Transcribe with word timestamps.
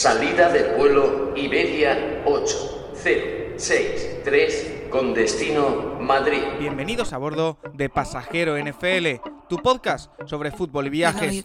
Salida 0.00 0.48
del 0.48 0.76
vuelo 0.76 1.34
Iberia 1.36 2.22
8063 2.24 4.88
con 4.88 5.12
destino 5.12 5.98
Madrid. 6.00 6.40
Bienvenidos 6.58 7.12
a 7.12 7.18
bordo 7.18 7.58
de 7.74 7.90
Pasajero 7.90 8.56
NFL, 8.56 9.20
tu 9.46 9.58
podcast 9.58 10.10
sobre 10.24 10.52
fútbol 10.52 10.86
y 10.86 10.88
viajes. 10.88 11.44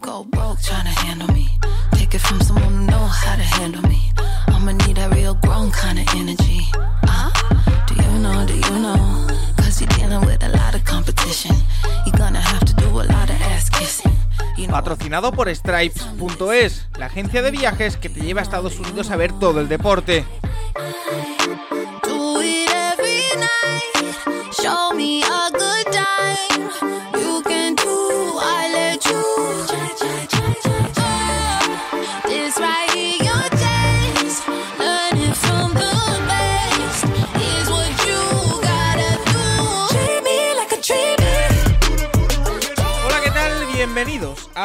Patrocinado 14.76 15.32
por 15.32 15.48
Stripes.es, 15.48 16.88
la 16.98 17.06
agencia 17.06 17.40
de 17.40 17.50
viajes 17.50 17.96
que 17.96 18.10
te 18.10 18.20
lleva 18.20 18.40
a 18.40 18.42
Estados 18.42 18.78
Unidos 18.78 19.10
a 19.10 19.16
ver 19.16 19.32
todo 19.32 19.58
el 19.60 19.68
deporte. 19.68 20.26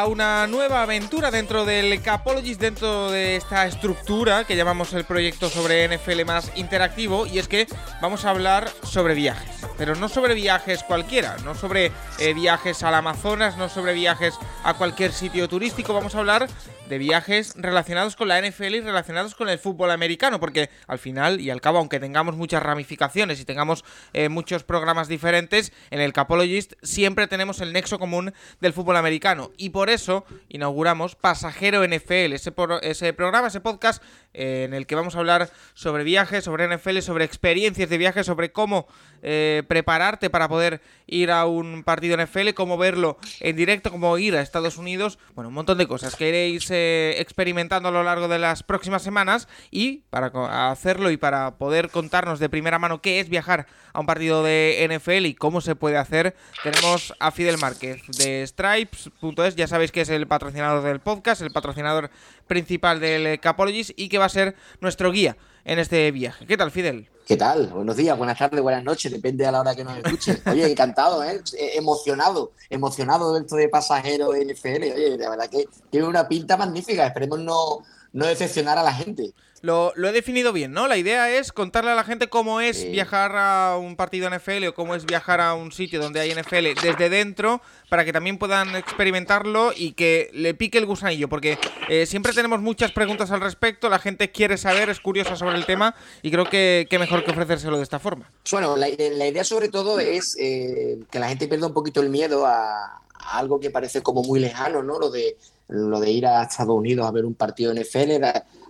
Una 0.06 0.46
nueva 0.46 0.82
aventura 0.82 1.30
dentro 1.30 1.64
del 1.64 2.00
Capologist, 2.02 2.60
dentro 2.60 3.10
de 3.10 3.36
esta 3.36 3.66
estructura 3.66 4.44
que 4.44 4.56
llamamos 4.56 4.92
el 4.92 5.04
proyecto 5.04 5.48
sobre 5.48 5.86
NFL 5.88 6.24
más 6.24 6.52
interactivo. 6.56 7.26
Y 7.26 7.38
es 7.38 7.48
que 7.48 7.66
vamos 8.00 8.24
a 8.24 8.30
hablar 8.30 8.70
sobre 8.82 9.14
viajes, 9.14 9.66
pero 9.76 9.94
no 9.94 10.08
sobre 10.08 10.34
viajes 10.34 10.82
cualquiera, 10.82 11.36
no 11.44 11.54
sobre 11.54 11.92
eh, 12.18 12.34
viajes 12.34 12.82
al 12.82 12.94
Amazonas, 12.94 13.56
no 13.56 13.68
sobre 13.68 13.92
viajes 13.92 14.34
a 14.64 14.74
cualquier 14.74 15.12
sitio 15.12 15.48
turístico. 15.48 15.94
Vamos 15.94 16.14
a 16.14 16.18
hablar 16.18 16.48
de 16.88 16.98
viajes 16.98 17.54
relacionados 17.56 18.16
con 18.16 18.28
la 18.28 18.40
NFL 18.40 18.74
y 18.74 18.80
relacionados 18.80 19.34
con 19.34 19.48
el 19.48 19.58
fútbol 19.58 19.90
americano, 19.90 20.40
porque 20.40 20.68
al 20.86 20.98
final 20.98 21.40
y 21.40 21.48
al 21.50 21.60
cabo, 21.60 21.78
aunque 21.78 22.00
tengamos 22.00 22.36
muchas 22.36 22.62
ramificaciones 22.62 23.40
y 23.40 23.44
tengamos 23.44 23.84
eh, 24.12 24.28
muchos 24.28 24.64
programas 24.64 25.08
diferentes, 25.08 25.72
en 25.90 26.00
el 26.00 26.12
Capologist 26.12 26.74
siempre 26.82 27.26
tenemos 27.28 27.60
el 27.60 27.72
nexo 27.72 27.98
común 27.98 28.34
del 28.60 28.72
fútbol 28.72 28.96
americano. 28.96 29.52
Y 29.56 29.70
por 29.70 29.90
eso 29.92 30.24
inauguramos 30.48 31.14
Pasajero 31.14 31.86
NFL, 31.86 32.32
ese, 32.32 32.52
ese 32.82 33.12
programa, 33.12 33.48
ese 33.48 33.60
podcast 33.60 34.02
eh, 34.34 34.64
en 34.64 34.74
el 34.74 34.86
que 34.86 34.94
vamos 34.94 35.14
a 35.14 35.18
hablar 35.18 35.50
sobre 35.74 36.04
viajes, 36.04 36.44
sobre 36.44 36.66
NFL, 36.74 37.00
sobre 37.00 37.24
experiencias 37.24 37.88
de 37.90 37.98
viajes, 37.98 38.26
sobre 38.26 38.50
cómo 38.50 38.86
eh, 39.22 39.62
prepararte 39.68 40.30
para 40.30 40.48
poder 40.48 40.80
ir 41.06 41.30
a 41.30 41.46
un 41.46 41.84
partido 41.84 42.16
NFL, 42.16 42.50
cómo 42.54 42.78
verlo 42.78 43.18
en 43.40 43.56
directo, 43.56 43.90
cómo 43.90 44.16
ir 44.18 44.34
a 44.34 44.40
Estados 44.40 44.78
Unidos, 44.78 45.18
bueno, 45.34 45.48
un 45.48 45.54
montón 45.54 45.78
de 45.78 45.86
cosas 45.86 46.16
que 46.16 46.28
iréis 46.28 46.70
eh, 46.70 47.16
experimentando 47.18 47.88
a 47.88 47.92
lo 47.92 48.02
largo 48.02 48.26
de 48.26 48.38
las 48.38 48.62
próximas 48.62 49.02
semanas 49.02 49.48
y 49.70 49.98
para 50.10 50.70
hacerlo 50.70 51.10
y 51.10 51.16
para 51.16 51.56
poder 51.56 51.90
contarnos 51.90 52.38
de 52.38 52.48
primera 52.48 52.78
mano 52.78 53.02
qué 53.02 53.20
es 53.20 53.28
viajar 53.28 53.66
a 53.92 54.00
un 54.00 54.06
partido 54.06 54.42
de 54.42 54.88
NFL 54.90 55.26
y 55.26 55.34
cómo 55.34 55.60
se 55.60 55.76
puede 55.76 55.98
hacer, 55.98 56.34
tenemos 56.62 57.14
a 57.20 57.30
Fidel 57.30 57.58
Márquez 57.58 58.02
de 58.06 58.46
Stripes.es, 58.46 59.56
ya 59.56 59.66
sabéis 59.72 59.90
que 59.90 60.02
es 60.02 60.10
el 60.10 60.26
patrocinador 60.26 60.82
del 60.82 61.00
podcast, 61.00 61.40
el 61.40 61.50
patrocinador 61.50 62.10
principal 62.46 63.00
del 63.00 63.40
Capologist 63.40 63.92
y 63.96 64.10
que 64.10 64.18
va 64.18 64.26
a 64.26 64.28
ser 64.28 64.54
nuestro 64.82 65.10
guía 65.10 65.38
en 65.64 65.78
este 65.78 66.10
viaje. 66.10 66.44
¿Qué 66.46 66.58
tal, 66.58 66.70
Fidel? 66.70 67.08
¿Qué 67.26 67.38
tal? 67.38 67.68
Buenos 67.68 67.96
días, 67.96 68.18
buenas 68.18 68.36
tardes, 68.36 68.60
buenas 68.60 68.84
noches, 68.84 69.10
depende 69.10 69.46
a 69.46 69.50
la 69.50 69.60
hora 69.60 69.74
que 69.74 69.82
nos 69.82 69.96
escuchen. 69.96 70.42
Oye, 70.50 70.70
encantado, 70.70 71.24
¿eh? 71.24 71.40
E-, 71.58 71.78
emocionado, 71.78 72.52
emocionado 72.68 73.32
dentro 73.32 73.56
de 73.56 73.70
pasajero 73.70 74.32
NFL. 74.34 74.92
Oye, 74.94 75.16
la 75.16 75.30
verdad 75.30 75.48
que 75.48 75.64
tiene 75.88 76.06
una 76.06 76.28
pinta 76.28 76.58
magnífica. 76.58 77.06
Esperemos 77.06 77.38
no, 77.38 77.78
no 78.12 78.26
decepcionar 78.26 78.76
a 78.76 78.82
la 78.82 78.92
gente. 78.92 79.32
Lo, 79.62 79.92
he 79.96 80.12
definido 80.12 80.52
bien, 80.52 80.72
¿no? 80.72 80.88
La 80.88 80.96
idea 80.96 81.30
es 81.30 81.52
contarle 81.52 81.92
a 81.92 81.94
la 81.94 82.02
gente 82.02 82.28
cómo 82.28 82.60
es 82.60 82.84
viajar 82.90 83.36
a 83.36 83.76
un 83.76 83.94
partido 83.94 84.28
NFL 84.28 84.66
o 84.66 84.74
cómo 84.74 84.96
es 84.96 85.06
viajar 85.06 85.40
a 85.40 85.54
un 85.54 85.70
sitio 85.70 86.00
donde 86.00 86.18
hay 86.18 86.34
NFL 86.34 86.80
desde 86.82 87.08
dentro 87.08 87.62
para 87.88 88.04
que 88.04 88.12
también 88.12 88.38
puedan 88.38 88.74
experimentarlo 88.74 89.72
y 89.74 89.92
que 89.92 90.30
le 90.32 90.54
pique 90.54 90.78
el 90.78 90.86
gusanillo, 90.86 91.28
porque 91.28 91.58
eh, 91.88 92.06
siempre 92.06 92.32
tenemos 92.32 92.60
muchas 92.60 92.90
preguntas 92.90 93.30
al 93.30 93.40
respecto, 93.40 93.88
la 93.88 94.00
gente 94.00 94.32
quiere 94.32 94.58
saber, 94.58 94.90
es 94.90 94.98
curiosa 94.98 95.36
sobre 95.36 95.56
el 95.56 95.64
tema 95.64 95.94
y 96.22 96.32
creo 96.32 96.46
que, 96.50 96.88
mejor 96.98 97.24
que 97.24 97.30
ofrecérselo 97.30 97.76
de 97.76 97.84
esta 97.84 98.00
forma. 98.00 98.28
Bueno, 98.50 98.76
la, 98.76 98.88
idea 98.88 99.44
sobre 99.44 99.68
todo 99.68 100.00
es 100.00 100.36
eh, 100.40 100.98
que 101.08 101.20
la 101.20 101.28
gente 101.28 101.46
pierda 101.46 101.68
un 101.68 101.74
poquito 101.74 102.00
el 102.00 102.10
miedo 102.10 102.46
a, 102.46 103.00
a 103.14 103.38
algo 103.38 103.60
que 103.60 103.70
parece 103.70 104.02
como 104.02 104.24
muy 104.24 104.40
lejano, 104.40 104.82
¿no? 104.82 104.98
Lo 104.98 105.10
de 105.10 105.36
lo 105.68 106.00
de 106.00 106.10
ir 106.10 106.26
a 106.26 106.42
Estados 106.42 106.76
Unidos 106.76 107.06
a 107.06 107.10
ver 107.10 107.24
un 107.24 107.34
partido 107.34 107.72
NFL, 107.72 108.24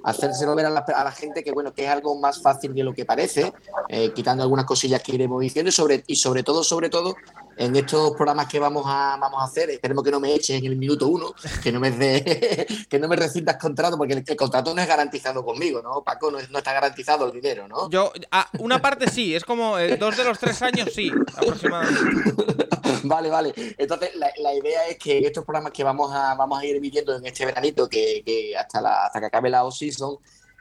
hacérselo 0.05 0.55
ver 0.55 0.67
a 0.67 0.71
la, 0.71 1.13
gente 1.13 1.43
que 1.43 1.53
bueno 1.53 1.73
que 1.73 1.85
es 1.85 1.91
algo 1.91 2.19
más 2.19 2.41
fácil 2.41 2.75
de 2.75 2.85
lo 2.85 2.93
que 2.93 3.05
parece, 3.05 3.53
eh, 3.89 4.13
quitando 4.15 4.43
algunas 4.43 4.67
cosillas 4.67 5.03
que 5.03 5.15
iremos 5.15 5.41
diciendo 5.41 5.69
y 5.69 5.73
sobre, 5.73 6.05
y 6.07 6.17
sobre 6.17 6.43
todo, 6.43 6.63
sobre 6.65 6.91
todo, 6.91 7.15
en 7.57 7.77
estos 7.77 8.13
programas 8.13 8.47
que 8.47 8.59
vamos 8.59 8.85
a, 8.87 9.17
vamos 9.21 9.41
a 9.41 9.45
hacer, 9.45 9.71
esperemos 9.71 10.05
que 10.05 10.11
no 10.11 10.21
me 10.21 10.35
eches 10.35 10.59
en 10.59 10.67
el 10.67 10.77
minuto 10.77 11.09
uno, 11.09 11.35
que 11.63 11.73
no 11.73 11.81
me 11.81 11.91
de, 11.91 12.67
que 12.89 12.99
no 12.99 13.09
me 13.09 13.17
rescindas 13.17 13.57
contrato, 13.57 13.97
porque 13.97 14.15
el, 14.15 14.37
contrato 14.37 14.75
no 14.75 14.81
es 14.81 14.89
garantizado 14.89 15.45
conmigo, 15.45 15.83
¿no? 15.83 16.03
Paco, 16.03 16.31
no, 16.31 16.39
no 16.51 16.59
está 16.59 16.73
garantizado 16.73 17.27
el 17.27 17.33
dinero, 17.33 17.69
¿no? 17.69 17.91
Yo, 17.91 18.13
una 18.59 18.81
parte 18.81 19.11
sí, 19.11 19.35
es 19.35 19.45
como 19.45 19.79
eh, 19.79 19.97
dos 19.97 20.17
de 20.17 20.25
los 20.25 20.39
tres 20.39 20.61
años 20.63 20.91
sí, 20.95 21.11
aproximadamente. 21.37 22.35
vale, 23.05 23.31
vale. 23.31 23.55
Entonces, 23.79 24.11
la, 24.15 24.55
idea 24.55 24.87
es 24.89 24.99
que 24.99 25.19
estos 25.19 25.45
programas 25.45 25.73
que 25.73 25.85
vamos 25.85 26.13
a, 26.13 26.35
vamos 26.35 26.61
a 26.61 26.65
ir 26.65 26.77
emitiendo 26.77 27.17
en 27.17 27.27
este 27.27 27.47
veranito, 27.47 27.89
que, 27.89 28.55
hasta, 28.59 28.81
la, 28.81 29.07
hasta 29.07 29.21
que 29.21 29.27
acabe 29.27 29.51
la 29.51 29.65
off-season, 29.65 30.17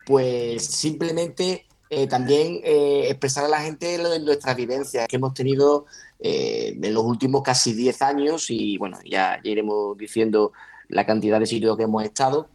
pues 0.06 0.66
simplemente 0.66 1.66
eh, 1.90 2.08
también 2.08 2.62
eh, 2.63 3.08
expresar 3.09 3.46
a 3.46 3.50
la 3.50 3.59
gente 3.59 3.97
lo 3.97 4.09
de 4.09 4.19
nuestras 4.19 4.56
vivencias 4.56 5.08
que 5.08 5.18
hemos 5.18 5.34
tenido 5.34 5.85
eh, 6.22 6.78
en 6.82 6.94
los 6.94 7.04
últimos 7.04 7.42
casi 7.42 7.74
10 7.74 8.02
años 8.04 8.50
y 8.50 8.78
bueno, 8.78 9.00
ya, 9.04 9.40
iremos 9.44 9.98
diciendo 9.98 10.52
la 10.88 11.06
cantidad 11.06 11.40
de 11.40 11.48
sitios 11.48 11.76
que 11.78 11.84
hemos 11.84 12.04
estado 12.04 12.50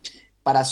para 0.46 0.62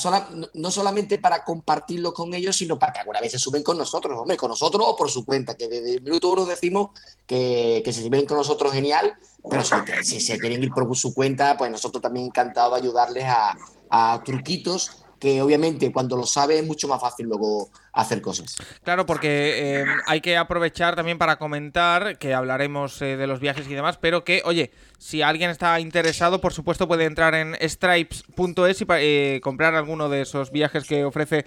no 0.55 0.71
solamente 0.71 1.19
para 1.19 1.43
compartirlo 1.43 2.15
con 2.15 2.32
ellos, 2.32 2.55
sino 2.55 2.78
para 2.78 2.93
que 2.93 3.00
alguna 3.00 3.21
vez 3.21 3.32
se 3.32 3.41
suben 3.41 3.65
con 3.65 3.77
nosotros, 3.77 4.16
hombre, 4.16 4.37
con 4.37 4.49
nosotros 4.49 4.84
o 4.87 4.94
por 4.94 5.10
su 5.10 5.25
cuenta, 5.25 5.56
que 5.56 5.66
desde 5.66 5.94
el 5.94 6.03
minuto 6.03 6.31
uno 6.31 6.47
decimos 6.47 6.91
que, 7.27 7.82
que 7.84 7.93
se 7.93 8.05
suben 8.05 8.25
con 8.25 8.37
nosotros 8.37 8.72
genial, 8.72 9.15
pero 9.50 9.65
si, 10.05 10.21
se 10.21 10.38
quieren 10.38 10.62
ir 10.62 10.71
por 10.71 10.97
su 10.97 11.12
cuenta, 11.12 11.56
pues 11.56 11.72
nosotros 11.72 12.00
también 12.00 12.26
encantados 12.26 12.75
de 12.75 12.87
ayudarles 12.87 13.25
a, 13.25 13.56
a 13.91 14.22
truquitos 14.25 15.05
que 15.19 15.43
obviamente 15.43 15.93
cuando 15.93 16.16
lo 16.16 16.26
sabe 16.26 16.59
es 16.59 16.66
mucho 16.66 16.87
más 16.87 17.00
fácil 17.00 17.26
luego 17.26 17.71
hacer 17.94 18.21
cosas. 18.21 18.56
Claro, 18.82 19.06
porque 19.06 19.81
eh, 19.81 19.84
hay 20.06 20.21
que 20.21 20.37
aprovechar 20.37 20.97
también 20.97 21.16
para 21.16 21.37
comentar 21.37 22.19
que 22.19 22.34
hablaremos 22.34 23.00
eh, 23.00 23.16
de 23.16 23.27
los 23.27 23.41
viajes 23.41 23.66
y 23.69 23.75
demás, 23.75 23.99
pero 23.99 24.25
que, 24.25 24.43
oye, 24.44 24.72
si 24.99 25.22
alguien 25.22 25.50
está 25.50 25.78
interesado, 25.81 26.41
por 26.41 26.53
supuesto 26.53 26.88
puede 26.88 27.05
entrar 27.05 27.34
en 27.34 27.56
stripes.es 27.60 28.81
y 28.81 28.87
eh, 28.88 29.41
comprar 29.43 29.75
alguno 29.75 30.09
de 30.09 30.22
esos 30.22 30.50
viajes 30.50 30.84
que 30.84 31.05
ofrece 31.05 31.44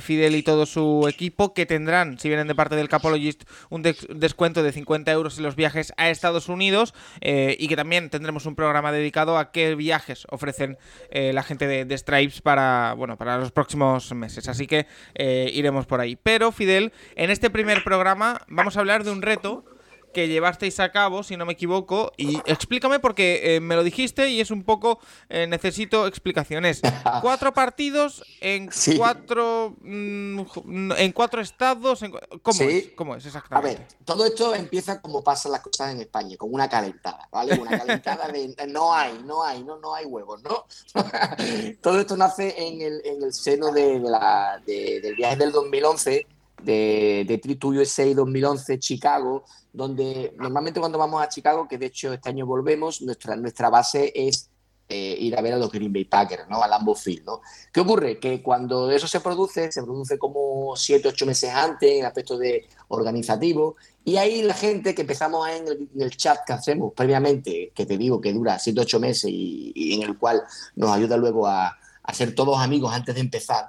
Fidel 0.00 0.36
y 0.36 0.42
todo 0.42 0.66
su 0.66 1.06
equipo, 1.08 1.54
que 1.54 1.66
tendrán, 1.66 2.18
si 2.18 2.28
vienen 2.28 2.46
de 2.46 2.54
parte 2.54 2.76
del 2.76 2.88
Capologist, 2.88 3.44
un 3.70 3.82
descuento 3.82 4.62
de 4.62 4.72
50 4.72 5.10
euros 5.12 5.38
en 5.38 5.44
los 5.44 5.56
viajes 5.56 5.94
a 5.96 6.10
Estados 6.10 6.48
Unidos 6.48 6.92
y 7.22 7.68
que 7.68 7.76
también 7.76 8.10
tendremos 8.10 8.44
un 8.44 8.54
programa 8.54 8.92
dedicado 8.92 9.38
a 9.38 9.50
qué 9.50 9.74
viajes 9.74 10.26
ofrecen 10.30 10.76
la 11.10 11.42
gente 11.42 11.66
de, 11.66 11.86
de, 11.86 11.96
Stripes 11.96 12.42
para, 12.42 12.94
bueno, 12.96 13.16
para 13.16 13.38
los 13.38 13.50
próximos 13.50 14.12
meses. 14.14 14.48
Así 14.48 14.66
que 14.66 14.86
iremos 15.16 15.79
por 15.86 16.00
ahí. 16.00 16.16
Pero, 16.16 16.52
Fidel, 16.52 16.92
en 17.16 17.30
este 17.30 17.50
primer 17.50 17.84
programa 17.84 18.42
vamos 18.48 18.76
a 18.76 18.80
hablar 18.80 19.04
de 19.04 19.10
un 19.10 19.22
reto 19.22 19.64
que 20.12 20.28
llevasteis 20.28 20.80
a 20.80 20.90
cabo, 20.90 21.22
si 21.22 21.36
no 21.36 21.46
me 21.46 21.52
equivoco, 21.52 22.12
y 22.16 22.38
explícame 22.46 22.98
porque 22.98 23.56
eh, 23.56 23.60
me 23.60 23.76
lo 23.76 23.82
dijiste 23.82 24.28
y 24.28 24.40
es 24.40 24.50
un 24.50 24.64
poco 24.64 24.98
eh, 25.28 25.46
necesito 25.46 26.06
explicaciones. 26.06 26.80
cuatro 27.22 27.52
partidos 27.52 28.22
en 28.40 28.70
cuatro 28.96 29.76
mm, 29.80 30.92
en 30.96 31.12
cuatro 31.12 31.40
estados, 31.40 32.00
¿cómo 32.42 32.62
es? 32.62 32.88
¿Cómo 32.96 33.16
es 33.16 33.26
exactamente? 33.26 33.76
A 33.76 33.78
ver, 33.78 33.88
todo 34.04 34.24
esto 34.26 34.54
empieza 34.54 35.00
como 35.00 35.22
pasan 35.22 35.52
las 35.52 35.60
cosas 35.60 35.92
en 35.92 36.00
España, 36.00 36.36
con 36.36 36.52
una 36.52 36.68
calentada, 36.68 37.28
¿vale? 37.30 37.58
Una 37.58 37.78
calentada 37.78 38.28
de 38.28 38.54
no 38.68 38.92
hay, 38.94 39.20
no 39.24 39.44
hay, 39.44 39.62
no, 39.62 39.78
no 39.78 39.94
hay 39.94 40.06
huevos, 40.06 40.42
¿no? 40.42 40.66
todo 41.82 42.00
esto 42.00 42.16
nace 42.16 42.54
en 42.56 42.80
el, 42.80 43.00
en 43.04 43.22
el 43.22 43.32
seno 43.32 43.72
de, 43.72 43.98
la, 44.00 44.60
del 44.66 45.14
viaje 45.14 45.36
del 45.36 45.52
2011 45.52 46.26
de, 46.64 47.24
de 47.26 47.66
USA 47.66 48.14
2011 48.14 48.78
Chicago, 48.78 49.44
donde 49.72 50.34
normalmente 50.38 50.80
cuando 50.80 50.98
vamos 50.98 51.22
a 51.22 51.28
Chicago, 51.28 51.66
que 51.68 51.78
de 51.78 51.86
hecho 51.86 52.12
este 52.12 52.28
año 52.28 52.46
volvemos, 52.46 53.02
nuestra, 53.02 53.36
nuestra 53.36 53.70
base 53.70 54.12
es 54.14 54.50
eh, 54.92 55.16
ir 55.20 55.38
a 55.38 55.40
ver 55.40 55.54
a 55.54 55.56
los 55.56 55.70
Green 55.70 55.92
Bay 55.92 56.04
Packers, 56.04 56.48
¿no? 56.48 56.60
Al 56.60 56.70
Lambeau 56.70 56.96
Field, 56.96 57.24
¿no? 57.24 57.42
¿Qué 57.72 57.78
ocurre? 57.78 58.18
Que 58.18 58.42
cuando 58.42 58.90
eso 58.90 59.06
se 59.06 59.20
produce, 59.20 59.70
se 59.70 59.84
produce 59.84 60.18
como 60.18 60.74
7, 60.74 61.06
8 61.06 61.26
meses 61.26 61.50
antes 61.50 61.92
en 61.92 62.04
aspecto 62.04 62.36
de 62.36 62.66
organizativo, 62.88 63.76
y 64.04 64.16
ahí 64.16 64.42
la 64.42 64.54
gente 64.54 64.92
que 64.92 65.02
empezamos 65.02 65.48
en 65.48 65.68
el, 65.68 65.88
en 65.94 66.02
el, 66.02 66.16
chat 66.16 66.40
que 66.44 66.54
hacemos 66.54 66.92
previamente, 66.92 67.70
que 67.72 67.86
te 67.86 67.96
digo 67.96 68.20
que 68.20 68.32
dura 68.32 68.58
7, 68.58 68.80
8 68.80 68.98
meses 68.98 69.30
y, 69.30 69.70
y, 69.76 69.94
en 69.94 70.02
el 70.02 70.18
cual 70.18 70.42
nos 70.74 70.90
ayuda 70.90 71.16
luego 71.16 71.46
a, 71.46 71.78
a 72.02 72.14
ser 72.14 72.34
todos 72.34 72.58
amigos 72.58 72.92
antes 72.92 73.14
de 73.14 73.20
empezar, 73.20 73.66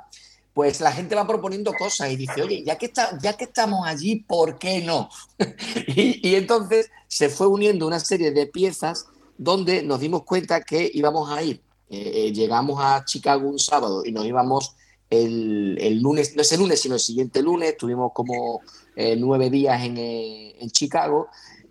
pues 0.53 0.81
la 0.81 0.91
gente 0.91 1.15
va 1.15 1.25
proponiendo 1.25 1.73
cosas 1.73 2.11
y 2.11 2.17
dice, 2.17 2.41
oye, 2.41 2.63
ya 2.63 2.77
que, 2.77 2.87
está, 2.87 3.17
ya 3.21 3.33
que 3.33 3.45
estamos 3.45 3.87
allí, 3.87 4.17
¿por 4.17 4.57
qué 4.57 4.81
no? 4.81 5.09
y, 5.87 6.35
entonces 6.35 6.89
se 7.07 7.29
fue 7.29 7.47
uniendo 7.47 7.87
una 7.87 7.99
serie 7.99 8.31
de 8.31 8.47
piezas 8.47 9.07
donde 9.37 9.81
nos 9.83 9.99
dimos 9.99 10.23
cuenta 10.23 10.61
que 10.61 10.89
íbamos 10.93 11.29
a 11.31 11.41
ir. 11.41 11.61
Eh, 11.89 12.31
llegamos 12.33 12.79
a 12.81 13.03
Chicago 13.05 13.47
un 13.47 13.59
sábado 13.59 14.03
y 14.05 14.11
nos 14.11 14.25
íbamos 14.25 14.75
el, 15.09 15.77
el, 15.79 16.01
lunes, 16.01 16.35
no 16.35 16.41
ese 16.41 16.57
lunes, 16.57 16.81
sino 16.81 16.95
el 16.95 17.01
siguiente 17.01 17.41
lunes, 17.41 17.75
tuvimos 17.77 18.11
como 18.13 18.61
eh, 18.95 19.15
nueve 19.17 19.49
días 19.49 19.83
en, 19.83 19.97
eh, 19.97 20.55
en 20.59 20.69
Chicago. 20.69 21.27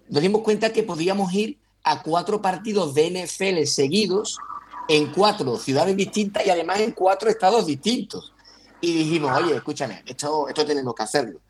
Nos 0.08 0.22
dimos 0.22 0.42
cuenta 0.42 0.72
que 0.72 0.82
podíamos 0.82 1.32
ir 1.32 1.58
a 1.82 2.02
cuatro 2.02 2.42
partidos 2.42 2.94
de 2.94 3.10
NFL 3.10 3.64
seguidos 3.64 4.38
en 4.88 5.12
cuatro 5.12 5.56
ciudades 5.56 5.96
distintas 5.96 6.44
y 6.44 6.50
además 6.50 6.80
en 6.80 6.92
cuatro 6.92 7.30
estados 7.30 7.66
distintos. 7.66 8.32
Y 8.80 8.92
dijimos, 8.92 9.36
oye, 9.36 9.56
escúchame, 9.56 10.02
esto, 10.06 10.48
esto 10.48 10.64
tenemos 10.64 10.94
que 10.94 11.02
hacerlo. 11.02 11.40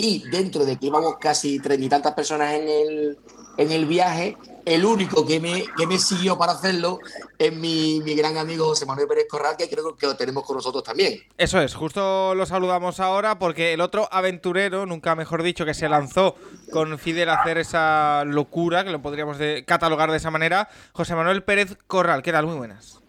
Y 0.00 0.28
dentro 0.30 0.64
de 0.64 0.76
que 0.76 0.86
íbamos 0.86 1.16
casi 1.18 1.58
treinta 1.58 1.84
y 1.84 1.88
tantas 1.88 2.14
personas 2.14 2.54
en 2.54 2.68
el, 2.68 3.18
en 3.56 3.72
el 3.72 3.84
viaje, 3.84 4.36
el 4.64 4.84
único 4.84 5.26
que 5.26 5.40
me, 5.40 5.64
que 5.76 5.88
me 5.88 5.98
siguió 5.98 6.38
para 6.38 6.52
hacerlo 6.52 7.00
es 7.36 7.52
mi, 7.52 8.00
mi, 8.04 8.14
gran 8.14 8.36
amigo 8.36 8.66
José 8.66 8.86
Manuel 8.86 9.08
Pérez 9.08 9.26
Corral, 9.28 9.56
que 9.56 9.68
creo 9.68 9.96
que 9.96 10.06
lo 10.06 10.14
tenemos 10.14 10.44
con 10.44 10.54
nosotros 10.54 10.84
también. 10.84 11.20
Eso 11.36 11.60
es, 11.60 11.74
justo 11.74 12.36
lo 12.36 12.46
saludamos 12.46 13.00
ahora 13.00 13.40
porque 13.40 13.72
el 13.72 13.80
otro 13.80 14.08
aventurero, 14.12 14.86
nunca 14.86 15.16
mejor 15.16 15.42
dicho, 15.42 15.64
que 15.64 15.74
se 15.74 15.88
lanzó 15.88 16.36
con 16.70 16.96
Fidel 17.00 17.30
a 17.30 17.40
hacer 17.40 17.58
esa 17.58 18.22
locura, 18.24 18.84
que 18.84 18.90
lo 18.90 19.02
podríamos 19.02 19.38
catalogar 19.66 20.12
de 20.12 20.18
esa 20.18 20.30
manera, 20.30 20.68
José 20.92 21.16
Manuel 21.16 21.42
Pérez 21.42 21.76
Corral. 21.88 22.22
¿Qué 22.22 22.30
tal? 22.30 22.46
Muy 22.46 22.56
buenas. 22.56 23.00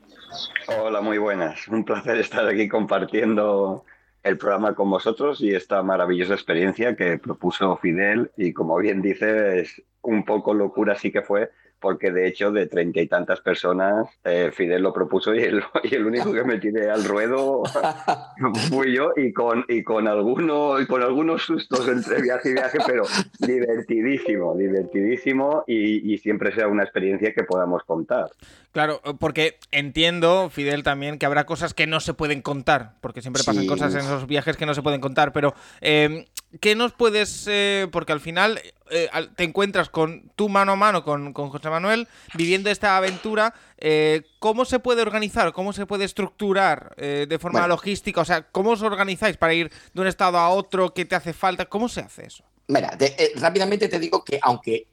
Hola, 0.67 1.01
muy 1.01 1.17
buenas. 1.17 1.67
Un 1.67 1.83
placer 1.83 2.17
estar 2.17 2.47
aquí 2.47 2.67
compartiendo 2.67 3.85
el 4.23 4.37
programa 4.37 4.75
con 4.75 4.89
vosotros 4.89 5.41
y 5.41 5.53
esta 5.55 5.81
maravillosa 5.81 6.33
experiencia 6.33 6.95
que 6.95 7.17
propuso 7.17 7.77
Fidel 7.77 8.31
y 8.37 8.53
como 8.53 8.77
bien 8.77 9.01
dices, 9.01 9.81
un 10.01 10.25
poco 10.25 10.53
locura 10.53 10.95
sí 10.95 11.11
que 11.11 11.21
fue, 11.21 11.51
porque 11.79 12.11
de 12.11 12.27
hecho 12.27 12.51
de 12.51 12.67
treinta 12.67 13.01
y 13.01 13.07
tantas 13.07 13.41
personas 13.41 14.07
eh, 14.23 14.51
Fidel 14.53 14.83
lo 14.83 14.93
propuso 14.93 15.33
y 15.33 15.43
el, 15.43 15.63
y 15.83 15.95
el, 15.95 16.05
único 16.05 16.31
que 16.31 16.43
me 16.43 16.57
tiré 16.59 16.89
al 16.89 17.03
ruedo 17.03 17.63
fui 18.69 18.93
yo 18.93 19.11
y 19.15 19.33
con, 19.33 19.65
y 19.67 19.83
con, 19.83 20.07
alguno, 20.07 20.79
y 20.79 20.85
con 20.85 21.01
algunos 21.01 21.43
sustos 21.43 21.87
entre 21.87 22.21
viaje 22.21 22.49
y 22.49 22.53
viaje, 22.53 22.79
pero 22.85 23.03
divertidísimo, 23.39 24.55
divertidísimo 24.55 25.63
y, 25.67 26.13
y 26.13 26.17
siempre 26.17 26.53
sea 26.53 26.67
una 26.67 26.83
experiencia 26.83 27.33
que 27.33 27.43
podamos 27.43 27.83
contar. 27.83 28.29
Claro, 28.71 29.01
porque 29.19 29.57
entiendo, 29.71 30.49
Fidel, 30.51 30.83
también 30.83 31.17
que 31.17 31.25
habrá 31.25 31.45
cosas 31.45 31.73
que 31.73 31.87
no 31.87 31.99
se 31.99 32.13
pueden 32.13 32.41
contar, 32.41 32.93
porque 33.01 33.21
siempre 33.21 33.41
pasan 33.43 33.63
sí. 33.63 33.67
cosas 33.67 33.93
en 33.93 34.01
esos 34.01 34.27
viajes 34.27 34.57
que 34.57 34.67
no 34.67 34.75
se 34.75 34.83
pueden 34.83 35.01
contar, 35.01 35.33
pero 35.33 35.55
eh, 35.81 36.27
¿qué 36.59 36.75
nos 36.75 36.93
puedes...? 36.93 37.45
Eh, 37.47 37.87
porque 37.91 38.11
al 38.11 38.19
final 38.19 38.61
eh, 38.89 39.09
te 39.35 39.43
encuentras 39.43 39.89
con 39.89 40.31
tu 40.35 40.49
mano 40.49 40.73
a 40.73 40.75
mano 40.75 41.03
con, 41.03 41.33
con 41.33 41.49
José 41.49 41.69
Manuel 41.69 42.07
viviendo 42.35 42.69
esta 42.69 42.97
aventura. 42.97 43.53
Eh, 43.77 44.23
¿Cómo 44.39 44.65
se 44.65 44.79
puede 44.79 45.01
organizar? 45.01 45.53
¿Cómo 45.53 45.73
se 45.73 45.85
puede 45.85 46.05
estructurar 46.05 46.95
de 46.95 47.39
forma 47.39 47.59
bueno. 47.59 47.75
logística? 47.75 48.21
O 48.21 48.25
sea, 48.25 48.43
¿cómo 48.43 48.71
os 48.71 48.81
organizáis 48.81 49.37
para 49.37 49.53
ir 49.53 49.71
de 49.93 50.01
un 50.01 50.07
estado 50.07 50.37
a 50.37 50.49
otro? 50.49 50.93
¿Qué 50.93 51.05
te 51.05 51.15
hace 51.15 51.33
falta? 51.33 51.65
¿Cómo 51.65 51.89
se 51.89 52.01
hace 52.01 52.25
eso? 52.25 52.43
Mira, 52.67 52.95
te, 52.97 53.33
rápidamente 53.35 53.87
te 53.87 53.99
digo 53.99 54.23
que 54.23 54.39
aunque 54.41 54.87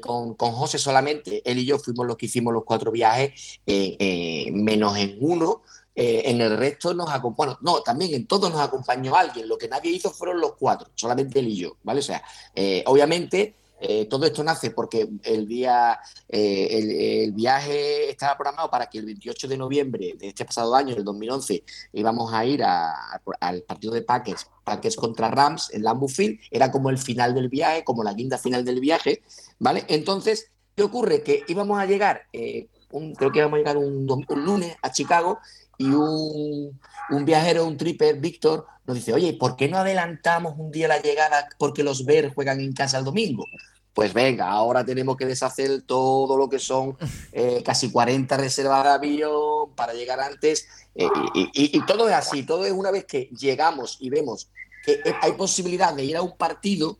con, 0.00 0.34
con, 0.34 0.52
José 0.52 0.78
solamente, 0.78 1.42
él 1.44 1.58
y 1.58 1.64
yo 1.64 1.78
fuimos 1.78 2.06
los 2.06 2.16
que 2.16 2.26
hicimos 2.26 2.52
los 2.52 2.64
cuatro 2.64 2.90
viajes, 2.90 3.60
menos 3.66 4.96
en 4.96 5.16
uno, 5.20 5.62
en 5.94 6.40
el 6.40 6.56
resto 6.56 6.94
nos 6.94 7.10
acompañó, 7.10 7.56
bueno, 7.56 7.58
no, 7.60 7.82
también 7.82 8.14
en 8.14 8.26
todos 8.26 8.50
nos 8.50 8.60
acompañó 8.60 9.14
alguien, 9.14 9.48
lo 9.48 9.58
que 9.58 9.68
nadie 9.68 9.90
hizo 9.90 10.10
fueron 10.10 10.40
los 10.40 10.54
cuatro, 10.54 10.88
solamente 10.94 11.38
él 11.38 11.48
y 11.48 11.56
yo, 11.56 11.76
¿vale? 11.82 12.00
O 12.00 12.02
sea, 12.02 12.22
obviamente 12.86 13.56
eh, 13.84 14.06
todo 14.06 14.24
esto 14.26 14.44
nace 14.44 14.70
porque 14.70 15.08
el 15.24 15.48
día, 15.48 15.98
eh, 16.28 17.24
el, 17.24 17.32
viaje 17.32 18.10
estaba 18.10 18.36
programado 18.36 18.70
para 18.70 18.86
que 18.86 18.98
el 18.98 19.06
28 19.06 19.48
de 19.48 19.56
noviembre 19.56 20.14
de 20.16 20.28
este 20.28 20.44
pasado 20.44 20.76
año, 20.76 20.94
el 20.94 21.02
2011, 21.02 21.64
íbamos 21.92 22.32
a 22.32 22.44
ir 22.44 22.62
a, 22.62 22.92
a, 22.92 23.20
al 23.40 23.62
partido 23.62 23.92
de 23.92 24.02
Packers, 24.02 24.46
Packers 24.62 24.94
contra 24.94 25.32
Rams 25.32 25.74
en 25.74 25.82
Lambeau 25.82 26.08
Field, 26.08 26.38
era 26.52 26.70
como 26.70 26.90
el 26.90 26.98
final 26.98 27.34
del 27.34 27.48
viaje, 27.48 27.82
como 27.82 28.04
la 28.04 28.14
guinda 28.14 28.38
final 28.38 28.64
del 28.64 28.78
viaje, 28.78 29.22
¿vale? 29.58 29.84
Entonces, 29.88 30.52
¿qué 30.76 30.84
ocurre? 30.84 31.24
Que 31.24 31.42
íbamos 31.48 31.80
a 31.80 31.84
llegar, 31.84 32.28
eh, 32.32 32.68
creo 33.16 33.32
que 33.32 33.40
íbamos 33.40 33.56
a 33.56 33.58
llegar 33.58 33.78
un 33.78 34.06
lunes 34.36 34.76
a 34.80 34.92
Chicago 34.92 35.40
y 35.82 35.86
un, 35.86 36.80
un, 37.10 37.24
viajero, 37.24 37.66
un 37.66 37.76
tripper, 37.76 38.20
Víctor, 38.20 38.66
nos 38.86 38.96
dice, 38.96 39.12
oye, 39.12 39.34
¿por 39.34 39.56
qué 39.56 39.68
no 39.68 39.78
adelantamos 39.78 40.54
un 40.56 40.70
día 40.70 40.86
la 40.86 41.00
llegada 41.00 41.48
porque 41.58 41.82
los 41.82 42.04
Bears 42.04 42.34
juegan 42.34 42.60
en 42.60 42.72
casa 42.72 42.98
el 42.98 43.04
domingo? 43.04 43.44
Pues 43.92 44.14
venga, 44.14 44.48
ahora 44.48 44.84
tenemos 44.84 45.16
que 45.16 45.26
deshacer 45.26 45.82
todo 45.82 46.36
lo 46.36 46.48
que 46.48 46.58
son 46.58 46.96
eh, 47.32 47.62
casi 47.64 47.90
40 47.90 48.36
reservas 48.36 48.84
de 48.84 48.90
avión 48.90 49.74
para 49.74 49.92
llegar 49.92 50.20
antes. 50.20 50.66
Eh, 50.94 51.08
y, 51.34 51.40
y, 51.52 51.78
y, 51.78 51.84
todo 51.84 52.08
es 52.08 52.14
así, 52.14 52.44
todo 52.44 52.64
es 52.64 52.72
una 52.72 52.90
vez 52.90 53.04
que 53.04 53.28
llegamos 53.38 53.98
y 54.00 54.08
vemos 54.08 54.48
que 54.84 55.00
hay 55.20 55.32
posibilidad 55.32 55.94
de 55.94 56.04
ir 56.04 56.16
a 56.16 56.22
un 56.22 56.36
partido, 56.36 56.98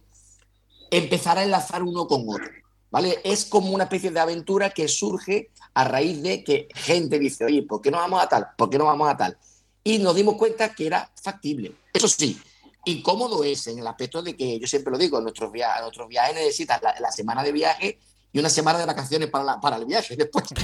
empezar 0.90 1.38
a 1.38 1.44
enlazar 1.44 1.82
uno 1.82 2.06
con 2.06 2.24
otro. 2.28 2.61
¿Vale? 2.92 3.20
Es 3.24 3.46
como 3.46 3.70
una 3.70 3.84
especie 3.84 4.10
de 4.10 4.20
aventura 4.20 4.68
que 4.68 4.86
surge 4.86 5.50
a 5.72 5.84
raíz 5.84 6.22
de 6.22 6.44
que 6.44 6.68
gente 6.74 7.18
dice, 7.18 7.46
oye, 7.46 7.62
¿por 7.62 7.80
qué 7.80 7.90
no 7.90 7.96
vamos 7.96 8.22
a 8.22 8.28
tal? 8.28 8.48
¿Por 8.54 8.68
qué 8.68 8.76
no 8.76 8.84
vamos 8.84 9.08
a 9.08 9.16
tal? 9.16 9.38
Y 9.82 9.98
nos 9.98 10.14
dimos 10.14 10.36
cuenta 10.36 10.74
que 10.74 10.88
era 10.88 11.10
factible. 11.20 11.72
Eso 11.90 12.06
sí, 12.06 12.38
incómodo 12.84 13.44
es 13.44 13.66
en 13.66 13.78
el 13.78 13.86
aspecto 13.86 14.20
de 14.20 14.36
que 14.36 14.60
yo 14.60 14.66
siempre 14.66 14.92
lo 14.92 14.98
digo, 14.98 15.18
nuestros, 15.22 15.50
via 15.50 15.80
nuestros 15.80 16.06
viajes 16.06 16.34
necesitan 16.34 16.80
la, 16.82 16.94
la, 17.00 17.10
semana 17.10 17.42
de 17.42 17.52
viaje 17.52 17.98
y 18.32 18.38
una 18.38 18.48
semana 18.48 18.78
de 18.78 18.86
vacaciones 18.86 19.28
para, 19.28 19.44
la, 19.44 19.60
para 19.60 19.76
el 19.76 19.84
viaje 19.84 20.16
después. 20.16 20.44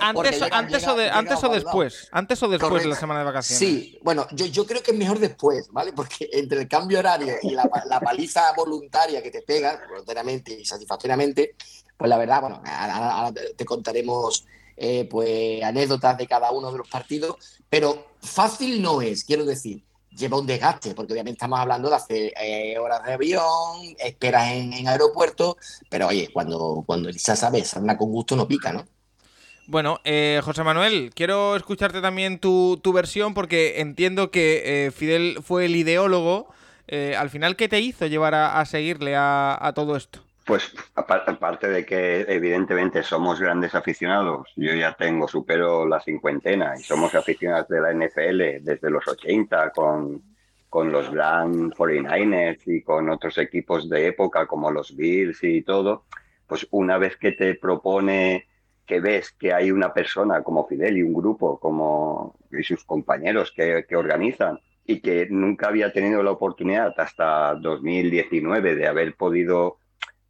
antes, 0.00 0.40
llega, 0.40 0.56
antes, 0.58 0.80
llega, 0.80 0.92
o, 0.92 0.96
de, 0.96 1.10
antes 1.10 1.42
o 1.42 1.48
después, 1.48 2.08
antes 2.12 2.42
o 2.42 2.48
después 2.48 2.68
Correcto. 2.68 2.88
de 2.88 2.94
la 2.94 3.00
semana 3.00 3.20
de 3.20 3.26
vacaciones. 3.26 3.58
Sí, 3.58 3.98
bueno, 4.02 4.26
yo, 4.32 4.46
yo 4.46 4.66
creo 4.66 4.82
que 4.82 4.90
es 4.90 4.96
mejor 4.96 5.18
después, 5.18 5.68
¿vale? 5.72 5.92
Porque 5.92 6.28
entre 6.32 6.60
el 6.60 6.68
cambio 6.68 6.98
horario 6.98 7.34
y 7.42 7.50
la, 7.52 7.68
la 7.86 8.00
paliza 8.00 8.52
voluntaria 8.56 9.22
que 9.22 9.30
te 9.30 9.42
pega, 9.42 9.80
voluntariamente 9.88 10.52
y 10.52 10.64
satisfactoriamente, 10.64 11.54
pues 11.96 12.08
la 12.08 12.18
verdad, 12.18 12.40
bueno, 12.42 12.62
ahora, 12.64 13.10
ahora 13.10 13.40
te 13.56 13.64
contaremos 13.64 14.44
eh, 14.76 15.06
pues 15.10 15.62
anécdotas 15.62 16.18
de 16.18 16.26
cada 16.26 16.50
uno 16.50 16.70
de 16.72 16.78
los 16.78 16.88
partidos, 16.88 17.36
pero 17.70 18.08
fácil 18.20 18.82
no 18.82 19.00
es, 19.00 19.24
quiero 19.24 19.44
decir 19.44 19.82
lleva 20.16 20.38
un 20.38 20.46
desgaste, 20.46 20.94
porque 20.94 21.12
obviamente 21.12 21.36
estamos 21.36 21.58
hablando 21.58 21.88
de 21.88 21.96
hacer 21.96 22.32
eh, 22.40 22.78
horas 22.78 23.04
de 23.04 23.12
avión, 23.14 23.42
esperas 23.98 24.52
en, 24.52 24.72
en 24.72 24.88
aeropuerto, 24.88 25.56
pero 25.88 26.08
oye, 26.08 26.30
cuando, 26.32 26.82
cuando 26.86 27.10
ya 27.10 27.36
sabes, 27.36 27.76
anda 27.76 27.96
con 27.96 28.10
gusto 28.10 28.36
no 28.36 28.46
pica, 28.48 28.72
¿no? 28.72 28.84
Bueno, 29.66 30.00
eh, 30.04 30.40
José 30.44 30.64
Manuel, 30.64 31.12
quiero 31.14 31.56
escucharte 31.56 32.00
también 32.00 32.38
tu, 32.38 32.80
tu 32.82 32.92
versión 32.92 33.32
porque 33.32 33.80
entiendo 33.80 34.30
que 34.30 34.86
eh, 34.86 34.90
Fidel 34.90 35.38
fue 35.42 35.66
el 35.66 35.76
ideólogo. 35.76 36.48
Eh, 36.88 37.14
al 37.16 37.30
final, 37.30 37.56
¿qué 37.56 37.68
te 37.68 37.80
hizo 37.80 38.06
llevar 38.06 38.34
a, 38.34 38.60
a 38.60 38.66
seguirle 38.66 39.14
a, 39.16 39.56
a 39.60 39.72
todo 39.72 39.96
esto? 39.96 40.20
Pues 40.44 40.74
aparte 40.96 41.68
de 41.68 41.86
que 41.86 42.22
evidentemente 42.22 43.04
somos 43.04 43.40
grandes 43.40 43.76
aficionados, 43.76 44.48
yo 44.56 44.74
ya 44.74 44.92
tengo, 44.94 45.28
supero 45.28 45.86
la 45.86 46.00
cincuentena 46.00 46.74
y 46.76 46.82
somos 46.82 47.14
aficionados 47.14 47.68
de 47.68 47.80
la 47.80 47.92
NFL 47.92 48.64
desde 48.64 48.90
los 48.90 49.06
80 49.06 49.70
con, 49.70 50.20
con 50.68 50.90
los 50.90 51.10
Grand 51.10 51.72
49ers 51.74 52.62
y 52.66 52.82
con 52.82 53.08
otros 53.10 53.38
equipos 53.38 53.88
de 53.88 54.08
época 54.08 54.46
como 54.46 54.70
los 54.72 54.96
Bills 54.96 55.44
y 55.44 55.62
todo, 55.62 56.06
pues 56.48 56.66
una 56.72 56.98
vez 56.98 57.16
que 57.16 57.32
te 57.32 57.54
propone 57.54 58.48
que 58.84 58.98
ves 58.98 59.30
que 59.32 59.52
hay 59.52 59.70
una 59.70 59.94
persona 59.94 60.42
como 60.42 60.66
Fidel 60.66 60.98
y 60.98 61.02
un 61.02 61.14
grupo 61.14 61.60
como 61.60 62.34
y 62.50 62.64
sus 62.64 62.84
compañeros 62.84 63.52
que, 63.54 63.86
que 63.88 63.94
organizan 63.94 64.58
y 64.84 65.00
que 65.00 65.28
nunca 65.30 65.68
había 65.68 65.92
tenido 65.92 66.22
la 66.24 66.32
oportunidad 66.32 66.92
hasta 66.98 67.54
2019 67.54 68.74
de 68.74 68.88
haber 68.88 69.14
podido 69.14 69.78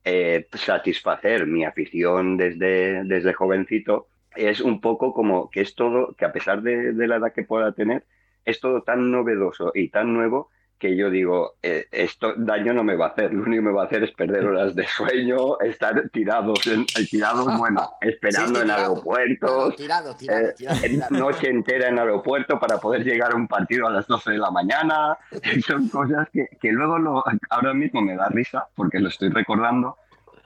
eh, 0.04 0.46
satisfacer 0.52 1.46
mi 1.46 1.64
afición 1.64 2.36
desde, 2.36 3.04
desde 3.04 3.32
jovencito, 3.32 4.08
es 4.34 4.60
un 4.60 4.80
poco 4.80 5.12
como 5.12 5.50
que 5.50 5.60
es 5.60 5.74
todo, 5.74 6.14
que 6.14 6.24
a 6.24 6.32
pesar 6.32 6.62
de, 6.62 6.92
de, 6.92 7.06
la 7.06 7.16
edad 7.16 7.32
que 7.32 7.44
pueda 7.44 7.72
tener, 7.72 8.04
es 8.44 8.60
todo 8.60 8.82
tan 8.82 9.10
novedoso 9.10 9.72
y 9.74 9.88
tan 9.88 10.14
nuevo 10.14 10.50
que 10.82 10.96
yo 10.96 11.10
digo, 11.10 11.54
eh, 11.62 11.86
esto 11.92 12.34
daño 12.36 12.74
no 12.74 12.82
me 12.82 12.96
va 12.96 13.06
a 13.06 13.08
hacer, 13.10 13.32
lo 13.32 13.44
único 13.44 13.62
que 13.62 13.68
me 13.68 13.72
va 13.72 13.84
a 13.84 13.86
hacer 13.86 14.02
es 14.02 14.10
perder 14.10 14.44
horas 14.44 14.74
de 14.74 14.84
sueño, 14.84 15.60
estar 15.60 16.08
tirados, 16.12 16.66
en, 16.66 16.80
eh, 16.80 17.06
tirados 17.08 17.56
bueno, 17.56 17.88
esperando 18.00 18.62
en 18.62 18.68
aeropuertos, 18.68 19.76
noche 21.10 21.50
entera 21.50 21.86
en 21.86 22.00
aeropuerto 22.00 22.58
para 22.58 22.78
poder 22.78 23.04
llegar 23.04 23.30
a 23.30 23.36
un 23.36 23.46
partido 23.46 23.86
a 23.86 23.90
las 23.90 24.08
12 24.08 24.32
de 24.32 24.38
la 24.38 24.50
mañana, 24.50 25.16
son 25.64 25.88
cosas 25.88 26.28
que, 26.32 26.48
que 26.60 26.72
luego 26.72 26.98
lo, 26.98 27.22
ahora 27.50 27.74
mismo 27.74 28.02
me 28.02 28.16
da 28.16 28.28
risa 28.28 28.66
porque 28.74 28.98
lo 28.98 29.08
estoy 29.08 29.28
recordando, 29.28 29.98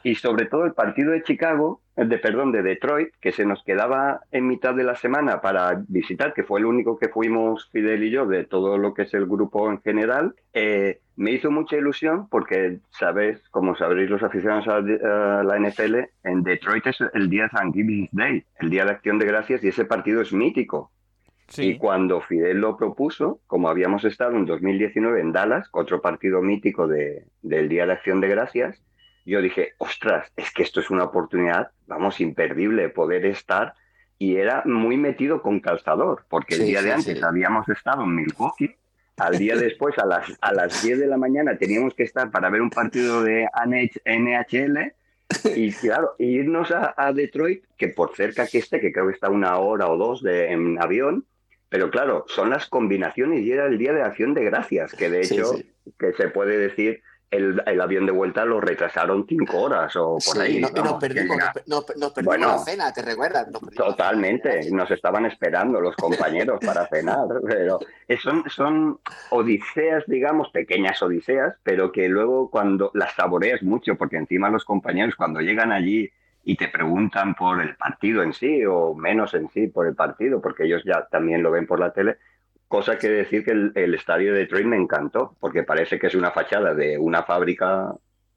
y 0.07 0.15
sobre 0.15 0.47
todo 0.47 0.67
el 0.67 0.73
partido 0.73 1.11
de 1.11 1.25
Chicago, 1.25 1.81
de 1.97 2.19
perdón, 2.19 2.53
de 2.53 2.63
Detroit, 2.63 3.09
que 3.21 3.33
se 3.33 3.45
nos 3.45 3.65
quedaba 3.65 4.21
en 4.31 4.47
mitad 4.47 4.73
de 4.73 4.85
la 4.85 4.95
semana 4.95 5.41
para 5.41 5.83
visitar, 5.89 6.33
que 6.33 6.45
fue 6.45 6.61
el 6.61 6.67
único 6.67 6.97
que 6.97 7.09
fuimos 7.09 7.69
Fidel 7.73 8.05
y 8.05 8.11
yo 8.11 8.25
de 8.25 8.45
todo 8.45 8.79
lo 8.79 8.95
que 8.95 9.03
es 9.03 9.15
el 9.15 9.27
grupo 9.27 9.69
en 9.69 9.83
general, 9.83 10.37
eh, 10.53 11.01
me 11.17 11.33
hizo 11.33 11.51
mucha 11.51 11.77
ilusión 11.77 12.29
porque, 12.29 12.79
sabes, 12.91 13.43
como 13.51 13.75
sabréis 13.75 14.09
los 14.09 14.23
aficionados 14.23 14.69
a, 14.69 15.43
la 15.43 15.59
NFL, 15.59 15.97
en 16.23 16.45
Detroit 16.45 16.87
es 16.87 16.99
el 17.13 17.29
día 17.29 17.43
de 17.43 17.49
Thanksgiving 17.49 18.09
Day, 18.13 18.45
el 18.61 18.71
día 18.71 18.85
de 18.85 18.93
Acción 18.93 19.19
de 19.19 19.27
Gracias, 19.27 19.65
y 19.65 19.69
ese 19.69 19.87
partido 19.87 20.21
es 20.21 20.33
mítico. 20.33 20.93
Y 21.59 21.79
cuando 21.79 22.21
Fidel 22.21 22.59
lo 22.59 22.77
propuso, 22.77 23.41
como 23.49 23.69
habíamos 23.69 24.05
estado 24.05 24.37
en 24.37 24.47
2019 24.47 25.21
en 25.21 25.33
Dallas, 25.33 25.69
otro 25.73 26.01
partido 26.01 26.43
mítico 26.43 26.87
de, 26.87 27.25
del 27.43 27.69
Día 27.69 27.87
de 27.87 27.93
Acción 27.93 28.21
de 28.21 28.29
Gracias, 28.29 28.81
yo 29.33 29.42
dije, 29.42 29.75
ostras, 29.78 30.33
es 30.37 30.52
que 30.52 30.62
esto 30.62 30.80
es 30.80 30.90
una 30.90 31.04
oportunidad, 31.04 31.71
vamos, 31.87 32.21
imperdible 32.21 32.88
poder 32.88 33.26
estar. 33.26 33.75
Y 34.18 34.37
era 34.37 34.62
muy 34.64 34.97
metido 34.97 35.42
con 35.42 35.61
calzador, 35.61 36.25
porque 36.30 36.54
el 36.54 36.64
día 36.64 36.80
de 36.80 36.92
antes 36.92 37.23
habíamos 37.23 37.68
estado 37.68 38.04
en 38.04 38.14
Milwaukee, 38.14 38.76
al 39.18 39.37
día 39.38 39.56
después, 39.56 39.99
a 39.99 40.06
las, 40.06 40.33
a 40.40 40.52
las 40.52 40.83
10 40.83 41.00
de 41.00 41.06
la 41.06 41.16
mañana, 41.16 41.59
teníamos 41.59 41.95
que 41.95 42.04
estar 42.04 42.30
para 42.30 42.49
ver 42.50 42.62
un 42.62 42.71
partido 42.71 43.23
de 43.23 43.49
NHL. 44.04 44.92
Y 45.56 45.73
claro, 45.80 46.14
irnos 46.18 46.71
a, 46.71 47.12
Detroit, 47.12 47.64
que 47.76 47.88
por 47.88 48.14
cerca 48.14 48.47
que 48.47 48.59
esté, 48.59 48.80
que 48.80 48.92
creo 48.92 49.09
que 49.09 49.14
está 49.14 49.28
una 49.28 49.59
hora 49.59 49.88
o 49.88 49.97
dos 49.97 50.23
de, 50.23 50.52
en 50.52 50.80
avión, 50.80 51.26
pero 51.68 51.90
claro, 51.90 52.25
son 52.28 52.50
las 52.50 52.66
combinaciones 52.66 53.40
y 53.40 53.50
era 53.50 53.66
el 53.66 53.76
día 53.76 53.92
de 53.92 54.02
acción 54.02 54.35
de 54.35 54.45
gracias, 54.45 54.95
que 54.95 55.11
de 55.11 55.23
hecho, 55.23 55.59
que 55.99 56.12
se 56.12 56.28
puede 56.28 56.59
decir 56.59 57.02
el, 57.30 57.80
avión 57.80 58.06
de 58.06 58.12
vuelta 58.12 58.45
lo 58.45 58.61
retrasaron 58.61 59.26
cinco 59.28 59.62
horas 59.62 59.95
o 59.97 60.18
por 60.25 60.40
ahí. 60.40 60.61
No, 60.61 60.68
nos 60.71 60.99
perdimos, 61.00 61.37
la 61.37 62.59
cena, 62.59 62.92
¿te 62.92 63.02
recuerdas? 63.02 63.49
totalmente, 63.75 64.71
nos 64.71 64.90
estaban 64.90 65.26
esperando 65.26 65.80
los 65.80 65.97
compañeros 65.97 66.61
para 66.64 66.87
cenar, 66.90 67.26
pero 67.47 67.80
son, 68.23 68.45
son 68.49 69.00
odiseas, 69.30 70.04
digamos, 70.06 70.50
pequeñas 70.50 71.02
odiseas, 71.02 71.54
pero 71.62 71.92
que 71.92 72.09
luego 72.09 72.50
cuando 72.50 72.90
las 72.95 73.14
saboreas 73.14 73.62
mucho, 73.62 73.97
porque 73.97 74.16
encima 74.16 74.49
los 74.49 74.64
compañeros 74.64 75.14
cuando 75.16 75.40
llegan 75.40 75.73
allí 75.73 76.11
y 76.45 76.56
te 76.56 76.68
preguntan 76.68 77.35
por 77.35 77.61
el 77.61 77.75
partido 77.75 78.23
en 78.23 78.33
sí 78.33 78.64
o 78.64 78.95
menos 78.95 79.35
en 79.35 79.50
sí 79.50 79.66
por 79.66 79.87
el 79.88 79.97
partido, 79.97 80.40
porque 80.40 80.64
ellos 80.64 80.83
ya 80.85 81.06
también 81.11 81.42
lo 81.42 81.50
ven 81.50 81.66
por 81.66 81.80
la 81.80 81.92
tele, 81.92 82.18
Cosa 82.68 82.99
que 82.99 83.08
decir 83.08 83.44
que 83.44 83.52
el, 83.52 83.94
estadio 83.94 84.32
de 84.32 84.40
Detroit 84.40 84.66
me 84.66 84.76
encantó, 84.76 85.37
porque 85.40 85.62
parece 85.62 85.99
que 85.99 86.08
es 86.08 86.14
una 86.14 86.32
fachada 86.32 86.75
de 86.75 86.99
una 86.99 87.23
fábrica 87.23 87.94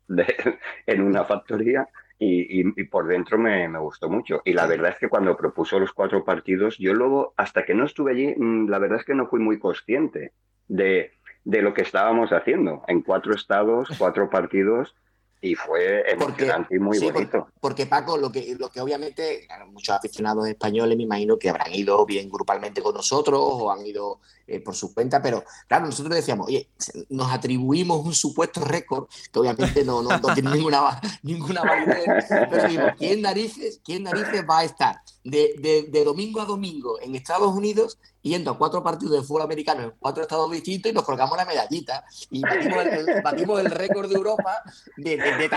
en 0.86 1.02
una 1.02 1.26
factoría 1.26 1.88
y, 2.20 2.84
por 2.84 3.08
dentro 3.08 3.38
me, 3.38 3.68
gustó 3.80 4.10
mucho. 4.10 4.42
Y 4.46 4.54
la 4.54 4.68
verdad 4.68 4.92
es 4.92 5.00
que 5.00 5.08
cuando 5.08 5.38
propuso 5.38 5.80
los 5.80 5.94
cuatro 5.94 6.26
partidos, 6.26 6.78
yo 6.78 6.94
luego, 6.94 7.34
hasta 7.38 7.64
que 7.64 7.74
no 7.74 7.86
estuve 7.86 8.12
allí, 8.12 8.36
mm, 8.36 8.70
la 8.70 8.78
verdad 8.78 9.00
es 9.00 9.06
que 9.06 9.16
no 9.16 9.28
fui 9.28 9.40
muy 9.40 9.58
consciente 9.58 10.34
de, 10.68 11.12
de 11.44 11.62
lo 11.62 11.74
que 11.74 11.82
estábamos 11.82 12.32
haciendo. 12.32 12.84
En 12.88 13.02
cuatro 13.02 13.34
estados, 13.34 13.90
cuatro 13.98 14.30
partidos, 14.30 14.96
y 15.42 15.56
fue 15.56 16.10
emocionante 16.12 16.76
y 16.76 16.80
muy 16.80 17.00
bonito. 17.00 17.48
Porque, 17.60 17.86
Paco, 17.86 18.18
lo 18.18 18.32
que, 18.32 18.56
lo 18.60 18.70
que 18.70 18.82
obviamente 18.82 19.48
muchos 19.72 19.96
aficionados 19.96 20.48
españoles 20.48 20.98
me 20.98 21.04
imagino 21.04 21.38
que 21.38 21.50
habrán 21.50 21.74
ido 21.74 22.06
bien 22.06 22.30
grupalmente 22.30 22.82
con 22.82 22.94
nosotros 22.94 23.40
o 23.42 23.72
han 23.72 23.86
ido 23.86 24.20
eh, 24.48 24.60
por 24.60 24.76
su 24.76 24.94
cuenta, 24.94 25.22
pero 25.22 25.44
claro, 25.68 25.86
nosotros 25.86 26.16
decíamos, 26.16 26.48
oye, 26.48 26.68
nos 27.10 27.32
atribuimos 27.32 28.06
un 28.06 28.14
supuesto 28.14 28.62
récord 28.62 29.08
que 29.32 29.40
obviamente 29.40 29.86
no, 29.86 30.02
no, 30.02 30.10
tiene 30.34 30.52
ninguna, 30.52 31.00
ninguna 31.22 31.62
validez, 31.62 32.26
pero 32.30 32.96
¿quién 32.98 33.22
narices, 33.22 33.80
¿quién 33.84 34.04
narices 34.04 34.44
va 34.50 34.60
a 34.60 34.64
estar 34.64 35.02
de, 35.24 35.88
de 35.90 36.04
domingo 36.04 36.42
a 36.42 36.46
domingo 36.46 37.00
en 37.00 37.16
Estados 37.16 37.54
Unidos 37.54 37.98
yendo 38.22 38.52
a 38.52 38.58
cuatro 38.58 38.84
partidos 38.84 39.22
de 39.22 39.24
fútbol 39.24 39.44
americano 39.44 39.84
en 39.84 39.94
cuatro 40.00 40.24
estados 40.24 40.52
distintos 40.52 40.92
y 40.92 40.96
nos 40.96 41.04
colgamos 41.04 41.38
la 41.38 41.46
medallita 41.46 42.04
y 42.30 42.42
batimos 42.42 43.62
el, 43.62 43.72
récord 43.72 44.10
de 44.10 44.16
Europa 44.16 44.62
de, 44.98 45.18
de, 45.18 45.50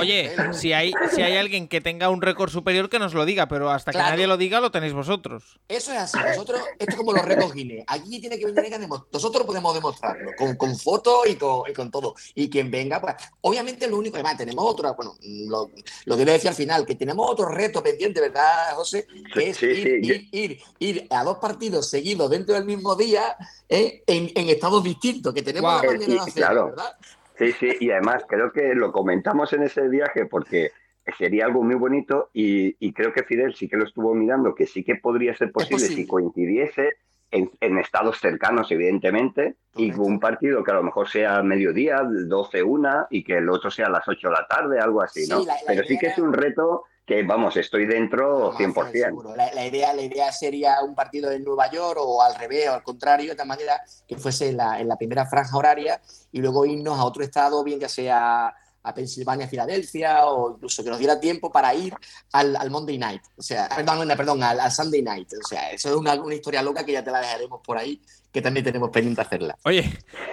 Oye, 0.00 0.34
si 0.52 0.72
hay, 0.72 0.92
si 1.14 1.22
hay 1.22 1.36
alguien 1.36 1.68
que 1.68 1.80
tenga 1.80 2.08
un 2.08 2.22
récord 2.22 2.50
superior 2.50 2.88
que 2.88 2.98
nos 2.98 3.14
lo 3.14 3.24
diga, 3.24 3.48
pero 3.48 3.70
hasta 3.70 3.92
que 3.92 3.98
nadie 3.98 4.26
lo 4.26 4.36
diga 4.36 4.60
lo 4.60 4.70
tenéis 4.70 4.92
vosotros. 4.92 5.58
Eso 5.68 5.92
es 5.92 5.98
así, 5.98 6.18
nosotros, 6.18 6.60
esto 6.78 6.92
es 6.92 6.96
como 6.96 7.12
los 7.12 7.24
récords 7.24 7.54
Guinness, 7.54 7.84
aquí 7.86 8.20
tiene 8.20 8.38
que 8.38 8.46
venir 8.46 8.58
alguien 8.60 8.86
nosotros 9.12 9.46
podemos 9.46 9.74
demostrarlo, 9.74 10.30
con, 10.36 10.56
con 10.56 10.76
fotos 10.76 11.26
y 11.28 11.36
con, 11.36 11.68
y 11.68 11.72
con, 11.72 11.90
todo. 11.90 12.14
Y 12.34 12.48
quien 12.48 12.70
venga, 12.70 13.00
pues 13.00 13.14
obviamente 13.40 13.88
lo 13.88 13.98
único, 13.98 14.16
además 14.16 14.36
tenemos 14.36 14.64
otro, 14.64 14.94
bueno, 14.94 15.16
lo, 15.22 15.70
lo 16.04 16.16
que 16.16 16.22
voy 16.22 16.30
a 16.30 16.34
decir 16.34 16.48
al 16.48 16.54
final, 16.54 16.86
que 16.86 16.94
tenemos 16.94 17.28
otro 17.30 17.48
reto 17.48 17.82
pendiente, 17.82 18.20
¿verdad, 18.20 18.74
José? 18.74 19.06
Que 19.32 19.50
es 19.50 19.62
ir, 19.62 20.28
ir, 20.32 20.60
ir 20.78 21.06
a 21.10 21.24
dos 21.24 21.38
partidos 21.38 21.88
seguidos 21.96 22.30
dentro 22.30 22.54
del 22.54 22.64
mismo 22.64 22.94
día 22.94 23.36
¿eh? 23.68 24.02
en, 24.06 24.48
estados 24.50 24.84
distintos, 24.84 25.32
que 25.32 25.42
tenemos 25.42 25.82
la 25.82 25.90
manera 25.90 26.12
de 26.12 26.18
hacerlo, 26.18 26.66
¿verdad? 26.66 26.94
Sí, 27.38 27.52
sí, 27.52 27.70
y 27.80 27.90
además 27.90 28.24
creo 28.28 28.52
que 28.52 28.74
lo 28.74 28.92
comentamos 28.92 29.52
en 29.54 29.62
ese 29.62 29.88
viaje 29.88 30.26
porque 30.26 30.72
sería 31.16 31.46
algo 31.46 31.62
muy 31.62 31.74
bonito 31.74 32.30
y, 32.34 32.92
creo 32.92 33.12
que 33.12 33.24
Fidel 33.24 33.54
sí 33.54 33.68
que 33.68 33.76
lo 33.76 33.84
estuvo 33.84 34.14
mirando, 34.14 34.54
que 34.54 34.66
sí 34.66 34.84
que 34.84 34.96
podría 34.96 35.34
ser 35.34 35.52
posible, 35.52 35.86
si 35.86 36.06
coincidiese 36.06 36.96
en, 37.30 37.78
estados 37.78 38.18
cercanos, 38.20 38.70
evidentemente, 38.70 39.56
y 39.74 39.92
un 39.92 40.20
partido 40.20 40.62
que 40.62 40.70
a 40.70 40.74
lo 40.74 40.82
mejor 40.82 41.08
sea 41.08 41.42
mediodía, 41.42 42.02
12, 42.02 42.62
una, 42.62 43.06
y 43.10 43.24
que 43.24 43.38
el 43.38 43.48
otro 43.48 43.70
sea 43.70 43.86
a 43.86 43.90
las 43.90 44.06
8 44.06 44.28
de 44.28 44.34
la 44.34 44.46
tarde, 44.46 44.78
algo 44.78 45.02
así, 45.02 45.26
¿no? 45.28 45.44
Pero 45.66 45.82
sí 45.84 45.98
que 45.98 46.08
es 46.08 46.18
un 46.18 46.32
reto 46.32 46.84
que 47.06 47.22
vamos, 47.22 47.56
estoy 47.56 47.86
dentro 47.86 48.52
100%. 48.54 49.36
La, 49.36 49.52
la, 49.54 49.64
idea, 49.64 49.94
la 49.94 50.02
idea 50.02 50.32
sería 50.32 50.82
un 50.82 50.94
partido 50.94 51.30
en 51.30 51.44
Nueva 51.44 51.70
York 51.70 52.00
o 52.02 52.20
al 52.20 52.34
revés 52.34 52.68
o 52.68 52.74
al 52.74 52.82
contrario, 52.82 53.30
de 53.30 53.36
tal 53.36 53.46
manera 53.46 53.80
que 54.08 54.16
fuese 54.16 54.48
en 54.48 54.56
la, 54.56 54.80
en 54.80 54.88
la 54.88 54.96
primera 54.96 55.24
franja 55.24 55.56
horaria 55.56 56.00
y 56.32 56.40
luego 56.40 56.66
irnos 56.66 56.98
a 56.98 57.04
otro 57.04 57.22
estado, 57.22 57.62
bien 57.62 57.78
que 57.78 57.88
sea 57.88 58.52
a 58.86 58.94
Pensilvania, 58.94 59.48
Filadelfia, 59.48 60.26
o 60.26 60.54
incluso 60.54 60.82
que 60.82 60.90
nos 60.90 60.98
diera 60.98 61.18
tiempo 61.18 61.50
para 61.50 61.74
ir 61.74 61.92
al, 62.32 62.54
al 62.54 62.70
Monday 62.70 62.98
Night, 62.98 63.22
o 63.36 63.42
sea, 63.42 63.68
perdón, 63.68 64.06
perdón 64.16 64.42
al, 64.44 64.70
Sunday 64.70 65.02
Night. 65.02 65.28
O 65.44 65.46
sea, 65.46 65.72
eso 65.72 65.90
es 65.90 65.96
una, 65.96 66.14
una, 66.14 66.34
historia 66.34 66.62
loca 66.62 66.84
que 66.84 66.92
ya 66.92 67.02
te 67.02 67.10
la 67.10 67.20
dejaremos 67.20 67.60
por 67.64 67.78
ahí, 67.78 68.00
que 68.36 68.42
también 68.42 68.64
tenemos 68.64 68.90
pendiente 68.90 69.22
hacerla. 69.22 69.56
Oye, 69.64 69.90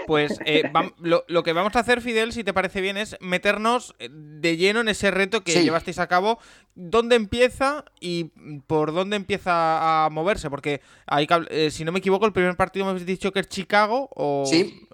pues 0.07 0.37
eh, 0.45 0.63
lo, 0.99 1.23
lo, 1.29 1.41
que 1.41 1.53
vamos 1.53 1.73
a 1.77 1.79
hacer, 1.79 2.01
Fidel, 2.01 2.33
si 2.33 2.43
te 2.43 2.53
parece 2.53 2.81
bien, 2.81 2.97
es 2.97 3.15
meternos 3.21 3.95
de 4.09 4.57
lleno 4.57 4.81
en 4.81 4.89
ese 4.89 5.09
reto 5.09 5.41
que 5.41 5.63
llevasteis 5.63 5.99
a 5.99 6.07
cabo. 6.07 6.37
¿Dónde 6.75 7.15
empieza 7.15 7.85
y 8.01 8.25
por 8.67 8.93
dónde 8.93 9.15
empieza 9.15 10.05
a 10.05 10.09
moverse? 10.09 10.49
Porque 10.49 10.81
hay, 11.05 11.29
eh, 11.49 11.71
si 11.71 11.85
no 11.85 11.93
me 11.93 11.99
equivoco, 11.99 12.25
el 12.25 12.33
primer 12.33 12.57
partido 12.57 12.83
me 12.83 12.91
habéis 12.91 13.05
dicho 13.05 13.31
que 13.31 13.39
es 13.39 13.47
Chicago, 13.47 14.09
o 14.13 14.43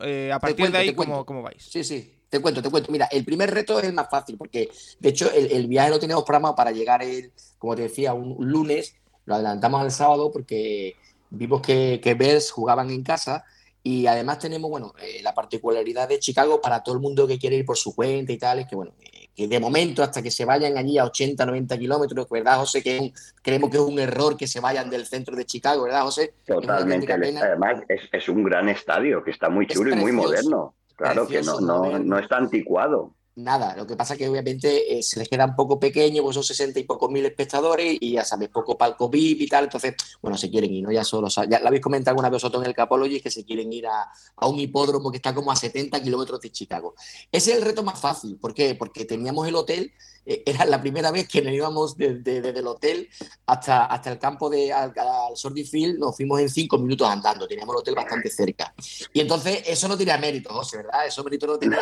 eh, 0.01 0.31
a 0.31 0.37
partir 0.37 0.71
de 0.71 0.77
ahí, 0.77 0.93
¿cómo, 0.93 1.25
¿cómo 1.25 1.41
vais? 1.41 1.63
Sí, 1.63 1.83
sí. 1.83 2.13
Te 2.29 2.39
cuento, 2.39 2.61
te 2.61 2.69
cuento. 2.69 2.91
Mira, 2.91 3.07
el 3.11 3.25
primer 3.25 3.49
reto 3.49 3.79
es 3.79 3.85
el 3.85 3.93
más 3.93 4.07
fácil, 4.07 4.37
porque 4.37 4.69
de 4.99 5.09
hecho 5.09 5.31
el, 5.31 5.65
viaje 5.65 5.89
lo 5.89 5.99
tenemos 5.99 6.23
programado 6.25 6.55
para 6.55 6.69
llegar, 6.69 7.01
el, 7.01 7.31
como 7.57 7.75
te 7.75 7.81
decía, 7.81 8.13
un, 8.13 8.35
lunes. 8.37 8.93
Lo 9.25 9.33
adelantamos 9.33 9.81
al 9.81 9.91
sábado 9.91 10.31
porque 10.31 10.95
vimos 11.29 11.61
que, 11.61 11.99
que 12.03 12.13
Bears 12.13 12.51
jugaban 12.51 12.89
en 12.89 13.03
casa 13.03 13.45
y 13.81 14.07
además 14.07 14.39
tenemos, 14.39 14.69
bueno, 14.69 14.93
eh, 15.01 15.21
la 15.23 15.33
particularidad 15.33 16.09
de 16.09 16.19
Chicago 16.19 16.59
para 16.59 16.83
todo 16.83 16.95
el 16.95 17.01
mundo 17.01 17.25
que 17.25 17.39
quiere 17.39 17.55
ir 17.55 17.65
por 17.65 17.77
su 17.77 17.95
cuenta 17.95 18.31
y 18.31 18.37
tal, 18.37 18.59
es 18.59 18.67
que, 18.67 18.75
bueno, 18.75 18.91
eh, 18.99 19.29
que 19.33 19.47
de 19.47 19.59
momento 19.59 20.03
hasta 20.03 20.21
que 20.21 20.31
se 20.31 20.43
vayan 20.43 20.77
allí 20.77 20.97
a 20.97 21.05
80, 21.05 21.45
90 21.45 21.77
kilómetros, 21.77 22.27
¿verdad, 22.29 22.57
José? 22.57 22.83
Que 22.83 23.13
creemos 23.41 23.69
que 23.69 23.77
es 23.77 23.83
un 23.83 23.97
error 23.99 24.35
que 24.35 24.47
se 24.47 24.59
vayan 24.59 24.89
del 24.89 25.05
centro 25.05 25.35
de 25.35 25.45
Chicago, 25.45 25.83
¿verdad, 25.83 26.01
José? 26.01 26.33
Totalmente. 26.45 27.13
Además, 27.13 27.83
es, 27.87 28.01
es, 28.11 28.27
un 28.27 28.43
gran 28.43 28.67
estadio 28.67 29.23
que 29.23 29.31
está 29.31 29.49
muy 29.49 29.65
chulo 29.65 29.91
y 29.91 29.95
muy 29.95 30.11
moderno. 30.11 30.75
Claro 30.97 31.25
que 31.25 31.41
no, 31.41 31.61
no, 31.61 31.97
no 31.99 32.19
está 32.19 32.35
anticuado. 32.35 33.13
Nada, 33.39 33.73
lo 33.77 33.87
que 33.87 33.95
pasa 33.95 34.15
es 34.15 34.19
que 34.19 34.27
obviamente 34.27 34.97
eh, 34.97 35.01
se 35.01 35.17
les 35.17 35.29
queda 35.29 35.45
un 35.45 35.55
poco 35.55 35.79
pequeño, 35.79 36.21
pues 36.23 36.33
son 36.33 36.43
60 36.43 36.77
y 36.77 36.83
pocos 36.83 37.09
mil 37.09 37.25
espectadores 37.25 37.97
y 38.01 38.11
ya 38.11 38.25
sabes, 38.25 38.49
poco 38.49 38.77
palco 38.77 39.07
VIP 39.07 39.41
y 39.43 39.47
tal, 39.47 39.63
entonces, 39.63 39.95
bueno, 40.21 40.37
se 40.37 40.49
quieren 40.49 40.73
ir, 40.73 40.83
¿no? 40.83 40.91
Ya 40.91 41.05
solo, 41.05 41.29
ya 41.29 41.59
lo 41.61 41.67
habéis 41.67 41.81
comentado 41.81 42.11
alguna 42.11 42.29
vez 42.29 42.41
vosotros 42.41 42.61
en 42.63 42.69
el 42.69 42.75
Capology, 42.75 43.21
que 43.21 43.31
se 43.31 43.45
quieren 43.45 43.71
ir 43.71 43.87
a, 43.87 44.11
a, 44.35 44.47
un 44.47 44.59
hipódromo 44.59 45.09
que 45.09 45.17
está 45.17 45.33
como 45.33 45.53
a 45.53 45.55
70 45.55 46.03
kilómetros 46.03 46.41
de 46.41 46.51
Chicago. 46.51 46.95
Ese 47.31 47.51
es 47.51 47.57
el 47.57 47.63
reto 47.63 47.81
más 47.81 47.97
fácil, 47.97 48.35
¿por 48.35 48.53
qué? 48.53 48.75
Porque 48.75 49.05
teníamos 49.05 49.47
el 49.47 49.55
hotel 49.55 49.93
era 50.25 50.65
la 50.65 50.79
primera 50.79 51.11
vez 51.11 51.27
que 51.27 51.41
nos 51.41 51.53
íbamos 51.53 51.97
desde, 51.97 52.49
el 52.49 52.67
hotel 52.67 53.09
hasta, 53.45 53.85
hasta 53.85 54.11
el 54.11 54.19
campo 54.19 54.49
de 54.49 54.71
al, 54.71 54.93
al 54.97 55.65
Field, 55.65 55.99
nos 55.99 56.15
fuimos 56.15 56.39
en 56.39 56.49
cinco 56.49 56.77
minutos 56.77 57.09
andando, 57.09 57.47
teníamos 57.47 57.75
el 57.75 57.79
hotel 57.79 57.95
bastante 57.95 58.29
cerca. 58.29 58.73
Y 59.13 59.21
entonces 59.21 59.63
eso 59.65 59.87
no 59.87 59.97
tenía 59.97 60.17
mérito, 60.17 60.53
José, 60.53 60.77
¿verdad? 60.77 61.07
Eso 61.07 61.23
mérito 61.23 61.47
no 61.47 61.57
tenía. 61.57 61.79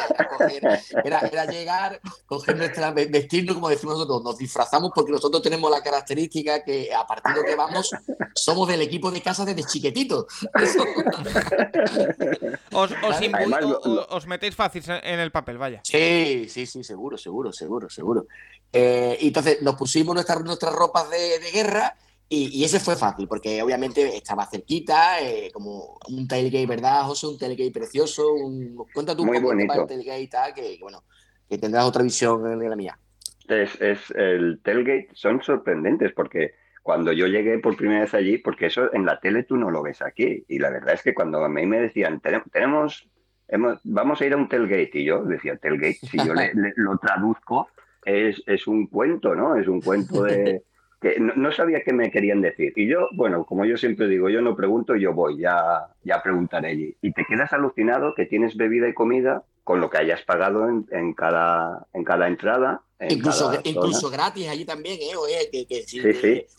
Era, 1.03 1.19
era, 1.19 1.45
llegar, 1.45 1.99
coger 2.25 2.57
nuestra, 2.57 2.91
vestirnos, 2.91 3.55
como 3.55 3.69
decimos 3.69 3.95
nosotros, 3.95 4.23
nos 4.23 4.37
disfrazamos 4.37 4.91
porque 4.93 5.11
nosotros 5.11 5.41
tenemos 5.41 5.69
la 5.71 5.81
característica 5.81 6.63
que 6.63 6.93
a 6.93 7.05
partir 7.05 7.35
de 7.35 7.43
que 7.43 7.55
vamos 7.55 7.91
somos 8.35 8.67
del 8.67 8.81
equipo 8.81 9.11
de 9.11 9.21
casa 9.21 9.45
desde 9.45 9.63
chiquititos. 9.63 10.25
os, 12.71 12.91
os, 14.09 14.27
metéis 14.27 14.55
fácil 14.55 14.83
en 14.87 15.19
el 15.19 15.31
papel, 15.31 15.57
vaya. 15.57 15.81
Sí, 15.83 16.47
sí, 16.49 16.65
sí, 16.65 16.83
seguro, 16.83 17.17
seguro, 17.17 17.51
seguro, 17.51 17.89
seguro. 17.89 18.26
Eh, 18.71 19.17
y 19.21 19.27
entonces 19.27 19.61
nos 19.61 19.75
pusimos 19.75 20.13
nuestras, 20.13 20.43
nuestras 20.43 20.73
ropas 20.73 21.09
de, 21.09 21.39
guerra 21.51 21.95
y, 22.29 22.63
ese 22.63 22.79
fue 22.79 22.95
fácil, 22.95 23.27
porque 23.27 23.61
obviamente 23.61 24.17
estaba 24.17 24.45
cerquita, 24.45 25.21
eh, 25.21 25.49
como 25.53 25.97
un 26.09 26.27
tailgate, 26.27 26.65
¿verdad, 26.65 27.03
José? 27.03 27.27
Un 27.27 27.37
tailgate 27.37 27.71
precioso. 27.71 28.33
Un... 28.33 28.75
Cuenta 28.93 29.15
tú 29.15 29.25
Muy 29.25 29.37
un 29.37 29.67
poco 29.67 29.87
tailgate, 29.87 30.53
que, 30.53 30.77
bueno, 30.81 31.03
que 31.49 31.57
tendrás 31.57 31.85
otra 31.85 32.03
visión 32.03 32.59
de 32.59 32.69
la 32.69 32.75
mía. 32.75 32.99
Es, 33.47 33.79
es, 33.79 34.11
el 34.11 34.59
tailgate 34.61 35.09
son 35.13 35.41
sorprendentes 35.41 36.11
porque 36.11 36.55
cuando 36.87 37.11
yo 37.11 37.27
llegué 37.27 37.59
por 37.59 37.75
primera 37.75 37.99
vez 37.99 38.13
allí, 38.13 38.37
porque 38.37 38.67
eso 38.67 38.93
en 38.93 39.05
la 39.05 39.19
tele 39.19 39.43
tú 39.43 39.57
no 39.57 39.69
lo 39.69 39.83
ves 39.83 40.01
aquí, 40.01 40.45
y 40.47 40.57
la 40.57 40.69
verdad 40.69 40.93
es 40.93 41.03
que 41.03 41.13
cuando 41.13 41.43
a 41.43 41.49
mí 41.49 41.65
me 41.65 41.81
decían, 41.81 42.21
tenemos, 42.21 43.09
vamos 43.83 44.21
a 44.21 44.25
ir 44.25 44.31
a 44.31 44.37
un 44.37 44.47
tailgate, 44.47 44.91
y 44.93 45.03
yo 45.03 45.21
decía, 45.25 45.57
tailgate, 45.57 45.99
si 46.09 46.17
yo 46.17 46.33
lo 46.77 46.97
traduzco, 46.97 47.67
es, 48.07 48.41
es 48.47 48.67
un 48.67 48.87
cuento, 48.87 49.35
¿no? 49.35 49.55
Es 49.57 49.67
un 49.67 49.81
cuento 49.81 50.23
de... 50.23 50.63
que 51.01 51.19
no, 51.19 51.51
sabía 51.51 51.83
qué 51.83 51.93
me 51.93 52.09
querían 52.09 52.41
decir. 52.41 52.73
Y 52.75 52.87
yo, 52.87 53.07
bueno, 53.13 53.45
como 53.45 53.65
yo 53.65 53.77
siempre 53.77 54.07
digo, 54.07 54.29
yo 54.29 54.41
no 54.41 54.55
pregunto, 54.55 54.95
yo 54.95 55.13
voy, 55.13 55.37
ya, 55.37 55.87
ya 56.03 56.23
preguntaré 56.23 56.69
allí. 56.69 56.97
Y 57.01 57.11
te 57.11 57.23
quedas 57.25 57.53
alucinado 57.53 58.15
que 58.15 58.25
tienes 58.25 58.57
bebida 58.57 58.89
y 58.89 58.93
comida 58.93 59.43
con 59.63 59.79
lo 59.79 59.89
que 59.89 59.99
hayas 59.99 60.23
pagado 60.23 60.67
en, 60.67 60.87
en 60.91 61.13
cada, 61.13 61.85
en 61.93 62.03
cada 62.03 62.27
entrada. 62.27 62.81
incluso, 62.99 63.51
incluso 63.63 64.09
gratis 64.09 64.47
allí 64.47 64.65
también, 64.65 64.97
¿eh? 65.01 65.15
Oye, 65.15 65.49
que, 65.51 65.67
que 65.67 65.83
si 65.83 66.01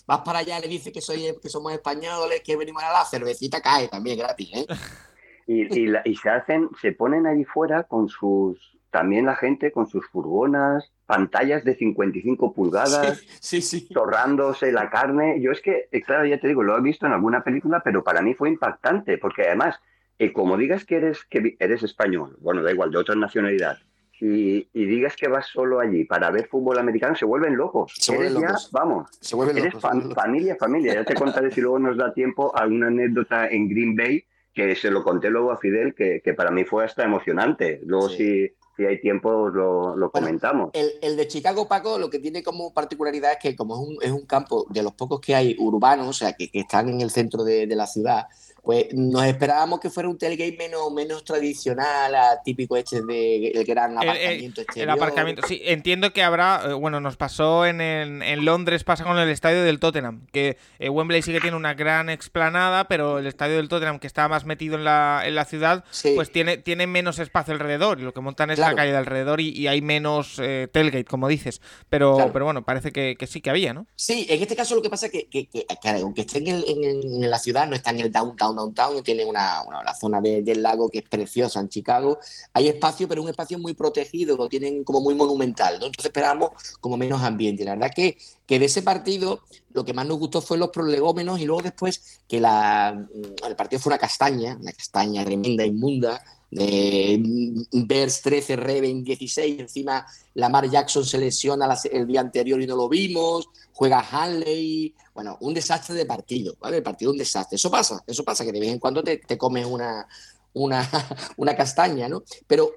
vas 0.06 0.20
para 0.20 0.40
allá 0.40 0.58
y 0.58 0.62
le 0.62 0.68
dices 0.68 0.92
que, 0.92 1.00
soy, 1.00 1.34
que 1.42 1.48
somos 1.48 1.72
españoles, 1.72 2.42
que 2.44 2.56
venimos 2.56 2.82
a 2.84 2.92
la 2.92 3.04
cervecita, 3.04 3.60
cae 3.60 3.88
también 3.88 4.18
gratis, 4.18 4.50
¿eh? 4.54 4.66
Y, 5.50 5.62
y, 5.62 5.90
y 6.04 6.14
se 6.14 6.28
hacen, 6.28 6.68
se 6.78 6.92
ponen 6.92 7.26
allí 7.26 7.42
fuera 7.42 7.84
con 7.84 8.10
sus, 8.10 8.77
también 8.90 9.26
la 9.26 9.37
gente 9.37 9.71
con 9.73 9.87
sus 9.87 10.07
furgonas, 10.07 10.92
pantallas 11.07 11.64
de 11.64 11.75
55 11.75 12.52
pulgadas, 12.52 13.23
sí, 13.40 13.61
sí, 13.62 13.88
torrándose 13.92 14.73
la 14.73 14.90
carne. 14.90 15.40
Yo 15.40 15.52
es 15.52 15.61
que, 15.61 15.88
eh, 15.90 16.02
claro, 16.02 16.26
ya 16.26 16.38
te 16.38 16.49
digo, 16.49 16.62
lo 16.62 16.76
he 16.76 16.80
visto 16.80 17.07
en 17.07 17.12
alguna 17.12 17.42
película, 17.42 17.83
pero 17.85 18.04
para 18.04 18.23
mí 18.23 18.35
fue 18.35 18.49
impactante, 18.49 19.18
porque 19.18 19.47
además, 19.47 19.80
eh, 20.18 20.33
como 20.33 20.57
digas 20.57 20.85
que 20.85 20.97
eres, 20.97 21.25
que 21.25 21.57
eres 21.59 21.83
español, 21.83 22.37
bueno, 22.40 22.62
da 22.62 22.73
igual, 22.73 22.90
de 22.90 22.99
otra 22.99 23.14
nacionalidad, 23.14 23.78
y, 24.21 24.68
digas 24.73 25.14
que 25.14 25.28
vas 25.28 25.47
solo 25.47 25.78
allí 25.78 26.04
para 26.04 26.30
ver 26.30 26.49
fútbol 26.49 26.78
americano, 26.78 27.14
se 27.14 27.25
vuelven 27.25 27.57
locos. 27.57 27.92
Se 27.95 28.14
vuelven 28.14 28.42
locos. 28.42 28.71
vamos, 28.73 29.09
se 29.21 29.37
vuelven 29.37 29.59
eres 29.59 29.75
familia, 29.80 30.57
familia. 30.57 30.95
Ya 30.95 31.04
te 31.04 31.14
contaré 31.14 31.50
si 31.52 31.61
luego 31.61 31.78
nos 31.78 31.97
da 31.97 32.12
tiempo 32.12 32.54
alguna 32.57 32.88
anécdota 32.88 33.49
en 33.49 33.68
Green 33.68 33.95
Bay 33.95 34.25
que 34.52 34.75
se 34.75 34.90
lo 34.90 35.04
conté 35.04 35.30
luego 35.30 35.52
a 35.52 35.59
Fidel, 35.59 35.95
que, 35.95 36.21
que 36.21 36.35
para 36.35 36.50
mí 36.50 36.64
fue 36.64 36.85
hasta 36.85 37.04
emocionante. 37.04 37.80
Luego 37.85 38.09
si 38.09 38.52
si 38.78 38.87
hay 38.87 39.00
tiempo 39.00 39.49
lo, 39.49 40.11
comentamos. 40.12 40.70
El, 40.73 41.16
de 41.16 41.26
Chicago, 41.26 41.66
Paco, 41.66 41.99
lo 41.99 42.08
que 42.08 42.20
tiene 42.20 42.44
como 42.44 42.73
particularidad 42.73 43.32
es 43.32 43.38
que 43.38 43.56
como 43.56 43.75
es 43.75 43.88
un, 43.88 43.99
es 44.00 44.12
un 44.12 44.25
campo 44.25 44.66
de 44.70 44.85
los 44.85 44.92
pocos 44.94 45.20
que 45.20 45.35
hay 45.35 45.56
urbanos, 45.58 46.06
o 46.06 46.12
sea, 46.12 46.35
que, 46.35 46.49
están 46.52 46.88
en 46.88 47.00
el 47.00 47.11
centro 47.11 47.42
de, 47.42 47.66
de 47.66 47.75
la 47.75 47.88
ciudad, 47.88 48.28
pues 48.68 48.92
nos 48.92 49.25
esperábamos 49.25 49.80
que 49.80 49.88
fuera 49.88 50.10
un 50.10 50.18
tailgate 50.18 50.54
menos, 50.58 50.92
menos 50.92 51.25
tradicional, 51.25 52.14
típico 52.44 52.76
este 52.76 53.00
de 53.00 53.48
el 53.48 53.64
gran 53.64 53.96
aparcamiento. 53.96 54.60
El, 54.60 54.82
el, 54.82 54.90
aparcamiento, 54.90 55.42
sí, 55.48 55.62
entiendo 55.64 56.12
que 56.12 56.22
habrá, 56.22 56.60
eh, 56.66 56.72
bueno, 56.75 57.00
nos 57.00 57.16
pasó 57.16 57.64
en, 57.64 57.80
en, 57.80 58.44
Londres, 58.44 58.84
pasa 58.84 59.04
con 59.04 59.18
el 59.18 59.30
estadio 59.30 59.62
del 59.62 59.80
Tottenham, 59.80 60.26
que 60.32 60.58
eh, 60.80 60.90
Wembley 60.90 61.22
sí 61.22 61.32
que 61.32 61.40
tiene 61.40 61.56
una 61.56 61.72
gran 61.72 62.10
explanada, 62.10 62.88
pero 62.88 63.20
el 63.20 63.26
estadio 63.26 63.56
del 63.56 63.70
Tottenham, 63.70 64.00
que 64.00 64.06
está 64.06 64.28
más 64.28 64.44
metido 64.44 64.76
en 64.76 64.84
la, 64.84 65.22
en 65.25 65.34
la 65.34 65.46
ciudad, 65.46 65.82
pues 66.14 66.30
tiene, 66.30 66.58
tiene 66.58 66.87
menos 66.87 67.18
espacio 67.20 67.54
alrededor, 67.54 68.00
y 68.00 68.02
lo 68.02 68.12
que 68.12 68.20
montan 68.20 68.50
es 68.50 68.59
la 68.59 68.74
calle 68.74 68.92
de 68.92 68.98
alrededor 68.98 69.40
y, 69.40 69.66
hay 69.66 69.81
menos 69.81 70.38
eh, 70.40 70.68
tailgate, 70.70 71.07
como 71.07 71.26
dices, 71.28 71.62
pero, 71.88 72.28
pero 72.35 72.44
bueno, 72.44 72.66
parece 72.66 72.92
que, 72.92 73.16
sí 73.26 73.40
que 73.40 73.48
había, 73.48 73.72
¿no? 73.72 73.87
Sí, 73.94 74.26
en 74.28 74.42
este 74.42 74.54
caso 74.54 74.74
lo 74.74 74.83
que 74.83 74.90
pasa 74.90 75.07
es 75.07 75.12
que, 75.12 75.26
que, 75.26 75.66
aunque 76.02 76.20
esté 76.20 76.37
en, 76.37 76.62
en 76.66 77.31
la 77.31 77.38
ciudad, 77.38 77.66
no 77.66 77.74
está 77.74 77.92
en 77.92 78.00
el 78.00 78.12
downtown 78.12 78.58
downtown, 78.59 79.03
tiene 79.03 79.25
una, 79.25 79.62
la 79.85 79.94
zona 79.94 80.21
del 80.21 80.62
lago 80.62 80.88
que 80.88 80.99
es 80.99 81.09
preciosa 81.09 81.61
en 81.61 81.68
Chicago. 81.68 82.18
Hay 82.53 82.68
espacio, 82.68 83.09
pero 83.09 83.23
un 83.23 83.29
espacio 83.29 83.59
muy 83.59 83.75
protegido, 83.75 84.37
lo 84.37 84.49
tienen 84.49 84.85
como 84.85 85.01
muy 85.01 85.14
monumental, 85.14 85.75
Entonces 85.75 86.05
esperamos 86.05 86.51
como 86.81 86.97
menos 86.97 87.23
ambiente. 87.23 87.64
La 87.64 87.75
verdad 87.75 87.90
que, 87.94 88.18
que 88.47 88.59
de 88.59 88.66
ese 88.66 88.83
partido 88.83 89.40
lo 89.73 89.85
que 89.85 89.92
más 89.92 90.07
nos 90.07 90.18
gustó 90.18 90.40
fue 90.40 90.59
los 90.59 90.71
prolegómenos 90.71 91.40
y 91.40 91.44
luego 91.44 91.62
después 91.62 92.21
que 92.27 92.40
la, 92.40 93.07
el 93.47 93.57
partido 93.57 93.81
fue 93.81 93.90
una 93.90 93.99
castaña, 93.99 94.57
una 94.61 94.73
castaña 94.73 95.25
tremenda, 95.25 95.64
inmunda, 95.64 96.23
de 96.50 97.66
Bears 97.72 98.22
13, 98.22 98.56
Reven 98.56 99.04
16, 99.04 99.61
encima 99.61 100.06
Lamar 100.34 100.70
Jackson 100.70 101.04
se 101.04 101.18
lesiona 101.18 101.68
el 101.90 102.06
día 102.06 102.20
anterior 102.20 102.61
y 102.61 102.66
no 102.66 102.76
lo 102.76 102.88
vimos, 102.88 103.48
juega 103.72 104.00
Hanley, 104.11 104.94
bueno, 105.14 105.37
un 105.40 105.52
desastre 105.52 105.94
de 105.94 106.06
partido, 106.06 106.56
¿vale? 106.61 106.78
El 106.78 106.82
partido 106.82 107.11
un 107.11 107.18
desastre, 107.18 107.56
eso 107.56 107.70
pasa, 107.70 108.02
eso 108.06 108.24
pasa, 108.24 108.44
que 108.44 108.52
de 108.52 108.61
vez 108.61 108.70
en 108.70 108.78
cuando 108.78 109.02
te, 109.02 109.18
te 109.18 109.37
comes 109.37 109.66
una, 109.66 110.06
una, 110.52 110.88
una, 111.37 111.56
castaña, 111.56 112.08
¿no? 112.08 112.22
Pero 112.46 112.74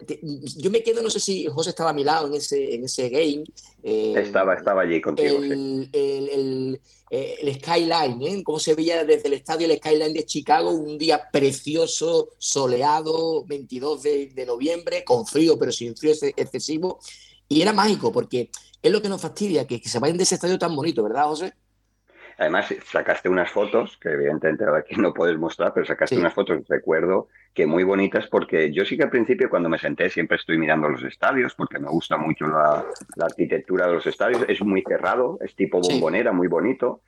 yo 0.57 0.71
me 0.71 0.83
quedo, 0.83 1.01
no 1.01 1.09
sé 1.09 1.19
si 1.19 1.45
José 1.45 1.71
estaba 1.71 1.91
a 1.91 1.93
mi 1.93 2.03
lado 2.03 2.27
en 2.27 2.35
ese, 2.35 2.75
en 2.75 2.85
ese 2.85 3.09
game. 3.09 3.43
Eh, 3.83 4.13
estaba, 4.17 4.55
estaba 4.55 4.81
allí 4.81 5.01
contigo. 5.01 5.37
El, 5.37 5.89
el, 5.91 6.79
el, 7.09 7.55
skyline, 7.55 8.21
¿eh? 8.21 8.43
Cómo 8.43 8.59
se 8.59 8.75
veía 8.75 9.03
desde 9.03 9.27
el 9.27 9.33
estadio 9.33 9.67
el 9.67 9.77
skyline 9.77 10.13
de 10.13 10.25
Chicago, 10.25 10.71
un 10.71 10.97
día 10.97 11.29
precioso, 11.31 12.29
soleado, 12.37 13.45
22 13.45 14.03
de, 14.03 14.43
noviembre, 14.45 15.03
con 15.03 15.25
frío, 15.25 15.57
pero 15.57 15.71
sin 15.71 15.95
frío 15.95 16.13
excesivo. 16.35 16.99
Y 17.47 17.61
era 17.61 17.73
mágico, 17.73 18.11
porque 18.11 18.49
es 18.81 18.91
lo 18.91 19.01
que 19.01 19.09
nos 19.09 19.21
fastidia, 19.21 19.67
que, 19.67 19.81
que 19.81 19.89
se 19.89 19.99
vayan 19.99 20.17
de 20.17 20.23
ese 20.23 20.35
estadio 20.35 20.57
tan 20.57 20.75
bonito, 20.75 21.03
¿verdad, 21.03 21.25
José? 21.25 21.53
Además, 22.41 22.73
sacaste 22.85 23.29
unas 23.29 23.51
fotos, 23.51 23.99
que 24.01 24.09
evidentemente 24.09 24.65
aquí 24.75 24.95
no 24.95 25.13
puedes 25.13 25.37
mostrar, 25.37 25.75
pero 25.75 25.85
sacaste 25.85 26.17
unas 26.17 26.33
fotos, 26.33 26.67
recuerdo, 26.67 27.27
que 27.53 27.67
muy 27.67 27.83
bonitas, 27.83 28.25
porque 28.25 28.73
yo 28.73 28.83
sí 28.83 28.97
que 28.97 29.03
al 29.03 29.11
principio 29.11 29.47
cuando 29.47 29.69
me 29.69 29.77
senté 29.77 30.09
siempre 30.09 30.37
estoy 30.37 30.57
mirando 30.57 30.89
los 30.89 31.03
estadios, 31.03 31.53
porque 31.53 31.77
me 31.77 31.87
gusta 31.87 32.17
mucho 32.17 32.47
la, 32.47 32.83
arquitectura 33.23 33.85
de 33.85 33.93
los 33.93 34.07
estadios, 34.07 34.43
es 34.47 34.59
muy 34.63 34.81
cerrado, 34.81 35.37
es 35.41 35.55
tipo 35.55 35.81
bombonera, 35.81 36.31
muy 36.31 36.47
bonito. 36.47 37.03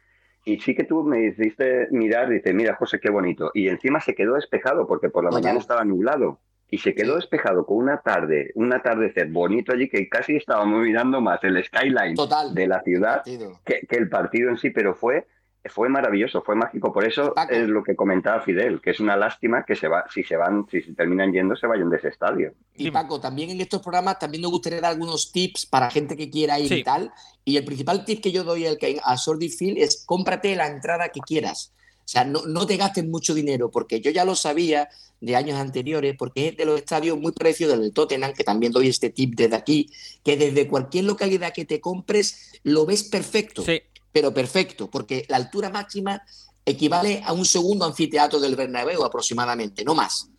Y 0.46 0.60
sí 0.60 0.76
que 0.76 0.84
tú 0.84 1.04
me 1.04 1.26
hiciste 1.26 1.88
mirar 1.90 2.30
y 2.32 2.36
dices, 2.36 2.54
mira, 2.54 2.76
José, 2.76 3.00
qué 3.00 3.10
bonito. 3.10 3.50
Y 3.56 3.70
encima 3.70 4.02
se 4.02 4.14
quedó 4.14 4.36
despejado, 4.36 4.86
porque 4.86 5.10
por 5.10 5.24
la 5.24 5.32
mañana 5.32 5.58
estaba 5.58 5.84
nublado 5.84 6.42
y 6.74 6.80
se 6.80 6.96
quedó 6.96 7.18
despejado 7.18 7.68
con 7.68 7.78
una 7.78 8.02
tarde, 8.02 8.52
un 8.56 8.74
atardecer 8.74 9.28
bonito 9.28 9.74
allí 9.74 9.88
que 9.88 10.10
casi 10.10 10.38
estábamos 10.38 10.82
mirando 10.82 11.22
más 11.22 11.44
el 11.44 11.64
skyline 11.64 12.16
de 12.52 12.68
la 12.68 12.82
ciudad 12.82 13.22
que, 13.64 13.86
el 13.92 14.10
partido 14.10 14.50
en 14.50 14.58
sí, 14.58 14.72
pero 14.72 14.96
fue 14.96 15.28
fue 15.66 15.88
maravilloso, 15.88 16.42
fue 16.42 16.56
mágico. 16.56 16.92
Por 16.92 17.06
eso 17.06 17.36
es 17.50 17.70
lo 17.70 17.84
que 17.84 17.96
comentaba 17.96 18.42
Fidel, 18.42 18.82
que 18.82 18.90
es 18.90 19.00
una 19.00 19.16
lástima 19.16 19.64
que 19.66 19.76
se 19.76 19.88
va, 19.88 20.04
si 20.12 20.24
se 20.24 20.36
van, 20.36 20.66
si 20.70 20.82
se 20.82 20.94
terminan 20.94 21.32
yendo, 21.32 21.56
se 21.56 21.68
vayan 21.68 21.92
de 21.92 21.98
ese 21.98 22.08
estadio. 22.08 22.54
Y 22.76 22.90
Paco, 22.90 23.22
también 23.22 23.52
en 23.52 23.62
estos 23.62 23.82
programas 23.82 24.18
también 24.18 24.42
nos 24.42 24.52
gustaría 24.52 24.82
dar 24.82 24.92
algunos 24.92 25.32
tips 25.32 25.68
para 25.68 25.92
gente 25.92 26.18
que 26.18 26.32
quiera 26.32 26.60
ir 26.60 26.74
y 26.74 26.84
tal. 26.84 27.14
Y 27.46 27.56
el 27.56 27.64
principal 27.66 28.04
tip 28.04 28.20
que 28.20 28.32
yo 28.32 28.44
doy 28.44 28.66
al 28.66 28.80
que 28.80 29.00
a 29.02 29.16
Sordi 29.16 29.50
Field 29.50 29.78
es 29.78 30.04
cómprate 30.06 30.56
la 30.56 30.68
entrada 30.68 31.10
que 31.10 31.22
quieras. 31.22 31.72
O 32.04 32.08
sea, 32.08 32.26
no, 32.26 32.46
no 32.46 32.68
te 32.68 32.78
gastes 32.78 33.06
mucho 33.06 33.34
dinero, 33.34 33.72
porque 33.72 34.02
yo 34.02 34.12
ya 34.12 34.26
lo 34.26 34.36
sabía 34.36 34.90
de 35.22 35.38
años 35.38 35.58
anteriores, 35.58 36.16
porque 36.18 36.50
es 36.50 36.58
de 36.58 36.66
los 36.66 36.78
estadios 36.78 37.18
muy 37.18 37.32
parecidos 37.32 37.80
del 37.80 37.94
Tottenham, 37.94 38.34
que 38.34 38.44
también 38.44 38.74
doy 38.74 38.90
este 38.90 39.10
tip 39.10 39.36
desde 39.36 39.56
aquí, 39.56 39.90
que 40.22 40.36
desde 40.36 40.68
cualquier 40.68 41.06
localidad 41.06 41.54
que 41.54 41.64
te 41.64 41.80
compres 41.80 42.52
lo 42.64 42.86
ves 42.86 43.04
perfecto, 43.04 43.64
pero 44.12 44.34
perfecto, 44.34 44.90
porque 44.92 45.26
la 45.30 45.38
altura 45.38 45.70
máxima 45.70 46.22
equivale 46.66 47.22
a 47.26 47.32
un 47.32 47.46
segundo 47.46 47.86
anfiteatro 47.86 48.40
del 48.40 48.58
Bernabéu 48.58 49.04
aproximadamente, 49.04 49.86
no 49.86 49.96
más, 49.96 50.30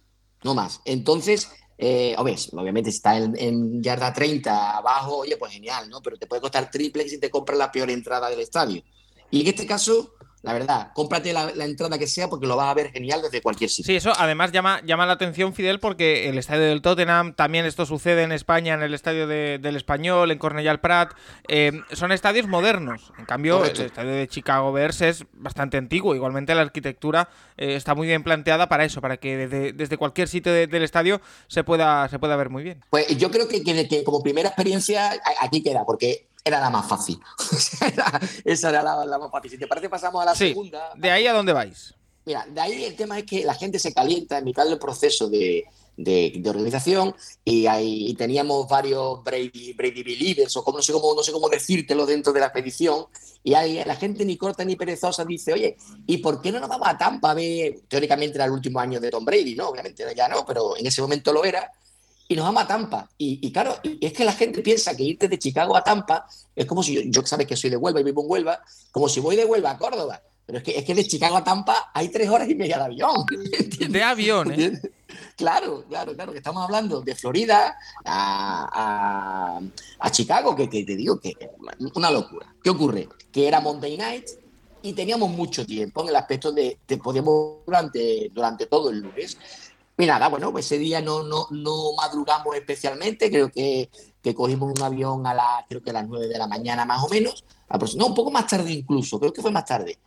no 0.42 0.55
más. 0.55 0.81
Entonces, 0.85 1.48
eh, 1.79 2.14
obviamente 2.18 2.90
si 2.90 2.96
está 2.96 3.16
en, 3.16 3.35
en, 3.38 3.83
yarda 3.83 4.12
30 4.12 4.77
abajo, 4.77 5.16
oye, 5.18 5.37
pues 5.38 5.53
genial, 5.53 5.88
¿no? 5.88 6.03
Pero 6.03 6.18
te 6.18 6.27
puede 6.27 6.42
costar 6.42 6.70
triple 6.70 7.09
si 7.09 7.18
te 7.18 7.31
compras 7.31 7.59
la 7.59 7.72
peor 7.72 7.90
entrada 7.90 8.29
del 8.29 8.40
estadio. 8.40 8.83
Y 9.31 9.40
en 9.40 9.46
este 9.48 9.66
caso, 9.66 10.13
la 10.44 10.52
verdad. 10.52 10.88
Cómprate 10.94 11.33
la, 11.33 11.50
entrada 11.64 11.98
que 11.98 12.07
sea 12.07 12.28
porque 12.28 12.46
lo 12.46 12.54
vas 12.57 12.68
a 12.68 12.74
ver 12.74 12.92
genial 12.92 13.22
desde 13.22 13.40
cualquier 13.40 13.70
sitio. 13.70 13.87
Sí, 13.87 13.96
eso 13.96 14.12
además 14.16 14.52
llama, 14.52 14.83
llama 14.85 15.07
la 15.07 15.14
atención, 15.14 15.54
Fidel, 15.54 15.80
porque 15.80 16.28
el 16.28 16.37
estadio 16.37 16.64
del 16.64 16.83
Tottenham, 16.83 17.35
también 17.35 17.64
esto 17.64 17.87
sucede 17.87 18.22
en 18.24 18.30
España, 18.30 18.74
en 18.74 18.83
el 18.83 18.92
estadio 18.92 19.26
del 19.26 19.76
Español, 19.76 20.30
en 20.30 20.38
Cornellà 20.38 20.78
Prat, 20.80 21.12
eh, 21.48 21.72
son 21.92 22.12
estadios 22.12 22.46
modernos. 22.46 23.12
En 23.18 23.24
cambio, 23.24 23.64
el 23.64 23.80
estadio 23.80 24.11
de 24.11 24.28
Chicago 24.28 24.70
Bears 24.70 25.00
es 25.00 25.24
bastante 25.33 25.78
antiguo. 25.78 26.14
Igualmente 26.14 26.54
la 26.54 26.61
arquitectura 26.61 27.30
eh, 27.57 27.74
está 27.76 27.94
muy 27.94 28.07
bien 28.07 28.22
planteada 28.22 28.68
para 28.68 28.85
eso, 28.85 29.00
para 29.00 29.16
que 29.16 29.48
desde, 29.48 29.96
cualquier 29.96 30.28
sitio 30.28 30.52
del 30.52 30.83
estadio 30.83 31.22
se 31.46 31.64
pueda, 31.64 32.07
se 32.11 32.18
pueda 32.18 32.37
ver 32.37 32.50
muy 32.50 32.62
bien. 32.62 32.85
Pues 32.90 33.16
yo 33.16 33.30
creo 33.30 33.48
que, 33.48 33.62
que 33.62 34.04
como 34.04 34.22
primera 34.22 34.48
experiencia 34.50 35.11
aquí 35.40 35.62
queda, 35.62 35.87
porque 35.87 36.26
era 36.44 36.61
la 36.61 36.70
más 36.70 36.87
fácil. 36.87 37.18
esa 38.44 38.68
era 38.68 38.83
la, 38.83 39.18
más 39.18 39.30
fácil. 39.30 39.50
Si 39.50 39.59
te 39.59 39.66
parece, 39.66 39.88
pasamos 39.88 40.22
a 40.22 40.26
la 40.26 40.35
segunda. 40.35 40.92
¿De 40.94 41.11
ahí 41.11 41.26
a 41.26 41.33
dónde 41.33 41.54
vais? 41.54 41.94
Mira, 42.26 42.46
de 42.46 42.61
ahí 42.61 42.85
el 42.85 42.96
tema 42.96 43.18
es 43.18 43.24
que 43.24 43.44
la 43.44 43.54
gente 43.54 43.78
se 43.78 43.92
calienta 43.92 44.38
en 44.38 44.44
mitad 44.44 44.66
del 44.66 44.78
proceso 44.78 45.28
de, 45.28 45.64
organización 46.46 47.14
y, 47.44 47.66
ahí, 47.66 48.14
teníamos 48.14 48.68
varios 48.68 49.22
Brady, 49.22 49.72
Brady 49.74 50.02
Believers 50.02 50.57
o 50.57 50.64
como, 50.64 50.78
no, 50.78 50.83
sé 50.83 50.92
cómo, 50.92 51.14
no 51.14 51.22
sé 51.22 51.33
cómo 51.33 51.48
decírtelo 51.48 52.04
dentro 52.07 52.33
de 52.33 52.40
la 52.40 52.46
expedición 52.46 53.07
y 53.42 53.54
ahí 53.54 53.83
la 53.85 53.94
gente 53.94 54.24
ni 54.24 54.37
corta 54.37 54.64
ni 54.64 54.74
perezosa 54.74 55.24
dice, 55.24 55.52
oye, 55.52 55.76
¿y 56.07 56.18
por 56.18 56.40
qué 56.40 56.50
no 56.50 56.61
nos 56.61 56.68
vamos 56.68 56.88
a 56.88 56.96
Tampa? 56.96 57.37
Teóricamente 57.88 58.37
era 58.37 58.46
el 58.46 58.52
último 58.52 58.80
año 58.80 59.00
de 59.00 59.11
Tom 59.11 59.24
Brady, 59.24 59.54
¿no? 59.54 59.68
Obviamente 59.68 60.04
ya 60.16 60.28
no, 60.28 60.44
pero 60.46 60.76
en 60.76 60.87
ese 60.87 61.02
momento 61.02 61.33
lo 61.33 61.44
era 61.44 61.70
y 62.28 62.37
nos 62.37 62.44
vamos 62.44 62.62
a 62.62 62.66
Tampa. 62.66 63.08
Y, 63.18 63.52
claro, 63.52 63.76
es 64.00 64.12
que 64.12 64.24
la 64.24 64.32
gente 64.32 64.62
piensa 64.62 64.96
que 64.96 65.02
irte 65.02 65.28
de 65.28 65.38
Chicago 65.38 65.76
a 65.76 65.84
Tampa 65.84 66.26
es 66.54 66.66
como 66.66 66.82
si 66.82 66.94
yo, 66.94 67.02
yo 67.04 67.26
sabes 67.26 67.46
que 67.46 67.56
soy 67.56 67.70
de 67.70 67.76
Huelva 67.76 68.00
y 68.00 68.04
vivo 68.04 68.22
en 68.22 68.30
Huelva, 68.30 68.60
como 68.90 69.08
si 69.08 69.20
voy 69.20 69.37
de 69.37 69.44
Huelva 69.44 69.72
a 69.72 69.78
Córdoba. 69.78 70.20
Pero 70.46 70.58
es 70.58 70.64
que, 70.64 70.78
es 70.78 70.84
que 70.84 70.94
de 70.94 71.06
Chicago 71.06 71.37
a 71.37 71.44
Tampa 71.44 71.90
hay 71.94 72.08
tres 72.08 72.28
horas 72.28 72.48
y 72.48 72.54
media 72.54 72.76
de 72.78 72.84
avión. 72.84 73.24
De 73.88 74.02
avión, 74.02 74.52
¿eh? 74.52 74.80
Claro, 75.37 75.84
claro, 75.88 76.12
claro, 76.14 76.32
que 76.32 76.38
estamos 76.38 76.64
hablando 76.64 77.00
de 77.00 77.14
Florida 77.14 77.76
a, 78.04 79.60
a, 80.00 80.10
Chicago, 80.10 80.56
que, 80.56 80.68
que, 80.68 80.84
te 80.84 80.96
digo 80.96 81.20
que 81.20 81.34
una 81.94 82.10
locura. 82.10 82.52
¿Qué 82.62 82.70
ocurre? 82.70 83.08
Que 83.30 83.46
era 83.46 83.60
Monday 83.60 83.96
Night 83.96 84.26
y 84.84 84.92
teníamos 84.92 85.30
mucho 85.30 85.64
tiempo 85.64 86.02
en 86.02 86.10
el 86.10 86.16
aspecto 86.16 86.52
de, 86.52 86.78
que 86.87 86.98
podíamos 86.98 87.64
durante, 87.64 88.30
durante 88.34 88.66
todo 88.66 88.90
el 88.90 89.00
lunes. 89.00 89.38
Y 89.96 90.07
nada, 90.07 90.28
bueno, 90.28 90.50
pues 90.50 90.66
ese 90.66 90.78
día 90.78 91.00
no, 91.00 91.22
no, 91.22 91.46
no 91.50 91.92
madrugamos 91.96 92.57
especialmente, 92.57 93.30
creo 93.30 93.50
que, 93.50 93.88
que 94.20 94.35
cogimos 94.35 94.72
un 94.76 94.83
avión 94.83 95.24
a, 95.26 95.35
la, 95.35 95.64
creo 95.68 95.83
que 95.83 95.90
a 95.90 95.92
las 95.92 96.09
9 96.09 96.26
de 96.26 96.38
la 96.38 96.48
mañana 96.48 96.85
más 96.85 97.04
o 97.04 97.09
menos, 97.09 97.44
no, 97.96 98.07
un 98.07 98.14
poco 98.14 98.30
más 98.30 98.46
tarde 98.46 98.72
incluso, 98.72 99.20
creo 99.20 99.33
que 99.33 99.42
fue 99.42 99.52
más 99.52 99.64
tarde. 99.64 99.98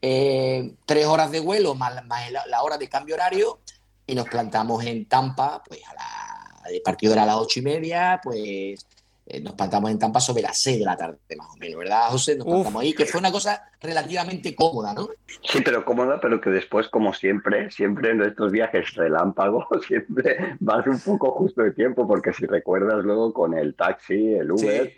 Eh, 0.00 0.74
tres 0.84 1.06
horas 1.06 1.30
de 1.30 1.40
vuelo 1.40 1.74
más, 1.74 2.04
más 2.06 2.30
la, 2.30 2.62
hora 2.62 2.76
de 2.76 2.88
cambio 2.88 3.14
horario 3.14 3.60
y 4.06 4.14
nos 4.14 4.28
plantamos 4.28 4.84
en 4.84 5.06
Tampa, 5.06 5.62
pues 5.66 5.80
a 5.88 5.94
la, 5.94 6.70
el 6.70 6.82
partido 6.82 7.12
era 7.12 7.24
a 7.24 7.26
las 7.26 7.36
ocho 7.36 7.60
y 7.60 7.62
media, 7.62 8.20
pues 8.22 8.86
eh, 9.32 9.40
nos 9.40 9.54
plantamos 9.54 9.90
en 9.90 9.98
Tampa 9.98 10.20
sobre 10.20 10.42
las 10.42 10.58
6 10.58 10.80
de 10.80 10.84
la 10.84 10.94
tarde, 10.94 11.16
más 11.38 11.48
o 11.54 11.56
menos, 11.56 11.78
¿verdad, 11.78 12.08
José? 12.10 12.36
Nos 12.36 12.46
plantamos 12.46 12.82
ahí, 12.82 12.92
que 12.92 13.06
fue 13.06 13.18
una 13.18 13.32
cosa 13.32 13.70
relativamente 13.80 14.54
cómoda, 14.54 14.92
¿no? 14.92 15.08
Sí, 15.42 15.62
pero 15.64 15.86
cómoda, 15.86 16.20
pero 16.20 16.38
que 16.38 16.50
después, 16.50 16.88
como 16.88 17.14
siempre, 17.14 17.70
siempre 17.70 18.10
en 18.10 18.20
estos 18.20 18.52
viajes 18.52 18.94
relámpagos, 18.94 19.64
siempre 19.86 20.56
vas 20.60 20.86
un 20.86 21.00
poco 21.00 21.30
justo 21.32 21.62
de 21.62 21.72
tiempo, 21.72 22.06
porque 22.06 22.34
si 22.34 22.44
recuerdas 22.44 23.02
luego 23.02 23.32
con 23.32 23.56
el 23.56 23.74
taxi, 23.74 24.34
el 24.34 24.52
Uber, 24.52 24.92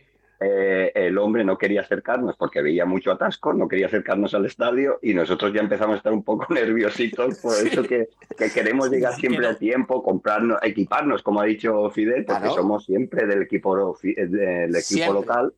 eh, 0.44 0.92
el 0.94 1.16
hombre 1.16 1.44
no 1.44 1.57
quería 1.57 1.80
acercarnos 1.80 2.37
porque 2.37 2.61
veía 2.61 2.85
mucho 2.85 3.12
atasco, 3.12 3.54
no 3.54 3.66
quería 3.66 3.87
acercarnos 3.87 4.35
al 4.35 4.44
estadio 4.44 4.98
y 5.00 5.14
nosotros 5.14 5.52
ya 5.54 5.61
empezamos 5.61 5.94
a 5.94 5.96
estar 5.98 6.12
un 6.12 6.22
poco 6.22 6.46
nerviositos 6.52 7.38
por 7.38 7.54
eso 7.66 7.83
que, 7.83 8.09
queremos 8.52 8.90
llegar 8.90 9.14
siempre 9.14 9.46
a 9.46 9.54
tiempo, 9.57 10.02
comprarnos, 10.02 10.59
equiparnos, 10.62 11.22
como 11.22 11.40
ha 11.40 11.44
dicho 11.44 11.88
Fidel, 11.90 12.24
porque 12.24 12.48
somos 12.48 12.85
siempre 12.85 13.26
del 13.26 13.42
equipo, 13.42 13.96
del 14.02 14.76
equipo 14.76 15.12
local. 15.12 15.52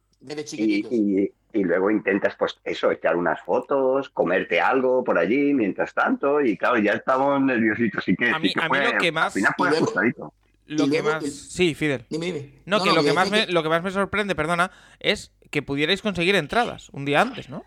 Y, 0.53 1.31
y, 1.53 1.64
luego 1.64 1.90
intentas, 1.90 2.35
pues 2.38 2.59
eso, 2.64 2.90
echar 2.90 3.16
unas 3.16 3.40
fotos, 3.42 4.11
comerte 4.11 4.61
algo 4.61 5.03
por 5.03 5.18
allí 5.18 5.55
mientras 5.55 5.94
tanto, 5.94 6.40
y 6.40 6.57
claro, 6.57 6.79
ya 6.79 6.92
estamos 6.92 7.40
nerviositos. 7.40 8.01
Así 8.01 8.14
que, 8.14 8.31
a 8.31 8.38
mí, 8.38 8.53
lo 8.55 8.99
que 8.99 9.12
más. 9.12 9.27
Al 9.27 9.33
final 9.33 9.55
fue 9.57 9.68
ajustadito 9.68 10.33
lo 10.66 10.88
que 10.88 11.02
más. 11.02 11.24
Sí, 11.24 11.74
Fidel. 11.74 12.07
No, 12.64 12.83
que, 12.83 12.92
lo, 12.92 13.02
que 13.02 13.12
más 13.12 13.31
me, 13.31 13.46
lo 13.46 13.62
que 13.62 13.68
más 13.68 13.83
me 13.83 13.90
sorprende, 13.90 14.35
perdona, 14.35 14.70
es 15.00 15.33
que 15.50 15.62
pudierais 15.62 16.02
conseguir 16.02 16.35
entradas 16.35 16.88
un 16.90 17.05
día 17.05 17.20
antes, 17.20 17.48
¿no? 17.48 17.64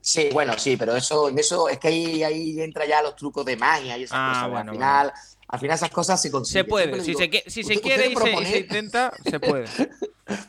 Sí, 0.00 0.28
bueno, 0.32 0.54
sí, 0.56 0.76
pero 0.76 0.94
eso, 0.94 1.28
en 1.28 1.38
eso 1.38 1.68
es 1.68 1.78
que 1.78 1.88
ahí, 1.88 2.22
ahí 2.22 2.60
entra 2.60 2.86
ya 2.86 3.02
los 3.02 3.16
trucos 3.16 3.44
de 3.44 3.56
magia 3.56 3.98
y 3.98 4.04
esas 4.04 4.18
ah, 4.18 4.46
cosas. 4.46 4.66
al 4.66 4.70
final, 4.70 5.12
al 5.48 5.58
final 5.58 5.76
esas 5.76 5.90
cosas 5.90 6.20
se 6.20 6.30
consiguen. 6.30 6.64
Se 6.64 6.68
puede, 6.68 7.02
si, 7.02 7.14
se, 7.14 7.42
si 7.46 7.64
se, 7.64 7.80
quiere 7.80 8.12
y 8.12 8.14
se, 8.46 8.58
intenta, 8.58 9.12
se 9.24 9.40
puede. 9.40 9.66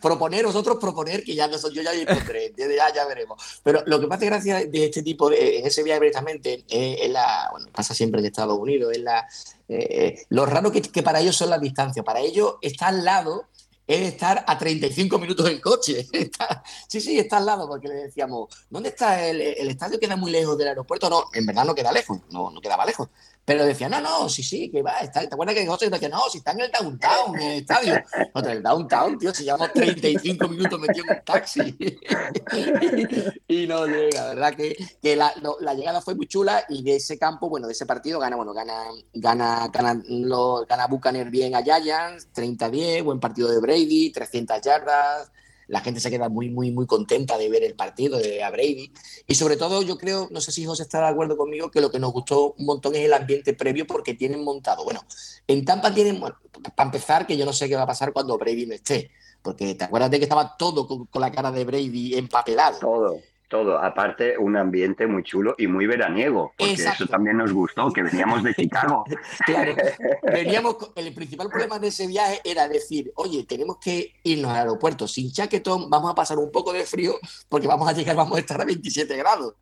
proponer, 0.02 0.44
nosotros 0.44 0.78
proponer, 0.80 1.24
que 1.24 1.34
ya 1.36 1.48
no 1.48 1.58
yo 1.58 1.82
ya 1.82 1.94
ya, 1.94 2.94
ya 2.94 3.06
veremos. 3.06 3.62
Pero 3.64 3.82
lo 3.86 4.00
que 4.00 4.08
más 4.08 4.18
hace 4.18 4.26
gracia 4.26 4.66
de 4.66 4.86
este 4.86 5.02
tipo, 5.02 5.30
de, 5.30 5.60
en 5.60 5.68
ese 5.68 5.84
viaje 5.84 6.00
precisamente, 6.00 6.66
es, 6.70 7.10
la, 7.10 7.48
bueno, 7.52 7.68
pasa 7.72 7.94
siempre 7.94 8.20
en 8.20 8.28
Estados 8.28 8.60
Unidos, 8.60 8.92
es 8.92 9.02
la, 9.02 9.26
eh, 9.70 10.26
lo 10.30 10.46
raro 10.46 10.70
que, 10.70 10.82
que, 10.82 11.02
para 11.02 11.22
ellos 11.22 11.38
son 11.38 11.50
las 11.50 11.62
distancias. 11.62 12.04
Para 12.04 12.20
ellos 12.20 12.56
está 12.62 12.88
al 12.88 13.06
lado 13.06 13.48
es 13.90 14.02
estar 14.02 14.44
a 14.46 14.56
35 14.56 15.18
minutos 15.18 15.50
en 15.50 15.60
coche. 15.60 16.08
sí, 16.88 17.02
sí, 17.02 17.18
está 17.18 17.38
al 17.38 17.48
lado, 17.48 17.68
porque 17.68 17.88
le 17.88 17.96
decíamos, 17.96 18.48
¿dónde 18.70 18.90
está 18.90 19.26
el, 19.28 19.42
el, 19.42 19.68
estadio? 19.68 20.00
¿Queda 20.00 20.16
muy 20.16 20.30
lejos 20.30 20.56
del 20.60 20.68
aeropuerto? 20.68 21.10
No, 21.10 21.24
en 21.34 21.44
verdad 21.48 21.66
no 21.66 21.74
queda 21.74 21.92
lejos, 21.92 22.20
no, 22.30 22.52
no 22.52 22.62
quedaba 22.62 22.86
lejos. 22.86 23.10
Pero 23.50 23.66
decía, 23.66 23.90
no, 23.90 24.00
no, 24.00 24.30
sí, 24.30 24.44
sí, 24.44 24.70
que 24.70 24.84
va, 24.84 25.00
está, 25.00 25.22
¿te 25.22 25.34
acuerdas 25.34 25.56
que 25.56 25.66
José 25.66 25.90
decía, 25.90 26.08
no, 26.08 26.22
si 26.30 26.38
está 26.38 26.52
en 26.52 26.60
el 26.62 26.72
downtown, 26.72 27.36
en 27.36 27.42
el 27.42 27.58
estadio? 27.62 27.96
No, 28.36 28.42
el 28.48 28.62
downtown, 28.62 29.18
tío, 29.18 29.34
si 29.34 29.44
llevamos 29.44 29.74
35 29.74 30.48
minutos 30.48 30.80
metidos 30.80 31.08
en 31.10 31.16
un 31.18 31.24
taxi. 31.26 31.76
y 33.48 33.66
no 33.66 33.88
llega, 33.88 34.28
¿verdad? 34.28 34.54
Que, 34.54 34.78
que 35.02 35.16
la, 35.16 35.34
la, 35.62 35.74
llegada 35.74 36.00
fue 36.00 36.14
muy 36.14 36.28
chula 36.28 36.64
y 36.70 36.84
de 36.84 36.98
ese 36.98 37.18
campo, 37.18 37.50
bueno, 37.50 37.66
de 37.66 37.74
ese 37.74 37.88
partido 37.88 38.20
gana, 38.20 38.36
bueno, 38.36 38.54
gana, 38.54 38.84
gana, 39.14 39.68
gana, 39.74 40.00
lo, 40.08 40.64
gana 40.68 40.86
Buchaner 40.86 41.32
bien 41.32 41.56
a 41.56 41.64
Giants, 41.64 42.28
30-10, 42.36 43.04
buen 43.04 43.20
partido 43.20 43.50
de 43.50 43.60
Brady, 43.80 44.12
300 44.12 44.62
yardas, 44.62 45.32
la 45.68 45.82
gente 45.82 46.00
se 46.00 46.10
queda 46.10 46.30
muy, 46.30 46.50
muy, 46.50 46.72
muy 46.72 46.88
contenta 46.88 47.38
de 47.38 47.50
ver 47.50 47.64
el 47.64 47.76
partido 47.76 48.18
de 48.18 48.44
a 48.44 48.50
Brady. 48.50 48.92
Y 49.28 49.36
sobre 49.36 49.56
todo, 49.56 49.82
yo 49.84 49.98
creo, 49.98 50.28
no 50.32 50.42
sé 50.42 50.52
si 50.52 50.66
José 50.66 50.84
está 50.84 51.00
de 51.00 51.08
acuerdo 51.08 51.38
conmigo, 51.38 51.70
que 51.70 51.80
lo 51.80 51.92
que 51.92 52.00
nos 52.00 52.12
gustó 52.12 52.54
un 52.58 52.66
montón 52.66 52.96
es 52.96 53.02
el 53.02 53.14
ambiente 53.14 53.54
previo 53.54 53.86
porque 53.86 54.16
tienen 54.16 54.44
montado. 54.44 54.84
Bueno, 54.84 55.06
en 55.48 55.64
Tampa 55.66 55.94
tienen, 55.94 56.20
bueno, 56.20 56.38
para 56.76 56.88
empezar, 56.88 57.28
que 57.28 57.38
yo 57.38 57.46
no 57.46 57.54
sé 57.54 57.70
qué 57.70 57.76
va 57.76 57.84
a 57.84 57.88
pasar 57.88 58.12
cuando 58.12 58.38
Brady 58.38 58.66
no 58.66 58.74
esté. 58.74 59.12
Porque 59.42 59.76
te 59.76 59.86
acuerdas 59.86 60.12
de 60.12 60.18
que 60.18 60.26
estaba 60.26 60.58
todo 60.58 60.88
con, 60.88 61.06
con 61.06 61.22
la 61.22 61.32
cara 61.32 61.52
de 61.52 61.64
Brady 61.64 62.16
empapelado. 62.16 62.80
Todo 62.80 63.20
todo. 63.50 63.78
Aparte, 63.80 64.38
un 64.38 64.56
ambiente 64.56 65.08
muy 65.08 65.24
chulo 65.24 65.56
y 65.58 65.68
muy 65.68 65.88
veraniego, 65.88 66.54
porque 66.58 66.74
eso 66.74 67.08
también 67.08 67.38
nos 67.38 67.52
gustó, 67.52 67.92
que 67.92 68.04
veníamos 68.04 68.44
de 68.44 68.54
Chicago. 68.54 69.04
claro, 69.46 69.76
veníamos, 70.24 70.78
el 70.96 71.14
principal 71.14 71.50
problema 71.50 71.80
de 71.80 71.88
ese 71.88 72.08
viaje 72.08 72.40
era 72.44 72.70
decir, 72.70 73.12
oye, 73.16 73.44
tenemos 73.44 73.78
que 73.78 74.14
irnos 74.24 74.52
al 74.52 74.58
aeropuerto 74.58 75.08
sin 75.08 75.32
chaquetón, 75.32 75.90
vamos 75.90 76.12
a 76.12 76.16
pasar 76.16 76.38
un 76.38 76.52
poco 76.52 76.72
de 76.72 76.86
frío, 76.86 77.16
porque 77.50 77.68
vamos 77.68 77.90
a 77.90 77.94
llegar, 77.94 78.16
vamos 78.16 78.38
a 78.38 78.40
estar 78.40 78.62
a 78.62 78.66
27 78.66 79.18
grados. 79.18 79.56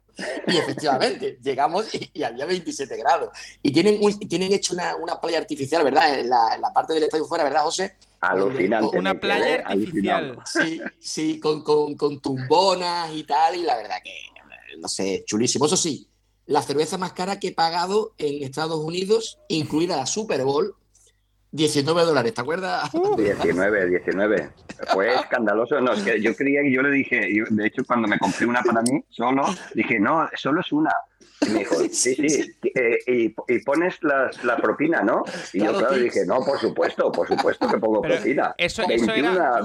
Y 0.48 0.58
efectivamente, 0.58 1.38
llegamos 1.44 1.88
y, 1.94 2.24
había 2.24 2.46
27 2.46 2.98
grados. 2.98 3.30
Y 3.62 3.72
tienen, 3.72 4.00
tienen 4.28 4.52
hecho 4.52 4.74
una, 4.74 4.96
una 4.96 5.20
playa 5.20 5.38
artificial, 5.38 5.84
¿verdad? 5.84 6.20
En 6.20 6.30
la, 6.30 6.56
en 6.56 6.62
la 6.62 6.74
parte 6.74 6.94
del 6.94 7.04
estadio 7.04 7.26
fuera, 7.26 7.44
¿verdad, 7.44 7.62
José? 7.62 7.96
Alucinante. 8.20 8.98
Una 8.98 9.20
playa 9.20 9.64
artificial. 9.66 10.40
Sí, 10.46 10.82
sí, 11.00 11.40
con, 11.40 11.64
con, 11.64 11.96
con, 11.96 12.20
tumbonas 12.20 13.12
y 13.14 13.24
tal, 13.24 13.56
y 13.56 13.64
la 13.64 13.78
verdad 13.78 13.98
que, 14.04 14.14
no 14.80 14.88
sé, 14.88 15.24
chulísimo. 15.26 15.66
Eso 15.66 15.78
sí, 15.78 16.08
la 16.48 16.62
cerveza 16.62 16.98
más 16.98 17.14
cara 17.14 17.40
que 17.40 17.50
he 17.50 17.54
pagado 17.54 18.14
en 18.18 18.44
Estados 18.44 18.80
Unidos, 18.80 19.40
incluida 19.50 19.98
la 19.98 20.06
Super 20.06 20.44
Bowl, 20.44 20.76
19 21.52 22.04
dólares, 22.04 22.34
¿te 22.34 22.42
acuerdas? 22.42 22.90
19, 23.18 23.88
19. 23.88 24.50
Fue 24.94 25.16
escandaloso. 25.16 25.80
No, 25.82 25.94
es 25.94 26.04
que 26.04 26.22
yo 26.22 26.36
creía 26.36 26.62
que 26.62 26.72
yo 26.72 26.82
le 26.82 26.92
dije, 26.92 27.30
de 27.50 27.68
hecho, 27.68 27.84
cuando 27.86 28.08
me 28.08 28.18
compré 28.18 28.46
una 28.46 28.62
para 28.62 28.82
mí, 28.82 29.04
solo, 29.10 29.44
dije, 29.74 30.00
no, 30.00 30.28
solo 30.36 30.62
es 30.62 30.72
una. 30.72 30.92
Y 31.42 31.50
me 31.50 31.60
dijo, 31.60 31.76
sí, 31.92 32.16
sí, 32.16 32.52
eh, 32.64 32.98
y, 33.06 33.60
pones 33.60 33.98
la 34.02 34.58
propina, 34.58 35.02
¿no? 35.02 35.24
Y 35.54 35.64
yo, 35.64 35.78
claro, 35.78 35.96
dije, 35.96 36.26
no, 36.26 36.44
por 36.44 36.60
supuesto, 36.60 37.12
por 37.12 37.28
supuesto 37.28 37.68
que 37.68 37.78
pongo 37.78 38.02
propina. 38.02 38.56
Eso, 38.58 38.84
eso 38.90 39.14
era, 39.14 39.62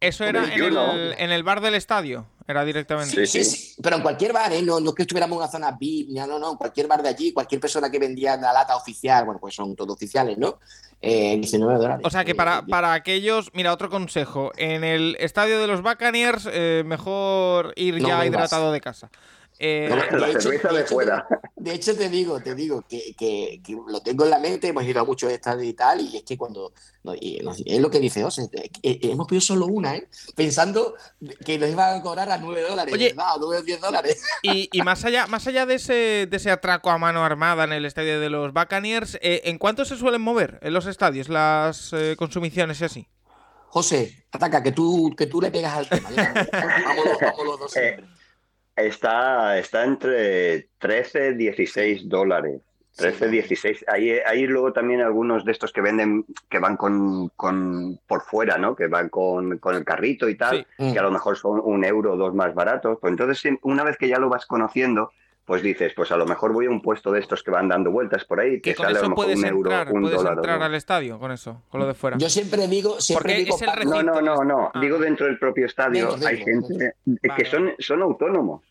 eso 0.00 0.24
era 0.24 0.44
en 0.54 0.62
el, 0.62 1.14
en 1.18 1.30
el, 1.30 1.42
bar 1.42 1.60
del 1.60 1.74
estadio, 1.74 2.26
era 2.48 2.64
directamente. 2.64 3.26
Sí, 3.26 3.44
sí, 3.44 3.74
pero 3.82 3.96
en 3.96 4.02
cualquier 4.02 4.32
bar, 4.32 4.50
¿eh? 4.50 4.62
no, 4.62 4.80
no 4.80 4.90
es 4.90 4.94
que 4.96 5.02
estuviéramos 5.02 5.36
en 5.36 5.42
una 5.42 5.50
zona 5.50 5.76
VIP, 5.78 6.08
no, 6.10 6.38
no, 6.38 6.52
en 6.52 6.56
cualquier 6.56 6.86
bar 6.86 7.02
de 7.02 7.10
allí, 7.10 7.32
cualquier 7.34 7.60
persona 7.60 7.90
que 7.90 7.98
vendía 7.98 8.36
la 8.38 8.52
lata 8.52 8.76
oficial, 8.76 9.26
bueno, 9.26 9.38
pues 9.38 9.54
son 9.54 9.76
todos 9.76 9.94
oficiales, 9.94 10.38
¿no? 10.38 10.58
Eh, 11.02 11.36
19 11.36 11.78
dólares. 11.78 12.06
O 12.06 12.10
sea 12.10 12.24
que 12.24 12.34
para, 12.34 12.62
para 12.62 12.94
aquellos, 12.94 13.50
mira, 13.52 13.74
otro 13.74 13.90
consejo, 13.90 14.52
en 14.56 14.84
el 14.84 15.16
estadio 15.20 15.60
de 15.60 15.66
los 15.66 15.82
Buccaneers, 15.82 16.48
eh, 16.50 16.82
mejor 16.86 17.74
ir 17.76 17.98
ya 17.98 18.24
hidratado 18.24 18.72
de 18.72 18.80
casa. 18.80 19.10
Eh, 19.62 19.90
la 19.90 20.40
cerveza 20.40 20.72
de, 20.72 20.84
fuera. 20.84 21.26
De, 21.54 21.74
hecho, 21.74 21.94
te 21.94 22.08
digo, 22.08 22.40
te 22.40 22.54
digo 22.54 22.82
que, 22.88 23.14
que, 23.14 23.60
lo 23.86 24.00
tengo 24.00 24.24
en 24.24 24.30
la 24.30 24.38
mente, 24.38 24.68
hemos 24.68 24.84
ido 24.84 25.02
a 25.02 25.04
muchos 25.04 25.30
estados 25.30 25.62
y 25.62 25.74
tal, 25.74 26.00
y 26.00 26.16
es 26.16 26.22
que 26.22 26.38
cuando. 26.38 26.72
es 27.12 27.78
lo 27.78 27.90
que 27.90 28.00
dice 28.00 28.22
José, 28.22 28.48
hemos 28.82 29.26
pedido 29.26 29.42
solo 29.42 29.66
una, 29.66 29.96
¿eh? 29.96 30.08
pensando 30.34 30.94
que 31.44 31.58
nos 31.58 31.68
iban 31.68 31.98
a 31.98 32.02
cobrar 32.02 32.30
a 32.30 32.38
9 32.38 32.62
dólares, 32.62 32.94
Oye, 32.94 33.08
¿verdad? 33.10 33.34
A 33.34 33.38
9 33.38 33.58
o 33.58 33.62
10 33.62 33.80
dólares. 33.82 34.24
Y, 34.42 34.70
y, 34.72 34.80
más 34.80 35.04
allá, 35.04 35.26
más 35.26 35.46
allá 35.46 35.66
de, 35.66 35.74
ese, 35.74 36.26
de 36.26 36.36
ese 36.38 36.50
atraco 36.50 36.88
a 36.88 36.96
mano 36.96 37.22
armada 37.22 37.64
en 37.64 37.74
el 37.74 37.84
estadio 37.84 38.18
de 38.18 38.30
los 38.30 38.54
Buccaneers, 38.54 39.18
eh, 39.20 39.42
¿en 39.44 39.58
cuánto 39.58 39.84
se 39.84 39.98
suelen 39.98 40.22
mover 40.22 40.58
en 40.62 40.72
los 40.72 40.86
estadios 40.86 41.28
las 41.28 41.92
eh, 41.92 42.16
consumiciones 42.16 42.80
y 42.80 42.84
así? 42.84 43.08
José, 43.68 44.24
ataca, 44.32 44.62
que 44.62 44.72
tú, 44.72 45.14
que 45.14 45.26
tú 45.26 45.42
le 45.42 45.50
pegas 45.50 45.74
al 45.74 45.88
tema. 45.90 46.08
vamos, 46.10 47.04
vamos 47.20 47.44
los 47.44 47.60
dos 47.60 47.70
siempre. 47.70 48.19
Está, 48.80 49.58
está 49.58 49.84
entre 49.84 50.68
13 50.78 51.30
y 51.30 51.34
16 51.34 52.08
dólares. 52.08 52.60
13, 52.96 53.28
16. 53.28 53.84
Ahí, 53.88 54.10
ahí 54.26 54.46
luego 54.46 54.72
también 54.72 55.00
algunos 55.00 55.44
de 55.44 55.52
estos 55.52 55.72
que 55.72 55.80
venden, 55.80 56.26
que 56.48 56.58
van 56.58 56.76
con, 56.76 57.28
con 57.30 57.98
por 58.06 58.22
fuera, 58.22 58.58
¿no? 58.58 58.74
Que 58.76 58.88
van 58.88 59.08
con, 59.08 59.58
con 59.58 59.74
el 59.74 59.84
carrito 59.84 60.28
y 60.28 60.34
tal, 60.36 60.66
que 60.76 60.98
a 60.98 61.02
lo 61.02 61.10
mejor 61.10 61.36
son 61.36 61.60
un 61.62 61.84
euro 61.84 62.12
o 62.12 62.16
dos 62.16 62.34
más 62.34 62.54
baratos. 62.54 62.98
Pues 63.00 63.12
entonces, 63.12 63.58
una 63.62 63.84
vez 63.84 63.96
que 63.96 64.08
ya 64.08 64.18
lo 64.18 64.28
vas 64.28 64.44
conociendo, 64.44 65.12
pues 65.50 65.62
dices, 65.62 65.92
pues 65.96 66.12
a 66.12 66.16
lo 66.16 66.26
mejor 66.26 66.52
voy 66.52 66.66
a 66.66 66.70
un 66.70 66.80
puesto 66.80 67.10
de 67.10 67.20
estos 67.20 67.42
que 67.42 67.50
van 67.50 67.68
dando 67.68 67.90
vueltas 67.90 68.24
por 68.24 68.38
ahí, 68.38 68.60
que, 68.60 68.74
sale 68.74 68.98
a 68.98 69.02
lo 69.02 69.10
mejor 69.10 69.26
un 69.26 69.44
euro, 69.44 69.70
un 69.90 70.02
puedes 70.02 70.18
dólar. 70.18 70.34
entrar 70.34 70.62
al 70.62 70.74
estadio 70.74 71.18
con 71.18 71.32
eso, 71.32 71.62
con 71.68 71.80
lo 71.80 71.88
de 71.88 71.94
fuera. 71.94 72.18
Yo 72.18 72.28
siempre 72.28 72.68
digo, 72.68 73.00
siempre 73.00 73.34
digo, 73.34 73.56
no, 73.58 74.02
no, 74.02 74.20
no, 74.20 74.44
no, 74.44 74.70
ah. 74.72 74.80
digo 74.80 74.98
dentro 74.98 75.26
del 75.26 75.40
propio 75.40 75.66
estadio 75.66 76.14
hay 76.24 76.36
gente 76.36 76.94
que 77.36 77.44
son, 77.46 77.72
son 77.78 78.02
autónomos. 78.02 78.62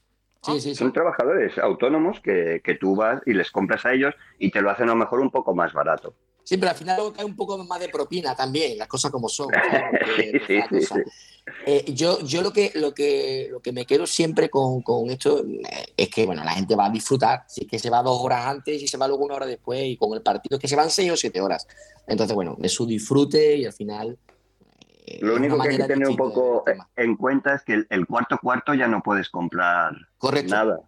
Son 0.42 0.94
trabajadores 0.94 1.58
autónomos 1.58 2.20
que, 2.22 2.62
que, 2.64 2.76
tú 2.76 2.96
vas 2.96 3.22
y 3.26 3.34
les 3.34 3.52
compras 3.52 3.86
a 3.86 3.94
ellos 3.94 4.16
y 4.38 4.52
te 4.52 4.62
lo 4.62 4.70
hacen 4.70 4.88
a 4.88 4.94
lo 4.94 4.98
mejor 4.98 5.20
un 5.20 5.32
poco 5.32 5.54
más 5.54 5.74
barato. 5.74 6.16
Sí, 6.50 6.58
pero 6.58 6.72
al 6.72 6.78
final 6.78 7.14
cae 7.16 7.26
un 7.26 7.36
poco 7.36 7.64
más 7.64 7.80
de 7.80 7.90
propina 7.90 8.36
también, 8.36 8.76
las 8.76 8.88
cosas 8.88 9.12
como 9.12 9.30
son. 9.30 9.50
Eh, 11.66 11.84
yo, 11.96 12.20
yo 12.22 12.44
lo 12.44 12.54
que, 12.54 12.72
lo 12.76 12.94
que 12.94 13.48
lo 13.50 13.60
que 13.60 13.72
me 13.72 13.88
quedo 13.88 14.06
siempre 14.06 14.52
con, 14.52 14.84
con, 14.84 15.10
esto 15.10 15.44
eh, 15.44 15.94
es 15.98 16.08
que 16.08 16.28
bueno, 16.28 16.44
la 16.44 16.52
gente 16.52 16.76
va 16.76 16.86
a 16.86 16.90
disfrutar. 16.92 17.44
Si 17.48 17.62
es 17.62 17.68
que 17.68 17.80
se 17.80 17.90
va 17.90 18.04
dos 18.04 18.20
horas 18.22 18.46
antes 18.46 18.80
y 18.80 18.88
se 18.88 18.98
va 18.98 19.08
luego 19.08 19.26
una 19.26 19.34
hora 19.34 19.48
después, 19.48 19.84
y 19.84 19.98
con 19.98 20.14
el 20.14 20.22
partido 20.22 20.58
es 20.58 20.62
que 20.62 20.68
se 20.68 20.76
van 20.76 20.92
seis 20.92 21.12
o 21.12 21.18
siete 21.18 21.42
horas. 21.42 21.68
Entonces, 22.06 22.36
bueno, 22.36 22.56
es 22.62 22.72
su 22.72 22.86
disfrute 22.86 23.58
y 23.58 23.66
al 23.66 23.74
final 23.74 24.16
lo 25.22 25.36
único 25.36 25.60
que 25.60 25.70
hay 25.70 25.78
que 25.78 25.84
tener 25.84 26.08
un 26.08 26.16
poco 26.16 26.64
en 26.96 27.16
cuenta 27.16 27.56
es 27.56 27.64
que 27.64 27.86
el, 27.90 28.08
cuarto 28.08 28.38
cuarto 28.42 28.74
ya 28.74 28.88
no 28.88 29.02
puedes 29.02 29.30
comprar 29.30 29.94
nada. 30.48 30.82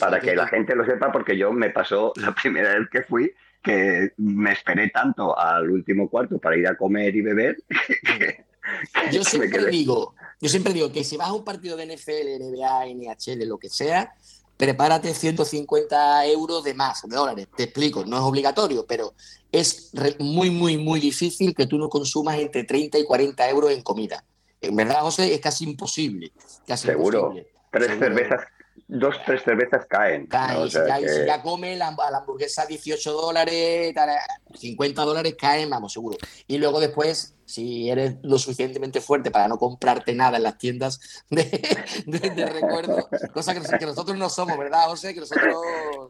para 0.00 0.20
que 0.20 0.34
la 0.34 0.46
gente 0.46 0.74
lo 0.74 0.84
sepa, 0.84 1.12
porque 1.12 1.36
yo 1.36 1.52
me 1.52 1.70
pasó 1.70 2.12
la 2.16 2.34
primera 2.34 2.78
vez 2.78 2.88
que 2.90 3.02
fui 3.02 3.32
que 3.62 4.12
me 4.18 4.52
esperé 4.52 4.90
tanto 4.90 5.36
al 5.36 5.70
último 5.70 6.10
cuarto 6.10 6.38
para 6.38 6.56
ir 6.56 6.68
a 6.68 6.76
comer 6.76 7.16
y 7.16 7.22
beber. 7.22 7.56
yo 9.10 9.24
siempre 9.24 9.66
digo, 9.66 10.14
yo 10.38 10.48
siempre 10.48 10.74
digo 10.74 10.92
que 10.92 11.02
si 11.02 11.16
vas 11.16 11.28
a 11.28 11.32
un 11.32 11.44
partido 11.44 11.76
de 11.76 11.86
NFL, 11.86 12.42
NBA, 12.42 12.86
NHL, 12.94 13.48
lo 13.48 13.58
que 13.58 13.70
sea, 13.70 14.12
prepárate 14.56 15.14
150 15.14 16.26
euros 16.26 16.62
de 16.62 16.74
más, 16.74 17.02
de 17.08 17.16
dólares. 17.16 17.48
Te 17.56 17.64
explico, 17.64 18.04
no 18.04 18.16
es 18.16 18.22
obligatorio, 18.22 18.84
pero 18.86 19.14
es 19.60 19.92
muy, 20.18 20.50
muy, 20.50 20.76
muy 20.76 21.00
difícil 21.00 21.54
que 21.54 21.66
tú 21.66 21.78
no 21.78 21.88
consumas 21.88 22.38
entre 22.38 22.64
30 22.64 22.98
y 22.98 23.04
40 23.04 23.50
euros 23.50 23.70
en 23.70 23.82
comida. 23.82 24.24
En 24.60 24.74
verdad, 24.76 25.00
José, 25.00 25.32
es 25.34 25.40
casi 25.40 25.64
imposible. 25.64 26.32
Casi 26.66 26.88
Seguro. 26.88 27.34
Tres 27.70 27.98
cervezas 27.98 28.40
dos, 28.86 29.16
tres 29.24 29.42
cervezas 29.42 29.86
caen. 29.86 30.26
Caen, 30.26 30.70
si, 30.70 30.78
ya, 31.26 31.42
come 31.42 31.76
la, 31.76 31.94
la, 32.10 32.18
hamburguesa 32.18 32.66
18 32.66 33.12
dólares, 33.12 33.94
50 34.54 35.02
dólares 35.02 35.34
caen, 35.38 35.70
vamos, 35.70 35.92
seguro. 35.92 36.16
Y 36.46 36.58
luego 36.58 36.80
después 36.80 37.34
si 37.46 37.90
eres 37.90 38.16
lo 38.22 38.38
suficientemente 38.38 39.00
fuerte 39.00 39.30
para 39.30 39.48
no 39.48 39.58
comprarte 39.58 40.14
nada 40.14 40.36
en 40.36 40.42
las 40.42 40.58
tiendas 40.58 41.24
de, 41.30 42.50
recuerdo, 42.52 43.08
cosa 43.32 43.54
que, 43.54 43.86
nosotros 43.86 44.16
no 44.16 44.28
somos, 44.28 44.58
¿verdad, 44.58 44.84
José? 44.86 45.14
Que 45.14 45.20
nosotros... 45.20 45.54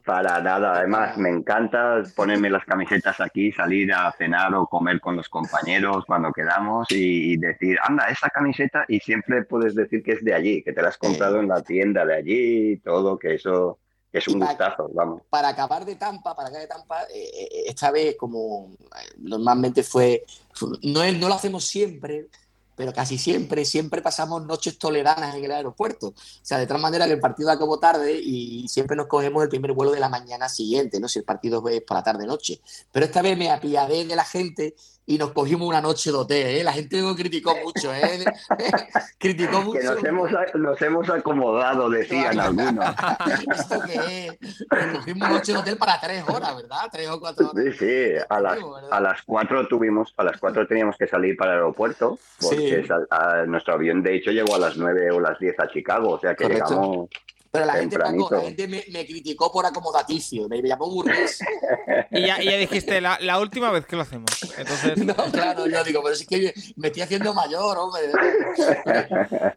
Para 0.05 0.41
nada, 0.41 0.79
además 0.79 1.17
me 1.17 1.31
encanta 1.31 2.03
ponerme 2.15 2.51
las 2.51 2.65
camisetas 2.65 3.21
aquí, 3.21 3.53
salir 3.53 3.93
a 3.93 4.13
cenar 4.13 4.55
o 4.55 4.67
comer 4.67 5.01
con 5.01 5.17
los 5.17 5.29
compañeros 5.29 6.05
cuando 6.07 6.33
quedamos 6.33 6.87
y, 6.91 7.37
decir, 7.37 7.77
anda, 7.83 8.09
esa 8.09 8.29
camiseta 8.29 8.85
y 8.89 9.01
siempre 9.01 9.45
puedes 9.45 9.75
decir 9.75 10.03
que 10.03 10.13
es 10.13 10.25
de 10.25 10.35
allí, 10.35 10.63
que 10.63 10.73
te 10.73 10.83
la 10.83 10.89
has 10.89 10.99
comprado 10.99 11.41
en 11.41 11.49
la 11.49 11.63
tienda 11.63 12.05
de 12.05 12.15
allí, 12.15 12.77
todo, 12.79 13.19
que 13.19 13.35
eso 13.35 13.79
es 14.19 14.29
un 14.29 14.41
gustazo, 14.41 14.89
vamos. 14.93 15.23
Para 15.29 15.49
acabar 15.49 15.85
de 15.85 15.97
Tampa, 15.97 16.35
para 16.35 16.49
acabar 16.49 16.63
de 16.63 16.75
Tampa, 16.75 17.03
eh, 17.05 17.31
eh, 17.35 17.63
esta 17.67 17.91
vez 17.91 18.17
como 18.17 18.71
eh, 18.83 19.15
normalmente 19.19 19.83
fue, 19.83 20.25
no, 20.83 21.13
no 21.13 21.29
lo 21.29 21.35
hacemos 21.35 21.65
siempre, 21.65 22.29
pero 22.77 22.93
casi 22.93 23.19
siempre, 23.19 23.65
siempre 23.65 24.03
pasamos 24.03 24.45
noches 24.47 24.79
toleranas 24.79 25.35
en 25.35 25.45
el 25.45 25.53
aeropuerto. 25.53 26.09
O 26.09 26.15
sea, 26.43 26.59
de 26.59 26.67
tal 26.67 26.81
manera 26.81 27.07
que 27.07 27.13
el 27.13 27.21
partido 27.21 27.51
acabó 27.51 27.79
tarde 27.79 28.21
y 28.21 28.67
siempre 28.69 28.97
nos 28.97 29.07
cogemos 29.07 29.43
el 29.43 29.49
primer 29.49 29.73
vuelo 29.73 29.93
de 29.93 30.01
la 30.01 30.09
mañana 30.09 30.49
siguiente, 30.49 30.99
¿no? 30.99 31.09
Si 31.09 31.21
el 31.21 31.25
partido 31.25 31.67
es 31.69 31.83
por 31.83 31.97
la 31.97 32.03
tarde-noche. 32.03 32.61
Pero 32.91 33.07
esta 33.07 33.23
vez 33.23 33.39
me 33.39 33.51
apiadé 33.51 34.05
de 34.05 34.17
la 34.17 34.25
gente 34.25 34.75
y 35.07 35.19
nos 35.19 35.33
cogimos 35.33 35.69
una 35.69 35.81
noche 35.81 36.11
de 36.11 36.17
hotel, 36.17 36.47
¿eh? 36.47 36.65
La 36.65 36.73
gente 36.73 37.01
lo 37.01 37.15
criticó 37.15 37.55
mucho, 37.57 37.93
¿eh? 37.95 38.25
criticó 39.19 39.61
mucho. 39.61 39.79
Que 39.79 39.85
nos 39.85 40.05
hemos, 40.05 40.31
nos 40.55 40.83
hemos 40.83 41.11
acomodado, 41.11 41.91
decían 41.91 42.41
algunos. 42.41 42.85
¿Esto 43.55 43.81
qué 43.87 44.27
es? 44.27 44.67
Nos 44.71 44.99
cogimos 44.99 45.29
una 45.29 45.29
noche 45.29 45.53
de 45.53 45.59
hotel 45.59 45.77
para 45.77 46.01
tres 46.01 46.25
horas, 46.27 46.57
¿verdad? 46.57 46.89
Tres 46.91 47.09
o 47.09 47.21
cuatro 47.21 47.51
horas. 47.51 47.65
Sí, 47.65 47.73
sí. 47.79 48.25
A 48.29 48.41
las, 48.41 48.59
a 48.91 49.01
las 49.01 49.23
cuatro 49.23 49.69
tuvimos, 49.69 50.15
a 50.17 50.25
las 50.25 50.39
cuatro 50.39 50.67
teníamos 50.67 50.97
que 50.97 51.07
salir 51.07 51.37
para 51.37 51.53
el 51.53 51.59
aeropuerto, 51.59 52.19
porque 52.41 52.87
nuestro 53.47 53.75
avión 53.75 54.03
de 54.03 54.17
hecho 54.17 54.31
llegó 54.31 54.55
a 54.55 54.59
las 54.59 54.77
nueve 54.77 55.11
o 55.11 55.21
las 55.21 55.39
diez 55.39 55.59
a 55.61 55.69
Chicago, 55.69 56.11
o 56.11 56.21
sea 56.21 56.35
que 56.35 56.49
llegamos 56.49 57.09
pero 57.55 57.67
la 57.67 57.75
gente, 57.75 57.97
la 57.97 58.41
gente 58.43 58.67
me, 58.67 59.07
criticó 59.07 59.53
por 59.53 59.65
acomodaticio, 59.65 60.49
me, 60.49 60.61
llamó 60.61 60.91
burgués. 60.91 61.39
y, 62.11 62.27
ya, 62.27 62.43
y 62.43 62.47
ya 62.47 62.57
dijiste, 62.57 63.01
la, 63.01 63.17
la, 63.21 63.39
última 63.39 63.71
vez 63.71 63.87
que 63.87 63.95
lo 63.95 64.03
hacemos. 64.03 64.29
Entonces... 64.59 64.99
No, 64.99 65.15
claro, 65.31 65.69
yo 65.69 65.85
digo, 65.85 66.03
pero 66.03 66.17
es 66.17 66.27
que 66.27 66.53
me 66.75 66.89
estoy 66.89 67.03
haciendo 67.03 67.33
mayor, 67.33 67.79
hombre. 67.79 68.11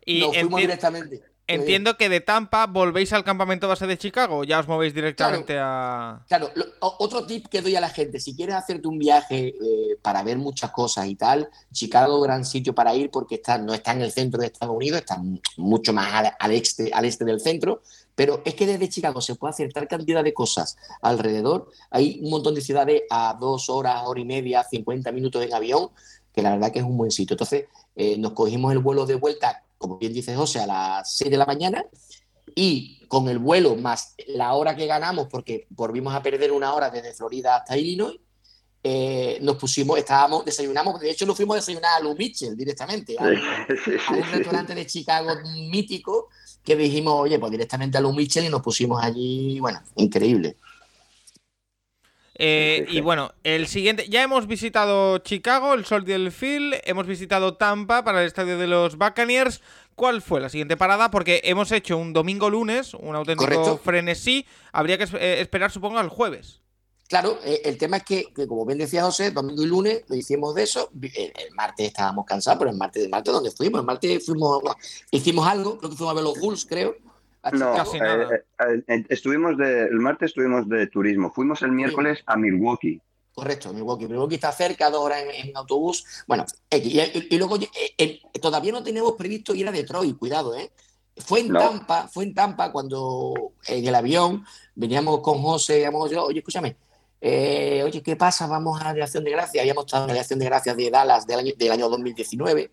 y 0.06 0.20
Nos 0.20 0.38
fuimos 0.38 0.62
directamente. 0.62 1.24
Entiendo 1.48 1.96
que 1.96 2.10
de 2.10 2.20
Tampa 2.20 2.68
volvéis 2.68 3.14
al 3.14 3.24
campamento 3.24 3.70
base 3.70 3.88
de 3.88 3.98
Chicago, 3.98 4.44
ya 4.44 4.60
os 4.60 4.68
movéis 4.68 4.94
directamente 4.94 5.58
a. 5.58 6.26
Claro, 6.28 6.52
otro 6.82 7.26
tip 7.26 7.48
que 7.48 7.62
doy 7.62 7.76
a 7.76 7.82
la 7.82 7.90
gente: 7.90 8.20
si 8.20 8.36
quieres 8.36 8.56
hacerte 8.56 8.88
un 8.88 9.00
viaje 9.00 9.56
eh, 9.56 9.98
para 10.02 10.24
ver 10.24 10.38
muchas 10.38 10.72
cosas 10.72 11.08
y 11.08 11.16
tal, 11.16 11.50
Chicago 11.72 12.20
gran 12.20 12.44
sitio 12.44 12.76
para 12.76 12.94
ir 12.96 13.10
porque 13.12 13.36
está, 13.36 13.58
no 13.58 13.74
está 13.74 13.94
en 13.94 14.02
el 14.02 14.12
centro 14.12 14.42
de 14.42 14.48
Estados 14.48 14.76
Unidos, 14.76 15.00
está 15.00 15.22
mucho 15.56 15.94
más 15.94 16.34
al, 16.38 16.52
este, 16.52 16.92
al 16.94 17.06
este 17.06 17.24
del 17.24 17.40
centro, 17.40 17.82
pero 18.14 18.42
es 18.44 18.54
que 18.54 18.66
desde 18.66 18.90
Chicago 18.90 19.22
se 19.22 19.36
puede 19.36 19.52
hacer 19.52 19.72
tal 19.72 19.88
cantidad 19.88 20.26
de 20.26 20.34
cosas 20.34 20.76
alrededor. 21.02 21.72
Hay 21.92 22.20
un 22.22 22.30
montón 22.30 22.56
de 22.56 22.62
ciudades 22.62 23.04
a 23.10 23.38
dos 23.40 23.70
horas, 23.70 24.04
hora 24.06 24.20
y 24.20 24.26
media, 24.26 24.66
50 24.70 25.14
minutos 25.14 25.42
en 25.46 25.54
avión, 25.54 25.92
que 26.34 26.42
la 26.42 26.52
verdad 26.52 26.72
que 26.72 26.80
es 26.80 26.86
un 26.86 26.98
buen 26.98 27.12
sitio. 27.12 27.36
Entonces, 27.36 27.66
eh, 27.96 28.18
nos 28.18 28.34
cogimos 28.34 28.72
el 28.74 28.80
vuelo 28.80 29.06
de 29.06 29.16
vuelta 29.16 29.57
como 29.88 30.00
bien 30.00 30.14
dice 30.14 30.36
José, 30.36 30.60
a 30.60 30.68
las 30.68 31.16
6 31.16 31.32
de 31.32 31.38
la 31.38 31.46
mañana 31.46 31.86
y 32.54 33.06
con 33.08 33.30
el 33.30 33.40
vuelo 33.40 33.76
más 33.76 34.16
la 34.28 34.54
hora 34.54 34.76
que 34.76 34.86
ganamos, 34.86 35.28
porque 35.30 35.66
volvimos 35.70 36.14
a 36.14 36.22
perder 36.22 36.52
una 36.52 36.74
hora 36.74 36.90
desde 36.90 37.14
Florida 37.14 37.56
hasta 37.56 37.78
Illinois, 37.78 38.20
eh, 38.84 39.40
nos 39.42 39.56
pusimos, 39.56 39.98
estábamos, 39.98 40.44
desayunamos, 40.44 41.00
de 41.00 41.12
hecho 41.12 41.26
nos 41.26 41.38
fuimos 41.38 41.56
a 41.56 41.60
desayunar 41.60 41.98
a 41.98 42.04
Lou 42.04 42.16
Mitchell 42.16 42.56
directamente, 42.56 43.16
a, 43.18 43.24
un 43.24 44.32
restaurante 44.32 44.76
de 44.76 44.86
Chicago 44.86 45.30
mítico, 45.70 46.30
que 46.64 46.76
dijimos, 46.76 47.14
oye, 47.16 47.40
pues 47.40 47.52
directamente 47.52 47.98
a 47.98 48.02
Lou 48.02 48.14
Mitchell 48.14 48.46
y 48.46 48.50
nos 48.50 48.62
pusimos 48.62 49.02
allí, 49.02 49.60
bueno, 49.60 49.82
increíble. 49.96 50.58
Eh, 52.40 52.86
y 52.90 53.02
bueno, 53.02 53.32
el 53.44 53.68
siguiente, 53.68 54.08
ya 54.10 54.22
hemos 54.22 54.46
visitado 54.46 55.18
Chicago, 55.20 55.74
el 55.74 55.86
Sol 55.86 56.06
del 56.06 56.32
Field, 56.32 56.76
hemos 56.84 57.08
visitado 57.08 57.56
Tampa 57.56 58.04
para 58.04 58.22
el 58.22 58.28
estadio 58.28 58.58
de 58.58 58.68
los 58.68 58.98
Buccaneers. 58.98 59.62
¿Cuál 59.96 60.22
fue 60.22 60.40
la 60.40 60.50
siguiente 60.50 60.78
parada? 60.78 61.10
Porque 61.10 61.42
hemos 61.44 61.72
hecho 61.72 61.98
un 61.98 62.14
domingo-lunes, 62.14 62.94
un 62.94 63.16
auténtico 63.16 63.78
frenesí. 63.84 64.46
Habría 64.72 65.00
que 65.00 65.06
eh, 65.18 65.42
esperar, 65.42 65.72
supongo, 65.72 65.98
al 65.98 66.10
jueves. 66.10 66.62
Claro, 67.08 67.40
eh, 67.44 67.62
el 67.66 67.78
tema 67.78 67.98
es 67.98 68.04
que, 68.04 68.26
como 68.48 68.66
bien 68.66 68.78
decía 68.78 69.04
José, 69.04 69.32
domingo 69.32 69.64
y 69.64 69.66
lunes 69.66 70.04
lo 70.08 70.16
hicimos 70.16 70.54
de 70.54 70.64
eso. 70.64 70.92
El, 71.02 71.34
martes 71.56 71.88
estábamos 71.88 72.26
cansados, 72.26 72.60
pero 72.60 72.70
el 72.70 72.78
martes, 72.78 73.04
el 73.04 73.10
martes 73.10 73.34
¿dónde 73.34 73.50
fuimos? 73.50 73.80
El 73.80 73.86
martes 73.88 74.26
fuimos, 74.26 74.62
hicimos 75.10 75.48
algo, 75.48 75.78
creo 75.80 75.90
que 75.90 75.96
fuimos 75.96 76.12
a 76.12 76.16
ver 76.16 76.24
los 76.24 76.40
Bulls, 76.40 76.66
creo. 76.66 76.96
No, 77.54 77.78
eh, 77.78 78.44
eh, 78.60 78.84
eh, 78.88 79.06
estuvimos 79.10 79.58
de, 79.58 79.84
el 79.84 80.00
martes 80.00 80.32
estuvimos 80.32 80.68
de 80.68 80.88
turismo. 80.88 81.32
Fuimos 81.32 81.62
el 81.62 81.72
miércoles 81.72 82.20
a 82.26 82.36
Milwaukee. 82.36 83.02
Correcto, 83.34 83.72
Milwaukee. 83.72 84.08
Milwaukee 84.08 84.36
está 84.36 84.52
cerca, 84.52 84.90
dos 84.90 85.04
horas 85.04 85.24
en, 85.34 85.56
autobús. 85.56 86.04
Bueno, 86.28 86.46
y, 86.72 87.38
luego 87.38 87.58
todavía 88.42 88.72
no 88.72 88.84
tenemos 88.84 89.14
previsto 89.14 89.54
ir 89.54 89.68
a 89.68 89.72
Detroit, 89.72 90.18
cuidado, 90.18 90.58
¿eh? 90.58 90.72
Fue 91.18 91.40
en 91.40 91.52
Tampa, 91.52 92.08
fue 92.08 92.26
en 92.26 92.34
Tampa 92.34 92.72
cuando 92.72 93.54
en 93.68 93.88
el 93.88 93.96
avión 93.96 94.46
veníamos 94.76 95.22
con 95.22 95.42
José, 95.42 95.78
digamos 95.78 96.12
yo, 96.12 96.26
oye, 96.26 96.40
escúchame, 96.40 96.78
eh, 97.20 97.82
oye, 97.84 98.04
¿qué 98.04 98.16
pasa? 98.16 98.46
Vamos 98.46 98.80
a 98.82 98.94
la 98.94 99.06
Acción 99.06 99.24
de 99.24 99.32
Gracias. 99.32 99.62
Habíamos 99.62 99.86
estado 99.86 100.08
en 100.08 100.14
la 100.14 100.22
Acción 100.22 100.38
de 100.38 100.46
Gracias 100.46 100.78
de 100.78 100.92
Dallas 100.92 101.26
del 101.26 101.40
año, 101.40 101.54
del 101.58 101.72
año 101.72 101.90
2019 101.90 102.72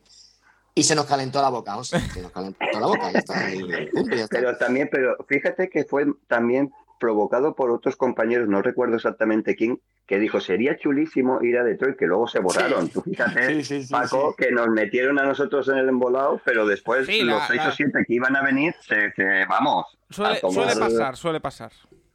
y 0.75 0.83
se 0.83 0.95
nos 0.95 1.07
calentó 1.07 1.41
la 1.41 1.51
boca, 1.51 1.75
José. 1.75 2.01
Se 2.01 2.23
nos 2.23 2.33
calentó 2.33 2.59
la 2.73 2.87
boca, 2.87 3.13
ya 3.13 3.19
está. 3.19 3.35
Pero 4.31 4.57
también, 4.57 4.89
pero 4.91 5.17
fíjate 5.29 5.69
que 5.69 5.85
fue 5.85 6.07
también 6.27 6.73
provocado 6.99 7.55
por 7.55 7.71
otros 7.71 7.97
compañeros, 7.97 8.49
no 8.49 8.63
recuerdo 8.63 8.97
exactamente 8.97 9.57
quién, 9.57 9.81
que 10.07 10.19
dijo, 10.19 10.41
sería 10.41 10.77
chulísimo 10.77 11.43
ir 11.43 11.59
a 11.59 11.65
Detroit, 11.65 11.97
que 11.97 12.07
luego 12.07 12.27
se 12.29 12.39
borraron. 12.39 12.89
Tú 12.89 13.03
fíjate, 13.03 13.63
Paco, 13.91 14.35
que 14.37 14.51
nos 14.51 14.69
metieron 14.69 15.19
a 15.19 15.25
nosotros 15.25 15.69
en 15.69 15.79
el 15.79 15.89
embolado, 15.89 16.41
pero 16.45 16.67
después 16.67 17.07
los 17.09 17.47
seis 17.47 17.63
o 17.67 17.73
siete 17.73 18.05
que 18.07 18.15
iban 18.15 18.37
a 18.37 18.43
venir, 18.43 18.75
se, 18.81 19.13
vamos. 19.49 19.99
Suele, 20.11 20.41
suele 20.41 20.77
pasar, 20.77 21.17
suele 21.17 21.41
pasar. 21.41 21.73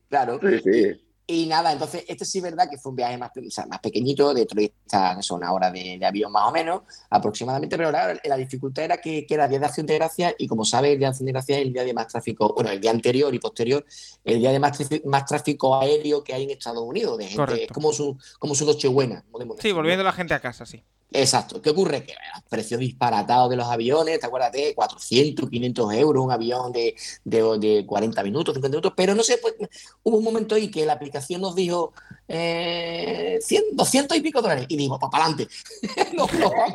Claro. 0.10 0.40
Sí, 0.42 0.60
sí. 0.60 1.09
Y 1.32 1.46
nada, 1.46 1.72
entonces, 1.72 2.04
este 2.08 2.26
sí 2.26 2.40
es 2.40 2.44
verdad 2.44 2.68
que 2.68 2.80
fue 2.80 2.90
un 2.90 2.96
viaje 2.96 3.16
más, 3.16 3.30
más 3.70 3.80
pequeñito, 3.82 4.34
de 4.34 4.48
está, 4.84 5.22
son 5.22 5.38
una 5.38 5.54
hora 5.54 5.70
de, 5.70 6.04
avión 6.04 6.32
más 6.32 6.48
o 6.48 6.52
menos, 6.52 6.82
aproximadamente, 7.08 7.78
pero 7.78 7.92
la, 7.92 8.20
la 8.24 8.36
dificultad 8.36 8.86
era 8.86 8.98
que, 8.98 9.28
que, 9.28 9.36
era 9.36 9.48
día 9.48 9.60
de 9.60 9.68
acción 9.68 9.86
de 9.86 9.94
gracias 9.94 10.34
y 10.40 10.48
como 10.48 10.66
sabes, 10.66 10.94
el 10.94 10.98
día 10.98 11.06
de 11.06 11.12
acción 11.12 11.28
de 11.28 11.34
gracias 11.34 11.60
es 11.60 11.66
el 11.68 11.74
día 11.74 11.84
de 11.84 11.94
más 11.94 12.08
tráfico, 12.08 12.52
bueno, 12.56 12.72
el 12.72 12.82
día 12.82 12.90
anterior 12.90 13.32
y 13.32 13.38
posterior, 13.38 13.86
el 14.26 14.40
día 14.40 14.52
de 14.52 14.58
más, 14.58 14.80
más 15.06 15.26
tráfico 15.26 15.80
aéreo 15.80 16.24
que 16.24 16.34
hay 16.34 16.46
en 16.46 16.50
Estados 16.50 16.82
Unidos, 16.82 17.20
de 17.20 17.28
gente, 17.28 17.66
es 17.66 17.72
como 17.72 17.94
su, 17.94 18.18
como 18.40 18.56
su 18.56 18.66
Nochebuena. 18.66 19.24
Sí, 19.60 19.72
volviendo 19.72 20.04
la 20.04 20.14
gente 20.14 20.34
a 20.34 20.40
casa, 20.40 20.66
sí. 20.66 20.84
Exacto. 21.12 21.60
¿Qué 21.60 21.72
ocurre? 21.72 22.04
Que 22.04 22.14
bueno, 22.14 22.46
precios 22.50 22.80
disparatados 22.80 23.50
de 23.50 23.56
los 23.56 23.68
aviones, 23.68 24.20
¿te 24.20 24.28
acuerdas 24.28 24.52
de 24.52 24.76
400, 24.76 25.50
500 25.50 25.94
euros, 25.94 26.24
un 26.24 26.32
avión 26.32 26.72
de, 26.72 26.96
de, 27.24 27.86
40 27.88 28.24
minutos, 28.24 28.54
50 28.54 28.70
minutos? 28.70 28.94
Pero 28.96 29.16
no 29.16 29.24
sé, 29.24 29.38
pues, 29.38 29.56
hubo 30.04 30.18
un 30.18 30.24
momento 30.24 30.54
ahí 30.54 30.70
que 30.70 30.86
la 30.86 30.94
aplicación 30.94 31.42
nos 31.42 31.56
dijo 31.56 31.94
eh, 32.28 33.40
200 33.72 34.18
y 34.18 34.22
pico 34.22 34.40
dólares. 34.40 34.68
Y 34.70 34.78
digo, 34.78 35.00
pues 35.00 35.12
para 35.12 35.26
adelante. 35.26 35.48
nos, 36.14 36.30
vamos. 36.32 36.74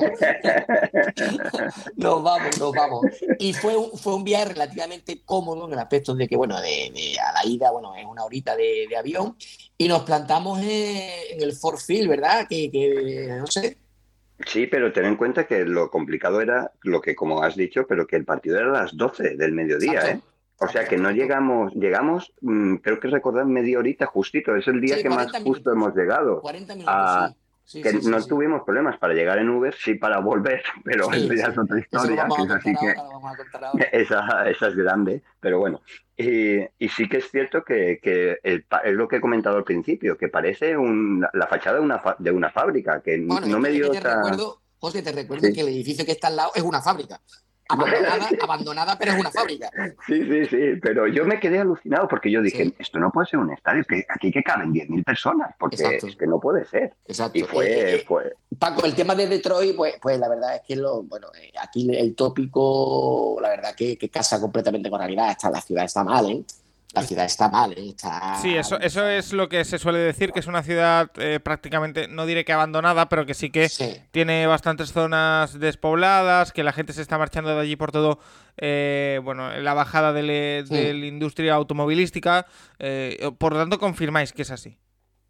nos 1.94 2.23
vamos, 2.25 2.59
nos 2.59 2.73
vamos. 2.73 3.07
Y 3.38 3.53
fue 3.53 3.77
un, 3.77 3.97
fue 3.97 4.16
un 4.16 4.25
viaje 4.25 4.47
relativamente 4.47 5.23
cómodo 5.25 5.66
en 5.68 5.75
el 5.75 5.79
aspecto 5.79 6.12
de 6.12 6.27
que, 6.27 6.37
bueno, 6.37 6.61
de, 6.61 7.16
a 7.25 7.33
la 7.35 7.49
ida, 7.49 7.70
bueno, 7.70 7.94
es 7.94 8.05
una 8.05 8.25
horita 8.25 8.57
de, 8.57 8.88
avión. 8.99 9.37
Y 9.79 9.87
nos 9.87 10.03
plantamos 10.03 10.59
en, 10.61 11.40
el 11.40 11.53
Fort 11.53 11.79
Field, 11.79 12.09
¿verdad? 12.09 12.49
Que, 12.49 12.68
que 12.70 13.29
no 13.38 13.47
sé 13.47 13.84
Sí, 14.47 14.66
pero 14.66 14.92
ten 14.92 15.05
en 15.05 15.16
cuenta 15.16 15.47
que 15.47 15.64
lo 15.64 15.90
complicado 15.90 16.40
era 16.40 16.73
lo 16.83 17.01
que, 17.01 17.14
como 17.14 17.42
has 17.42 17.55
dicho, 17.57 17.87
pero 17.87 18.07
que 18.07 18.16
el 18.16 18.25
partido 18.25 18.59
era 18.59 18.68
a 18.68 18.83
las 18.83 18.97
12 18.97 19.37
del 19.37 19.53
mediodía, 19.53 20.11
¿eh? 20.11 20.20
O 20.59 20.68
sea 20.68 20.87
que 20.87 20.97
no 20.97 21.11
llegamos, 21.11 21.75
llegamos, 21.75 22.33
mm, 22.40 22.77
creo 22.77 23.01
que 23.01 23.09
recordar 23.09 23.44
media 23.44 23.79
horita 23.79 24.07
justito, 24.07 24.55
es 24.55 24.66
el 24.68 24.81
día 24.81 25.03
que 25.03 25.09
más 25.09 25.31
justo 25.42 25.73
hemos 25.73 25.94
llegado. 25.97 26.40
40 26.40 26.75
minutos, 26.75 27.35
que 27.72 27.92
no 28.05 28.24
tuvimos 28.24 28.62
problemas 28.64 28.98
para 28.98 29.14
llegar 29.14 29.38
en 29.38 29.48
Uber, 29.48 29.74
sí 29.74 29.94
para 29.94 30.18
volver, 30.18 30.62
pero 30.85 31.11
eso 31.12 31.33
ya 31.33 31.46
es 31.46 31.59
otra 31.59 31.79
historia. 31.79 32.27
esa, 33.92 34.48
esa, 34.48 34.68
es 34.68 34.77
grande, 34.77 35.22
pero 35.40 35.59
bueno. 35.59 35.81
Y, 36.16 36.88
sí 36.88 37.09
que 37.09 37.18
es 37.18 37.31
cierto 37.31 37.64
que, 37.64 37.98
es 38.42 38.94
lo 38.94 39.09
que 39.09 39.16
he 39.16 39.20
comentado 39.20 39.57
al 39.57 39.64
principio, 39.64 40.16
que 40.16 40.29
parece 40.29 40.77
la 41.33 41.46
fachada 41.48 41.79
de 41.79 41.83
una, 41.83 42.03
de 42.18 42.31
una 42.31 42.50
fábrica, 42.50 43.00
que 43.00 43.18
no 43.18 43.59
me 43.59 43.70
dio... 43.70 43.90
José, 44.79 45.03
te 45.03 45.12
recuerdo 45.12 45.48
que 45.55 45.62
el 45.62 45.68
edificio 45.68 46.05
que 46.05 46.12
está 46.12 46.29
al 46.29 46.37
lado 46.37 46.50
es 46.55 46.62
una 46.62 46.83
fábrica 46.83 47.18
abandonada, 47.68 48.29
abandonada, 48.42 48.98
pero 48.98 49.12
es 49.12 49.20
una 49.20 49.31
fábrica. 49.31 49.70
Sí, 50.07 50.24
sí, 50.24 50.46
sí, 50.46 50.81
pero 50.83 51.07
yo 51.07 51.24
me 51.24 51.40
quedé 51.40 51.61
alucinado 51.61 52.09
porque 52.09 52.31
yo 52.31 52.42
dije, 52.42 52.72
esto 52.79 52.98
no 52.98 53.11
puede 53.11 53.29
ser 53.29 53.40
un 53.40 53.53
estadio, 53.53 53.85
que 53.85 54.05
aquí 54.09 54.31
que 54.31 54.42
caben 54.42 54.72
10.000 54.72 55.05
personas, 55.05 55.55
porque 55.59 55.77
es 55.77 56.16
que 56.16 56.27
no 56.27 56.38
puede 56.40 56.64
ser. 56.66 56.94
Exacto. 57.07 57.38
Y 57.38 57.42
eh, 57.42 57.96
eh, 57.96 58.05
fue, 58.07 58.35
Paco, 58.59 58.85
el 58.85 58.94
tema 58.94 59.14
de 59.14 59.27
Detroit, 59.27 59.77
pues, 59.77 59.94
pues 60.00 60.18
la 60.18 60.29
verdad 60.29 60.57
es 60.57 60.62
que 60.66 60.77
lo, 60.77 61.03
bueno, 61.03 61.29
eh, 61.40 61.53
aquí 61.61 61.88
el 61.96 62.14
tópico, 62.14 63.38
la 63.40 63.48
verdad 63.48 63.74
que, 63.74 63.96
que 63.96 64.09
casa 64.09 64.40
completamente 64.40 64.90
con 64.90 65.00
realidad, 65.00 65.31
está, 65.31 65.50
la 65.50 65.61
ciudad 65.61 65.85
está 65.85 66.05
mal, 66.05 66.31
¿eh? 66.31 66.44
La 66.94 67.02
ciudad 67.02 67.24
está 67.24 67.48
mal, 67.48 67.72
¿eh? 67.72 67.88
está... 67.88 68.38
Sí, 68.40 68.54
eso, 68.54 68.78
eso 68.80 69.07
es 69.09 69.33
lo 69.33 69.48
que 69.48 69.64
se 69.64 69.78
suele 69.78 69.98
decir, 69.98 70.33
que 70.33 70.40
es 70.40 70.46
una 70.46 70.62
ciudad 70.62 71.11
eh, 71.16 71.40
prácticamente, 71.40 72.09
no 72.09 72.26
diré 72.26 72.44
que 72.44 72.52
abandonada, 72.52 73.09
pero 73.09 73.26
que 73.26 73.35
sí 73.35 73.50
que 73.50 73.68
tiene 74.11 74.46
bastantes 74.46 74.92
zonas 74.92 75.59
despobladas, 75.59 76.52
que 76.52 76.62
la 76.62 76.72
gente 76.72 76.92
se 76.92 77.02
está 77.02 77.18
marchando 77.18 77.54
de 77.54 77.61
allí 77.61 77.76
por 77.76 77.92
todo, 77.92 78.18
eh, 78.57 79.20
bueno, 79.24 79.50
la 79.59 79.74
bajada 79.74 80.12
de, 80.12 80.64
la 80.70 81.07
industria 81.07 81.54
automovilística. 81.54 82.46
por 83.38 83.52
lo 83.52 83.59
tanto, 83.59 83.78
confirmáis 83.78 84.33
que 84.33 84.42
es 84.42 84.50
así. 84.50 84.78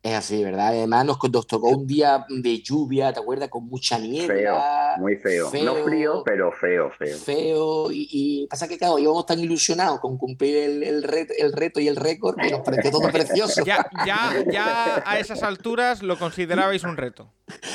Es 0.05 0.13
así, 0.13 0.45
¿verdad? 0.45 0.69
Además 0.69 1.07
nos, 1.07 1.19
tocó 1.47 1.71
un 1.71 1.87
día 1.87 2.27
de 2.29 2.61
lluvia, 2.61 3.11
¿te 3.15 3.21
acuerdas? 3.21 3.49
Con 3.49 3.65
mucha 3.69 3.99
niebla. 3.99 4.35
Feo, 4.35 4.99
muy 4.99 5.17
feo. 5.17 5.51
No 5.65 5.77
frío, 5.77 6.23
pero 6.23 6.53
feo, 6.53 6.91
feo. 6.91 7.17
Feo. 7.17 7.87
Y, 7.91 8.47
pasa 8.51 8.69
que, 8.69 8.77
claro, 8.77 8.99
íbamos 8.99 9.25
tan 9.25 9.41
ilusionados 9.41 10.01
con 10.01 10.19
cumplir 10.19 10.59
el, 10.59 10.83
el, 10.83 11.03
reto, 11.03 11.81
y 11.81 11.89
el 11.89 11.97
récord 11.97 12.37
que 12.37 12.51
nos 12.51 12.61
pareció 12.61 12.91
todo 12.91 13.11
precioso. 13.11 13.65
Ya, 13.65 13.89
ya, 14.05 14.45
ya 14.53 15.03
a 15.07 15.19
esas 15.19 15.43
alturas 15.43 16.03
lo 16.03 16.19
considerabais 16.19 16.85
un 16.85 16.99
reto. 16.99 17.33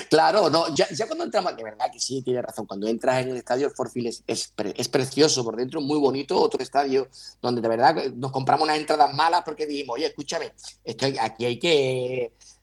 Claro, 0.10 0.52
no, 0.52 0.74
ya, 0.76 0.88
ya 0.90 1.08
cuando 1.08 1.24
entramos, 1.24 1.56
de 1.56 1.64
verdad 1.64 1.88
que 1.92 2.00
sí, 2.00 2.22
tiene 2.22 2.44
razón. 2.44 2.68
Cuando 2.68 2.88
entras 2.88 3.24
en 3.24 3.30
el 3.30 3.38
estadio 3.38 3.72
Forfil 3.72 4.06
es, 4.06 4.24
es, 4.28 4.54
es, 4.76 4.90
precioso 4.90 5.44
por 5.44 5.56
dentro, 5.56 5.82
muy 5.82 5.98
bonito. 5.98 6.40
Otro 6.40 6.62
estadio 6.62 7.08
donde 7.42 7.62
de 7.62 7.68
verdad 7.68 7.96
nos 8.16 8.32
compramos 8.32 8.66
unas 8.66 8.78
entradas 8.78 9.14
malas 9.16 9.42
porque 9.44 9.66
dijimos, 9.66 9.96
oye, 9.96 10.08
escúchame, 10.08 10.54
esto, 10.84 11.08
aquí 11.22 11.46
hay 11.46 11.60
que 11.60 12.19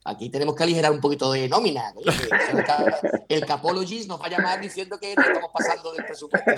aquí 0.07 0.29
tenemos 0.29 0.55
que 0.55 0.63
aligerar 0.63 0.91
un 0.91 1.01
poquito 1.01 1.31
de 1.31 1.49
nómina. 1.49 1.93
El, 3.27 3.45
Capologist 3.45 4.07
nos 4.07 4.21
va 4.21 4.25
a 4.25 4.29
llamar 4.29 4.61
diciendo 4.61 4.97
que 4.99 5.11
estamos 5.11 5.51
pasando 5.53 5.91
del 5.93 6.05
presupuesto. 6.05 6.51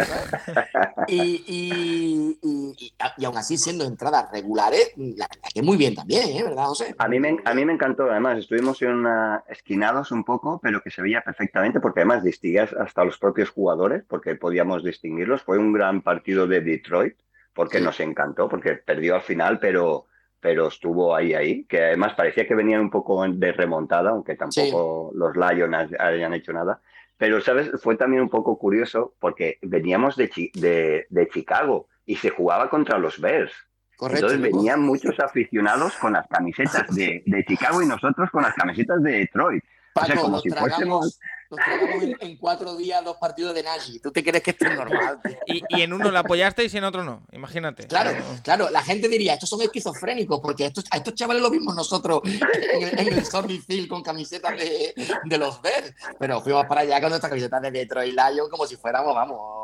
Y, 1.08 1.44
y, 1.48 2.94
y, 3.18 3.26
aún 3.26 3.38
así, 3.38 3.58
siendo 3.58 3.84
entradas 3.86 4.32
regulares, 4.32 4.92
la 4.96 5.28
que 5.54 5.62
muy 5.62 5.78
bien 5.78 5.96
también, 5.96 6.30
¿eh? 6.30 6.44
¿verdad, 6.44 6.66
José? 6.66 6.96
A 6.98 7.08
mí, 7.08 7.20
me, 7.20 7.38
a 7.44 7.54
mí 7.54 7.66
me 7.66 7.74
encantó, 7.74 8.10
además, 8.10 8.38
estuvimos 8.38 8.82
en 8.82 8.92
una, 8.92 9.44
esquinados 9.48 10.12
un 10.12 10.24
poco, 10.24 10.60
pero 10.62 10.82
que 10.82 10.92
se 10.92 11.02
veía 11.02 11.22
perfectamente, 11.22 11.80
porque 11.80 12.02
además 12.02 12.24
distinguías 12.24 12.74
hasta 12.74 13.04
los 13.04 13.18
propios 13.18 13.50
jugadores, 13.50 14.04
porque 14.08 14.36
podíamos 14.36 14.84
distinguirlos. 14.84 15.42
Fue 15.42 15.58
un 15.58 15.74
gran 15.74 16.02
partido 16.02 16.46
de 16.46 16.62
Detroit, 16.62 17.18
porque 17.54 17.82
nos 17.82 18.00
encantó, 18.00 18.48
porque 18.48 18.76
perdió 18.76 19.16
al 19.16 19.22
final, 19.22 19.60
pero 19.60 20.06
pero 20.40 20.68
estuvo 20.68 21.16
ahí, 21.16 21.34
ahí, 21.34 21.64
que 21.66 21.84
además 21.86 22.14
parecía 22.14 22.48
que 22.48 22.56
venían 22.56 22.82
un 22.82 22.90
poco 22.90 23.28
de 23.28 23.52
remontada, 23.52 24.12
aunque 24.12 24.36
tampoco 24.36 25.12
los 25.14 25.36
Lions 25.36 25.92
hayan 26.00 26.34
hecho 26.34 26.54
nada. 26.54 26.82
Pero, 27.18 27.42
¿sabes? 27.42 27.70
Fue 27.82 27.98
también 27.98 28.22
un 28.22 28.30
poco 28.30 28.58
curioso 28.58 29.14
porque 29.20 29.58
veníamos 29.62 30.16
de, 30.16 30.30
de, 30.54 31.06
de 31.10 31.30
Chicago 31.30 31.88
y 32.06 32.16
se 32.16 32.30
jugaba 32.30 32.70
contra 32.70 32.98
los 32.98 33.20
Bears. 33.20 33.52
Correcto, 33.98 34.28
Entonces 34.28 34.54
venían 34.54 34.82
muchos 34.82 35.20
aficionados 35.20 35.94
con 35.98 36.14
las 36.14 36.26
camisetas 36.28 36.88
de, 36.96 37.22
de, 37.26 37.46
Chicago 37.46 37.82
y 37.82 37.86
nosotros 37.86 38.30
con 38.32 38.44
las 38.44 38.54
camisetas 38.54 39.04
de 39.04 39.12
Detroit. 39.12 39.64
o 39.94 40.06
sea, 40.06 40.16
como 40.16 40.40
si 40.40 40.50
fuésemos 40.50 41.20
nos 41.50 41.60
tragamos 41.60 42.04
en, 42.20 42.38
cuatro 42.38 42.76
días 42.76 43.04
dos 43.04 43.18
partidos 43.18 43.56
de 43.56 43.64
Nagy. 43.64 44.00
¿Tú 44.00 44.12
te 44.12 44.24
crees 44.24 44.44
que 44.44 44.52
esto 44.52 44.66
es 44.68 44.76
normal? 44.76 45.20
Y, 45.48 45.64
y, 45.70 45.82
en 45.82 45.94
uno 45.94 46.12
lo 46.12 46.20
apoyasteis 46.20 46.74
y 46.74 46.78
en 46.78 46.84
otro 46.84 47.04
no, 47.04 47.24
imagínate. 47.32 47.88
Claro, 47.88 48.12
claro, 48.44 48.70
la 48.70 48.84
gente 48.84 49.08
diría, 49.08 49.34
estos 49.34 49.50
son 49.50 49.62
esquizofrénicos, 49.62 50.40
porque 50.40 50.66
estos, 50.66 50.86
a 50.92 50.98
estos 50.98 51.16
chavales 51.16 51.42
lo 51.42 51.50
vimos 51.50 51.76
nosotros 51.76 52.22
en 52.26 52.84
el, 52.84 53.00
en 53.00 53.14
el 53.14 53.62
Field 53.62 53.88
con 53.88 54.04
camisetas 54.04 54.58
de, 54.58 54.94
de 55.26 55.38
los 55.38 55.62
Bears. 55.62 55.94
Pero 56.20 56.42
fuimos 56.42 56.66
para 56.66 56.82
allá 56.82 57.02
con 57.02 57.10
nuestras 57.10 57.30
camisetas 57.30 57.62
de 57.62 57.72
Detroit 57.72 58.14
Lion 58.14 58.50
como 58.50 58.68
si 58.68 58.76
fuéramos, 58.76 59.16
vamos, 59.16 59.60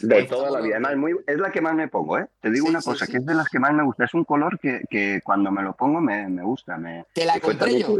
de 0.00 0.24
toda 0.24 0.50
la 0.50 0.60
vida. 0.60 0.76
Además, 0.76 0.96
muy, 0.96 1.16
es 1.26 1.38
la 1.38 1.50
que 1.50 1.60
más 1.60 1.74
me 1.74 1.88
pongo, 1.88 2.18
¿eh? 2.18 2.26
Te 2.40 2.50
digo 2.50 2.66
una 2.66 2.80
cosa, 2.80 3.06
que 3.06 3.18
es 3.18 3.26
de 3.26 3.34
las 3.34 3.48
que 3.48 3.58
más 3.58 3.72
me 3.72 3.82
gusta. 3.82 4.04
Es 4.04 4.14
un 4.14 4.24
color 4.24 4.58
que, 4.58 4.82
que 4.88 5.20
cuando 5.22 5.50
me 5.50 5.62
lo 5.62 5.74
pongo 5.74 6.00
me, 6.00 6.28
me 6.28 6.42
gusta. 6.42 6.76
Me, 6.76 7.04
Te 7.12 7.24
la 7.24 7.38
compré 7.40 7.80
yo. 7.80 7.96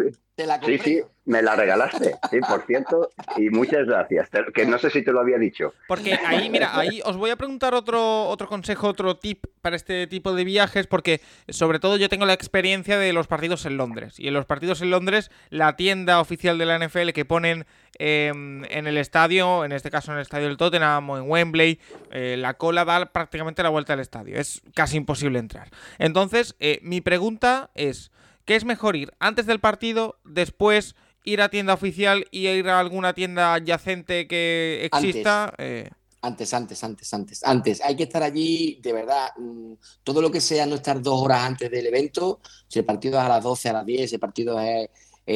Sí, 0.67 0.79
sí, 0.79 1.03
me 1.27 1.43
la 1.43 1.55
regalaste, 1.55 2.17
sí, 2.31 2.41
por 2.41 2.67
cierto, 2.67 3.11
y 3.37 3.51
muchas 3.51 3.87
gracias, 3.87 4.29
que 4.53 4.67
no 4.67 4.79
sé 4.79 4.91
si 4.91 5.03
te 5.05 5.13
lo 5.13 5.21
había 5.21 5.39
dicho. 5.39 5.75
Porque 5.87 6.15
ahí, 6.15 6.51
mira, 6.51 6.71
ahí 6.79 7.01
os 7.05 7.17
voy 7.17 7.31
a 7.31 7.37
preguntar 7.37 7.75
otro, 7.75 8.25
otro 8.25 8.49
consejo, 8.49 8.89
otro 8.89 9.17
tip 9.17 9.45
para 9.63 9.77
este 9.77 10.07
tipo 10.07 10.33
de 10.35 10.45
viajes, 10.45 10.87
porque 10.87 11.21
sobre 11.49 11.79
todo 11.79 11.97
yo 11.97 12.09
tengo 12.09 12.27
la 12.27 12.33
experiencia 12.33 12.99
de 12.99 13.13
los 13.13 13.27
partidos 13.27 13.65
en 13.67 13.77
Londres, 13.77 14.19
y 14.19 14.29
en 14.29 14.35
los 14.35 14.47
partidos 14.47 14.83
en 14.83 14.91
Londres, 14.91 15.31
la 15.51 15.77
tienda 15.77 16.21
oficial 16.21 16.59
de 16.59 16.67
la 16.67 16.79
NFL 16.79 17.11
que 17.11 17.25
ponen 17.25 17.67
em, 17.99 18.65
en 18.65 18.87
el 18.87 18.97
estadio, 18.97 19.65
en 19.65 19.73
este 19.73 19.91
caso 19.91 20.11
en 20.11 20.19
el 20.19 20.23
estadio 20.23 20.49
del 20.49 20.57
Tottenham 20.57 21.11
o 21.11 21.19
en 21.19 21.31
Wembley, 21.31 21.79
eh, 22.11 22.37
la 22.39 22.55
cola 22.55 22.85
da 22.85 23.07
prácticamente 23.07 23.63
la 23.63 23.69
vuelta 23.69 23.93
al 23.93 24.01
estadio, 24.01 24.37
es 24.37 24.63
casi 24.75 24.97
imposible 24.97 25.39
entrar. 25.39 25.69
Entonces, 25.99 26.57
eh, 26.61 26.81
mi 26.83 27.01
pregunta 27.01 27.71
es... 27.75 28.11
¿Qué 28.51 28.57
es 28.57 28.65
mejor 28.65 28.97
ir 28.97 29.13
antes 29.21 29.47
del 29.47 29.61
partido, 29.61 30.19
después 30.25 30.97
ir 31.23 31.41
a 31.41 31.51
tienda 31.51 31.73
oficial 31.73 32.27
y 32.33 32.49
ir 32.49 32.69
a 32.69 32.81
alguna 32.81 33.15
tienda 33.15 33.55
adyacente 33.55 34.27
que 34.27 34.81
exista? 34.87 35.45
Antes. 35.45 35.57
Eh, 35.61 35.91
Antes, 36.23 36.53
antes, 36.53 36.83
antes, 36.83 37.15
antes, 37.15 37.45
antes. 37.45 37.81
Hay 37.81 37.95
que 37.95 38.03
estar 38.03 38.25
allí, 38.25 38.81
de 38.83 38.93
verdad, 38.93 39.29
mm, 39.39 39.75
todo 40.03 40.21
lo 40.21 40.33
que 40.33 40.41
sea 40.41 40.67
no 40.67 40.75
estar 40.75 41.01
dos 41.01 41.23
horas 41.23 41.45
antes 41.45 41.71
del 41.71 41.87
evento, 41.87 42.41
si 42.67 42.81
el 42.81 42.85
partido 42.85 43.21
es 43.21 43.25
a 43.25 43.29
las 43.29 43.45
12, 43.45 43.69
a 43.69 43.73
las 43.73 43.87
10, 43.87 44.11
si 44.11 44.17
el 44.17 44.21
partido 44.21 44.59
es, 44.59 44.91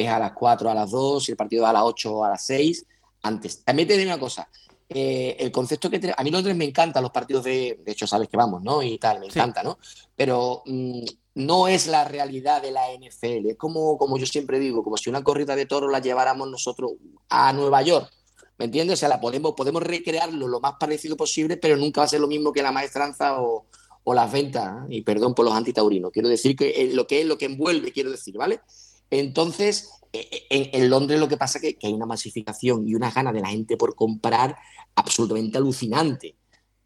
a 0.09 0.19
las 0.19 0.33
4, 0.33 0.69
a 0.69 0.73
las 0.73 0.91
2, 0.91 1.23
si 1.23 1.31
el 1.31 1.37
partido 1.37 1.63
es 1.63 1.69
a 1.69 1.73
las 1.73 1.83
8 1.83 2.13
o 2.17 2.25
a 2.25 2.31
las 2.31 2.45
6, 2.45 2.85
antes. 3.21 3.63
También 3.63 3.87
te 3.87 3.97
digo 3.97 4.09
una 4.11 4.19
cosa, 4.19 4.49
eh, 4.89 5.37
el 5.39 5.53
concepto 5.53 5.89
que 5.89 6.13
a 6.17 6.21
mí 6.21 6.31
Londres 6.31 6.57
me 6.57 6.65
encantan 6.65 7.01
los 7.01 7.13
partidos 7.13 7.45
de, 7.45 7.79
de 7.81 7.91
hecho 7.93 8.07
sabes 8.07 8.27
que 8.27 8.35
vamos, 8.35 8.61
¿no? 8.61 8.83
Y 8.83 8.97
tal, 8.97 9.21
me 9.21 9.27
encanta, 9.27 9.63
¿no? 9.63 9.79
Pero 10.17 10.63
mm, 10.65 11.05
no 11.35 11.67
es 11.67 11.87
la 11.87 12.05
realidad 12.05 12.61
de 12.61 12.71
la 12.71 12.87
NFL, 12.93 13.49
es 13.49 13.57
como, 13.57 13.97
como 13.97 14.17
yo 14.17 14.25
siempre 14.25 14.57
digo, 14.59 14.83
como 14.83 14.97
si 14.97 15.09
una 15.09 15.23
corrida 15.23 15.55
de 15.55 15.65
toros 15.65 15.91
la 15.91 15.99
lleváramos 15.99 16.49
nosotros 16.49 16.93
a 17.29 17.53
Nueva 17.53 17.81
York 17.81 18.11
¿Me 18.57 18.65
entiendes? 18.65 18.93
O 18.93 18.99
sea, 18.99 19.09
la 19.09 19.19
podemos, 19.19 19.53
podemos 19.53 19.83
recrearlo 19.83 20.47
lo 20.47 20.59
más 20.61 20.75
parecido 20.79 21.17
posible, 21.17 21.57
pero 21.57 21.75
nunca 21.75 22.01
va 22.01 22.05
a 22.05 22.09
ser 22.09 22.21
lo 22.21 22.27
mismo 22.27 22.53
que 22.53 22.63
la 22.63 22.71
maestranza 22.71 23.41
o, 23.41 23.65
las 24.13 24.31
ventas. 24.31 24.85
¿eh? 24.89 24.97
Y 24.97 25.01
perdón 25.01 25.33
por 25.33 25.45
los 25.45 25.53
antitaurinos. 25.53 26.11
Quiero 26.11 26.29
decir 26.29 26.55
que 26.55 26.91
lo 26.93 27.05
que 27.07 27.21
es 27.21 27.25
lo 27.25 27.37
que 27.37 27.45
envuelve, 27.45 27.91
quiero 27.91 28.11
decir, 28.11 28.37
¿vale? 28.37 28.61
Entonces, 29.09 29.89
eh, 30.13 30.47
en, 30.49 30.89
Londres 30.89 31.19
lo 31.19 31.27
que 31.27 31.37
pasa 31.37 31.59
es 31.59 31.75
que, 31.75 31.87
hay 31.87 31.93
una 31.93 32.05
masificación 32.05 32.87
y 32.87 32.95
una 32.95 33.11
gana 33.11 33.33
de 33.33 33.41
la 33.41 33.49
gente 33.49 33.75
por 33.75 33.95
comprar 33.95 34.55
absolutamente 34.95 35.57
alucinante. 35.57 36.35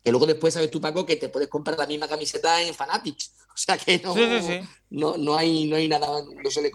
Que 0.04 0.12
luego 0.12 0.26
después 0.26 0.54
sabes 0.54 0.72
tú, 0.72 0.80
Paco, 0.80 1.06
que 1.06 1.18
te 1.18 1.30
puedes 1.30 1.50
comprar 1.50 1.78
la 1.78 1.86
misma 1.86 2.08
camiseta 2.08 2.62
en 2.62 2.74
Fanatics. 2.74 3.36
O 3.60 3.62
sea 3.62 3.78
que 3.78 4.00
no, 4.00 4.16
no, 4.90 5.18
no, 5.18 5.36
hay, 5.36 5.68
no 5.68 5.76
hay 5.76 5.90
nada. 5.90 6.08
No 6.42 6.50
se 6.50 6.62
le, 6.62 6.72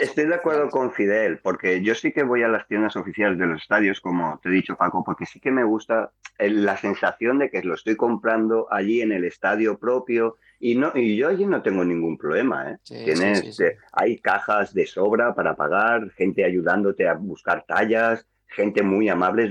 estoy 0.00 0.24
de 0.24 0.34
acuerdo 0.34 0.70
con 0.70 0.90
Fidel, 0.90 1.38
porque 1.40 1.82
yo 1.82 1.94
sí 1.94 2.12
que 2.12 2.22
voy 2.22 2.42
a 2.42 2.48
las 2.48 2.66
tiendas 2.66 2.96
oficiales 2.96 3.38
de 3.38 3.46
los 3.46 3.60
estadios, 3.60 4.00
como 4.00 4.40
te 4.42 4.48
he 4.48 4.52
dicho, 4.52 4.74
Paco, 4.74 5.04
porque 5.04 5.26
sí 5.26 5.38
que 5.38 5.50
me 5.50 5.64
gusta 5.64 6.12
la 6.38 6.78
sensación 6.78 7.40
de 7.40 7.50
que 7.50 7.62
lo 7.62 7.74
estoy 7.74 7.96
comprando 7.96 8.68
allí 8.70 9.02
en 9.02 9.12
el 9.12 9.24
estadio 9.24 9.78
propio. 9.78 10.38
Y, 10.58 10.76
no, 10.76 10.92
y 10.94 11.14
yo 11.14 11.28
allí 11.28 11.44
no 11.44 11.60
tengo 11.60 11.84
ningún 11.84 12.16
problema. 12.16 12.70
¿eh? 12.70 12.78
Tienes, 12.84 13.60
eh, 13.60 13.76
hay 13.92 14.18
cajas 14.18 14.72
de 14.72 14.86
sobra 14.86 15.34
para 15.34 15.54
pagar, 15.56 16.10
gente 16.12 16.42
ayudándote 16.42 17.06
a 17.06 17.14
buscar 17.14 17.66
tallas, 17.68 18.26
gente 18.46 18.82
muy 18.82 19.10
amable. 19.10 19.50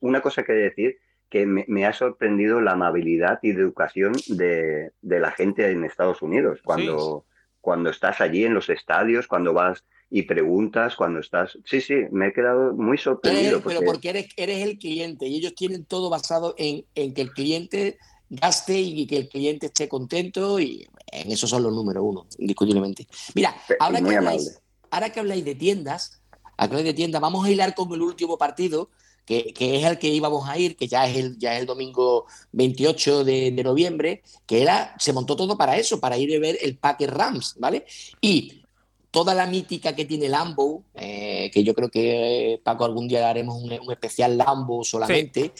Una 0.00 0.20
cosa 0.20 0.44
que 0.44 0.52
decir 0.52 0.98
que 1.32 1.46
me, 1.46 1.86
ha 1.86 1.94
sorprendido 1.94 2.60
la 2.60 2.72
amabilidad 2.72 3.38
y 3.40 3.52
educación 3.52 4.12
de, 4.26 4.92
la 5.00 5.30
gente 5.30 5.70
en 5.70 5.82
Estados 5.82 6.20
Unidos. 6.20 6.60
Cuando, 6.62 7.24
cuando 7.62 7.88
estás 7.88 8.20
allí 8.20 8.44
en 8.44 8.52
los 8.52 8.68
estadios, 8.68 9.26
cuando 9.26 9.54
vas 9.54 9.82
y 10.10 10.24
preguntas, 10.24 10.94
cuando 10.94 11.20
estás... 11.20 11.58
Sí, 11.64 11.80
sí, 11.80 11.94
me 12.10 12.26
he 12.26 12.32
quedado 12.34 12.74
muy 12.74 12.98
sorprendido. 12.98 13.62
Pero 13.62 13.80
porque 13.80 14.10
eres, 14.10 14.28
eres 14.36 14.58
el 14.58 14.78
cliente 14.78 15.26
y 15.26 15.36
ellos 15.36 15.54
tienen 15.54 15.86
todo 15.86 16.10
basado 16.10 16.54
en, 16.58 16.84
que 16.94 17.22
el 17.22 17.32
cliente 17.32 17.96
gaste 18.28 18.78
y 18.78 19.06
que 19.06 19.16
el 19.16 19.28
cliente 19.30 19.66
esté 19.68 19.88
contento 19.88 20.60
y 20.60 20.86
en 21.06 21.32
eso 21.32 21.46
son 21.46 21.62
los 21.62 21.72
números 21.72 22.02
uno, 22.06 22.26
indiscutiblemente. 22.36 23.06
Mira, 23.34 23.56
ahora 23.80 24.02
que, 24.02 24.16
habláis, 24.16 24.60
ahora 24.90 25.08
que 25.08 25.20
habláis 25.20 25.46
de 25.46 25.54
tiendas, 25.54 26.20
habláis 26.58 26.84
de 26.84 26.92
tiendas, 26.92 27.22
vamos 27.22 27.46
a 27.46 27.50
hilar 27.50 27.74
con 27.74 27.90
el 27.94 28.02
último 28.02 28.36
partido 28.36 28.90
que, 29.24 29.54
es 29.56 29.84
el 29.84 29.98
que 29.98 30.08
íbamos 30.08 30.48
a 30.48 30.58
ir, 30.58 30.76
que 30.76 30.88
ya 30.88 31.06
es 31.06 31.16
el, 31.16 31.38
ya 31.38 31.54
es 31.54 31.60
el 31.60 31.66
domingo 31.66 32.26
28 32.52 33.24
de, 33.24 33.62
noviembre, 33.62 34.22
que 34.46 34.62
era, 34.62 34.94
se 34.98 35.12
montó 35.12 35.36
todo 35.36 35.56
para 35.56 35.76
eso, 35.76 36.00
para 36.00 36.18
ir 36.18 36.36
a 36.36 36.40
ver 36.40 36.58
el 36.60 36.76
Packer 36.76 37.12
Rams, 37.12 37.54
¿vale? 37.58 37.84
Y 38.20 38.62
toda 39.10 39.34
la 39.34 39.46
mítica 39.46 39.94
que 39.94 40.04
tiene 40.04 40.28
Lambo, 40.28 40.84
eh, 40.94 41.50
que 41.52 41.62
yo 41.62 41.74
creo 41.74 41.90
que 41.90 42.60
Paco 42.64 42.84
algún 42.84 43.08
día 43.08 43.28
haremos 43.28 43.62
un, 43.62 43.72
especial 43.92 44.36
Lambo 44.36 44.84
solamente, 44.84 45.52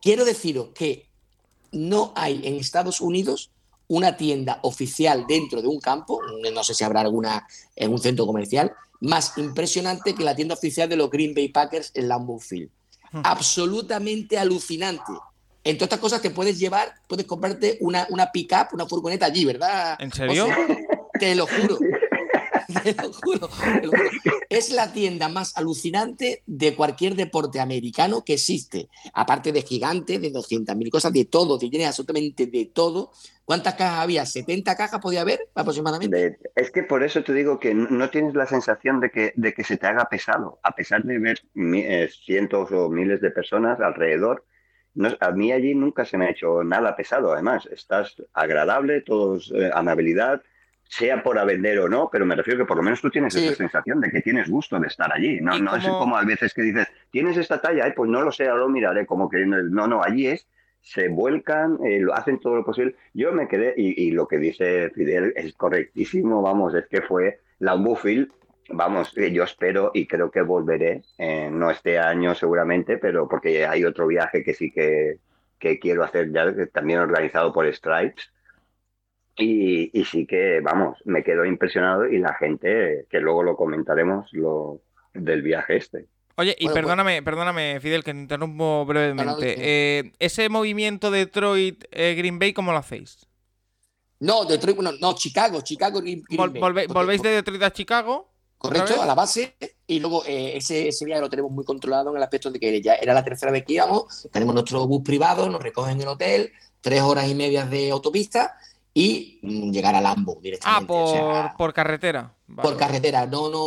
quiero 0.00 0.24
deciros 0.24 0.68
que 0.74 1.08
no 1.72 2.12
hay 2.16 2.40
en 2.44 2.54
Estados 2.54 3.00
Unidos 3.00 3.50
una 3.86 4.16
tienda 4.16 4.60
oficial 4.62 5.26
dentro 5.28 5.60
de 5.60 5.68
un 5.68 5.78
campo, 5.78 6.20
no 6.52 6.64
sé 6.64 6.72
si 6.72 6.84
habrá 6.84 7.00
alguna 7.00 7.46
en 7.76 7.92
un 7.92 7.98
centro 7.98 8.26
comercial, 8.26 8.72
más 9.00 9.36
impresionante 9.36 10.14
que 10.14 10.24
la 10.24 10.34
tienda 10.34 10.54
oficial 10.54 10.88
de 10.88 10.96
los 10.96 11.10
Green 11.10 11.34
Bay 11.34 11.48
Packers 11.48 11.90
en 11.94 12.08
Lambeau 12.08 12.38
Field 12.38 12.70
absolutamente 13.22 14.38
alucinante. 14.38 15.12
Entre 15.62 15.84
otras 15.84 16.00
cosas, 16.00 16.20
te 16.20 16.30
puedes 16.30 16.58
llevar, 16.58 16.94
puedes 17.08 17.26
comprarte 17.26 17.78
una, 17.80 18.06
una 18.10 18.30
pick-up, 18.30 18.68
una 18.72 18.86
furgoneta 18.86 19.26
allí, 19.26 19.44
¿verdad? 19.44 19.96
¿En 19.98 20.12
serio? 20.12 20.46
te 21.18 21.34
lo 21.34 21.46
juro. 21.46 21.78
Es 24.48 24.70
la 24.70 24.92
tienda 24.92 25.28
más 25.28 25.56
alucinante 25.56 26.42
de 26.46 26.74
cualquier 26.74 27.14
deporte 27.14 27.60
americano 27.60 28.22
que 28.24 28.34
existe. 28.34 28.88
Aparte 29.12 29.52
de 29.52 29.62
gigante, 29.62 30.18
de 30.18 30.32
200.000 30.32 30.90
cosas, 30.90 31.12
de 31.12 31.24
todo, 31.24 31.58
te 31.58 31.68
tienes 31.68 31.88
absolutamente 31.88 32.46
de 32.46 32.66
todo. 32.66 33.10
¿Cuántas 33.44 33.74
cajas 33.74 34.00
había? 34.00 34.22
¿70 34.22 34.76
cajas 34.76 35.00
podía 35.00 35.20
haber 35.20 35.40
aproximadamente? 35.54 36.38
es 36.54 36.70
que 36.70 36.82
por 36.82 37.02
eso 37.02 37.22
te 37.22 37.34
digo 37.34 37.58
que 37.58 37.74
no 37.74 38.08
tienes 38.10 38.34
la 38.34 38.46
sensación 38.46 39.00
de 39.00 39.10
que, 39.10 39.32
de 39.36 39.52
que 39.52 39.64
se 39.64 39.76
te 39.76 39.86
haga 39.86 40.08
pesado, 40.08 40.58
a 40.62 40.74
pesar 40.74 41.02
de 41.02 41.18
ver 41.18 41.40
eh, 41.54 42.08
cientos 42.24 42.70
o 42.72 42.88
miles 42.88 43.20
de 43.20 43.30
personas 43.30 43.80
alrededor. 43.80 44.44
a 45.20 45.30
mí 45.32 45.52
allí 45.52 45.74
nunca 45.74 46.04
se 46.04 46.16
me 46.16 46.26
ha 46.26 46.30
hecho 46.30 46.64
nada 46.64 46.96
pesado, 46.96 47.32
además, 47.32 47.68
estás 47.70 48.16
agradable, 48.32 49.02
todos 49.02 49.52
eh, 49.54 49.70
amabilidad, 49.74 50.42
sea 50.94 51.24
por 51.24 51.38
a 51.40 51.44
vender 51.44 51.80
o 51.80 51.88
no, 51.88 52.08
pero 52.10 52.24
me 52.24 52.36
refiero 52.36 52.60
que 52.60 52.66
por 52.66 52.76
lo 52.76 52.82
menos 52.84 53.00
tú 53.00 53.10
tienes 53.10 53.34
esa 53.34 53.56
sensación 53.56 54.00
de 54.00 54.12
que 54.12 54.20
tienes 54.20 54.48
gusto 54.48 54.78
de 54.78 54.86
estar 54.86 55.12
allí. 55.12 55.40
No, 55.40 55.58
no 55.58 55.74
es 55.74 55.84
como 55.88 56.16
a 56.16 56.24
veces 56.24 56.54
que 56.54 56.62
dices, 56.62 56.86
¿tienes 57.10 57.36
esta 57.36 57.60
talla? 57.60 57.92
pues 57.96 58.08
no 58.08 58.22
lo 58.22 58.30
sé, 58.30 58.46
ahora 58.46 58.62
lo 58.62 58.68
miraré, 58.68 59.04
como 59.04 59.28
que 59.28 59.44
no, 59.44 59.88
no, 59.88 60.02
allí 60.04 60.28
es, 60.28 60.46
se 60.82 61.08
vuelcan, 61.08 61.78
eh, 61.84 61.98
lo 61.98 62.14
hacen 62.14 62.38
todo 62.38 62.54
lo 62.54 62.64
posible. 62.64 62.94
Yo 63.12 63.32
me 63.32 63.48
quedé, 63.48 63.74
y, 63.76 64.12
lo 64.12 64.28
que 64.28 64.38
dice 64.38 64.90
Fidel 64.90 65.32
es 65.34 65.52
correctísimo, 65.54 66.42
vamos, 66.42 66.74
es 66.74 66.86
que 66.86 67.02
fue 67.02 67.40
la 67.58 67.74
Buffil, 67.74 68.30
vamos, 68.68 69.12
yo 69.14 69.42
espero 69.42 69.90
y 69.94 70.06
creo 70.06 70.30
que 70.30 70.42
volveré, 70.42 71.02
eh, 71.18 71.50
no 71.50 71.72
este 71.72 71.98
año 71.98 72.36
seguramente, 72.36 72.98
pero 72.98 73.26
porque 73.28 73.66
hay 73.66 73.84
otro 73.84 74.06
viaje 74.06 74.44
que 74.44 74.54
sí 74.54 74.70
que, 74.70 75.18
que 75.58 75.80
quiero 75.80 76.04
hacer 76.04 76.30
ya, 76.30 76.54
también 76.72 77.00
organizado 77.00 77.52
por 77.52 77.66
Stripes 77.74 78.30
y, 79.36 80.04
sí 80.04 80.26
que, 80.26 80.60
vamos, 80.60 80.98
me 81.04 81.24
quedo 81.24 81.44
impresionado 81.44 82.06
y 82.06 82.18
la 82.18 82.34
gente, 82.34 83.06
que 83.10 83.20
luego 83.20 83.42
lo 83.42 83.56
comentaremos, 83.56 84.32
lo 84.32 84.80
del 85.12 85.42
viaje 85.42 85.76
este. 85.76 86.06
Oye, 86.36 86.56
y 86.58 86.68
perdóname, 86.68 87.22
perdóname, 87.22 87.78
Fidel, 87.80 88.02
que 88.02 88.12
te 88.12 88.18
interrumpo 88.18 88.84
brevemente. 88.86 89.54
Eh, 89.56 90.12
ese 90.18 90.48
movimiento 90.48 91.10
Detroit-Green 91.10 92.34
eh, 92.34 92.38
Bay, 92.38 92.52
¿cómo 92.52 92.72
lo 92.72 92.78
hacéis? 92.78 93.26
No, 94.20 94.44
Detroit, 94.44 94.78
no, 94.78 94.92
no 94.92 95.14
Chicago, 95.14 95.60
Chicago, 95.60 96.00
Green, 96.00 96.24
Bay. 96.30 96.86
¿Volvéis 96.88 97.22
de 97.22 97.30
Detroit 97.30 97.62
a 97.62 97.72
Chicago? 97.72 98.30
Correcto, 98.58 99.02
a 99.02 99.06
la 99.06 99.14
base. 99.14 99.56
Y 99.86 100.00
luego 100.00 100.24
eh, 100.24 100.56
ese, 100.56 100.88
ese 100.88 101.04
viaje 101.04 101.20
lo 101.20 101.28
tenemos 101.28 101.52
muy 101.52 101.64
controlado 101.64 102.10
en 102.10 102.16
el 102.16 102.22
aspecto 102.22 102.50
de 102.50 102.58
que 102.58 102.80
ya 102.80 102.94
era 102.94 103.12
la 103.12 103.22
tercera 103.22 103.52
vez 103.52 103.64
que 103.64 103.74
íbamos. 103.74 104.28
Tenemos 104.32 104.54
nuestro 104.54 104.86
bus 104.86 105.02
privado, 105.04 105.48
nos 105.48 105.62
recogen 105.62 105.96
en 105.96 106.02
el 106.02 106.08
hotel, 106.08 106.52
tres 106.80 107.02
horas 107.02 107.28
y 107.28 107.34
media 107.34 107.66
de 107.66 107.90
autopista 107.90 108.56
y 108.94 109.40
mm, 109.42 109.72
llegar 109.72 109.94
a 109.96 110.00
Lambo 110.00 110.38
directamente. 110.40 110.92
Ah, 110.94 111.52
por, 111.58 111.74
carretera. 111.74 112.32
Por 112.62 112.76
carretera. 112.76 113.26
No, 113.26 113.50
no. 113.50 113.66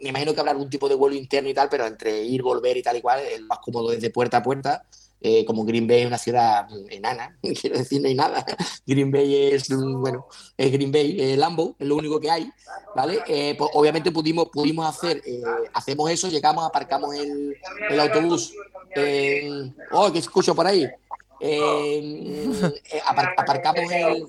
Me 0.00 0.08
imagino 0.08 0.34
que 0.34 0.40
habrá 0.40 0.52
algún 0.52 0.70
tipo 0.70 0.88
de 0.88 0.94
vuelo 0.94 1.14
interno 1.14 1.48
y 1.48 1.54
tal, 1.54 1.68
pero 1.68 1.86
entre 1.86 2.22
ir, 2.22 2.42
volver 2.42 2.76
y 2.76 2.82
tal 2.82 2.96
y 2.96 3.02
cual, 3.02 3.20
es 3.20 3.40
más 3.42 3.58
cómodo 3.58 3.90
desde 3.90 4.10
puerta 4.10 4.38
a 4.38 4.42
puerta. 4.42 4.84
Eh, 5.20 5.44
como 5.46 5.64
Green 5.64 5.86
Bay 5.86 6.02
es 6.02 6.06
una 6.06 6.18
ciudad 6.18 6.68
enana, 6.90 7.38
quiero 7.60 7.78
decir, 7.78 8.00
no 8.02 8.08
hay 8.08 8.14
nada. 8.14 8.44
Green 8.86 9.10
Bay 9.10 9.52
es, 9.52 9.68
bueno, 9.68 10.26
es 10.56 10.70
Green 10.70 10.92
Bay, 10.92 11.16
eh, 11.18 11.36
Lambo, 11.36 11.74
es 11.78 11.86
lo 11.86 11.96
único 11.96 12.20
que 12.20 12.30
hay, 12.30 12.50
¿vale? 12.94 13.20
Eh, 13.26 13.54
pues 13.56 13.70
obviamente 13.72 14.10
pudimos, 14.10 14.50
pudimos 14.50 14.86
hacer, 14.86 15.22
hacemos 15.72 16.10
eso, 16.10 16.28
llegamos, 16.28 16.66
aparcamos 16.66 17.14
el, 17.14 17.56
el 17.88 18.00
autobús. 18.00 18.52
oh, 19.90 20.12
que 20.12 20.18
escucho 20.18 20.54
por 20.54 20.66
ahí. 20.66 20.86
Eh, 21.40 22.48
eh, 22.92 23.00
aparcamos 23.04 23.90
el. 23.92 24.26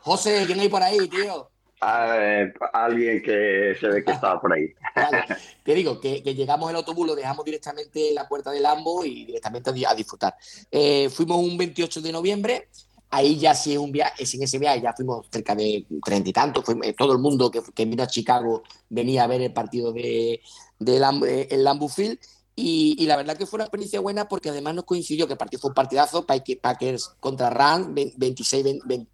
José, 0.00 0.44
¿quién 0.46 0.60
hay 0.60 0.68
por 0.68 0.82
ahí, 0.82 1.08
tío? 1.08 1.48
alguien 1.80 3.22
que 3.22 3.74
se 3.80 3.88
ve 3.88 4.04
que 4.04 4.12
estaba 4.12 4.38
por 4.38 4.52
ahí. 4.52 4.66
Te 5.64 5.74
digo 5.74 5.98
que, 5.98 6.20
llegamos 6.20 6.68
el 6.68 6.76
autobús, 6.76 7.06
lo 7.06 7.14
dejamos 7.14 7.42
directamente 7.42 8.10
en 8.10 8.16
la 8.16 8.28
puerta 8.28 8.50
del 8.50 8.64
Lambo 8.64 9.02
y 9.02 9.24
directamente 9.24 9.70
a, 9.86 9.94
disfrutar. 9.94 10.36
Eh, 10.70 11.08
fuimos 11.08 11.38
un 11.38 11.56
28 11.56 12.02
de 12.02 12.12
noviembre, 12.12 12.68
ahí 13.08 13.38
ya 13.38 13.54
sí 13.54 13.72
es 13.72 13.78
un 13.78 13.92
viaje, 13.92 14.26
sin 14.26 14.42
ese 14.42 14.58
viaje 14.58 14.82
ya 14.82 14.92
fuimos 14.92 15.26
cerca 15.30 15.54
de 15.54 15.86
treinta 16.04 16.28
y 16.28 16.32
tantos, 16.34 16.64
todo 16.98 17.12
el 17.14 17.18
mundo 17.18 17.50
que, 17.50 17.62
que, 17.74 17.86
vino 17.86 18.02
a 18.02 18.06
Chicago 18.06 18.62
venía 18.90 19.24
a 19.24 19.26
ver 19.26 19.40
el 19.40 19.52
partido 19.54 19.90
de, 19.90 20.42
de 20.78 21.46
el 21.50 21.64
Lambo 21.64 21.88
Field 21.88 22.18
y, 22.56 23.06
la 23.06 23.16
verdad 23.16 23.36
que 23.38 23.46
fue 23.46 23.56
una 23.56 23.64
experiencia 23.64 24.00
buena 24.00 24.28
porque 24.28 24.50
además 24.50 24.74
nos 24.74 24.84
coincidió 24.84 25.26
que 25.26 25.32
el 25.34 25.38
partido 25.38 25.60
fue 25.60 25.70
un 25.70 25.74
partidazo, 25.74 26.26
Packers 26.26 27.10
contra 27.20 27.48
Rams, 27.50 27.88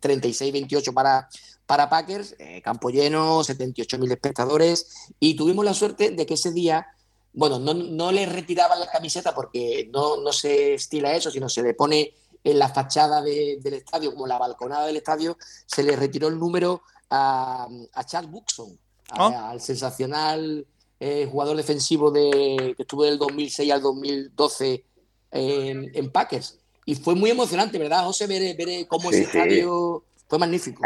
36-28 0.01 0.93
para, 0.95 1.29
para 1.67 1.89
Packers, 1.89 2.35
eh, 2.39 2.61
campo 2.63 2.91
lleno, 2.91 3.43
78 3.45 3.99
mil 3.99 4.11
espectadores, 4.13 4.87
y 5.21 5.35
tuvimos 5.35 5.65
la 5.65 5.75
suerte 5.75 6.11
de 6.11 6.27
que 6.27 6.35
ese 6.35 6.53
día 6.53 6.87
bueno, 7.33 7.59
no, 7.59 7.75
no 7.75 8.13
le 8.13 8.25
retiraban 8.25 8.81
la 8.81 8.91
camiseta 8.91 9.35
porque 9.35 9.91
no, 9.93 10.17
no 10.23 10.33
se 10.33 10.73
estila 10.75 11.15
eso, 11.15 11.31
sino 11.31 11.51
se 11.51 11.63
le 11.63 11.75
pone 11.75 12.15
en 12.43 12.59
la 12.59 12.71
fachada 12.71 13.21
de- 13.21 13.59
del 13.61 13.75
estadio, 13.75 14.13
como 14.15 14.27
la 14.27 14.39
balconada 14.39 14.87
del 14.87 14.97
estadio, 14.97 15.37
se 15.67 15.83
le 15.83 15.97
retiró 15.97 16.29
el 16.29 16.39
número 16.39 16.81
a, 17.11 17.69
a 17.93 18.05
Chad 18.05 18.27
Buxton, 18.29 18.79
a- 19.11 19.27
Ah. 19.27 19.51
al 19.51 19.61
sensacional 19.61 20.67
eh, 21.01 21.27
jugador 21.31 21.57
defensivo 21.57 22.11
de, 22.11 22.75
que 22.77 22.83
estuvo 22.83 23.05
del 23.05 23.19
2006 23.19 23.73
al 23.73 23.83
2012 23.83 24.85
en, 25.33 25.91
en 25.95 26.11
Packers. 26.11 26.59
Y 26.85 26.95
fue 26.95 27.15
muy 27.15 27.31
emocionante, 27.31 27.79
¿verdad, 27.79 28.05
José? 28.05 28.27
Ver, 28.27 28.57
ver 28.57 28.87
cómo 28.87 29.11
Sí, 29.11 29.17
ese 29.23 29.31
sí. 29.33 29.39
estadio 29.39 30.05
fue 30.29 30.39
magnífico. 30.39 30.83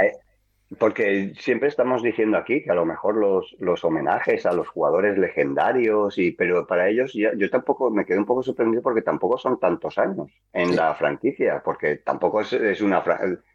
Porque 0.78 1.34
siempre 1.40 1.68
estamos 1.68 2.00
diciendo 2.00 2.38
aquí 2.38 2.62
que 2.62 2.70
a 2.70 2.74
lo 2.74 2.86
mejor 2.86 3.16
los, 3.16 3.56
los 3.58 3.84
homenajes 3.84 4.46
a 4.46 4.52
los 4.52 4.68
jugadores 4.68 5.18
legendarios, 5.18 6.16
y, 6.16 6.30
pero 6.30 6.64
para 6.64 6.88
ellos 6.88 7.12
ya- 7.12 7.32
yo 7.36 7.50
tampoco 7.50 7.90
me 7.90 8.06
quedé 8.06 8.18
un 8.18 8.24
poco 8.24 8.44
sorprendido 8.44 8.80
porque 8.80 9.02
tampoco 9.02 9.36
son 9.36 9.58
tantos 9.58 9.98
años 9.98 10.30
en 10.52 10.68
Sí. 10.70 10.76
la 10.76 10.94
franquicia, 10.94 11.60
porque 11.64 11.96
tampoco 11.96 12.40
es, 12.42 12.52
es 12.52 12.80
una 12.82 13.02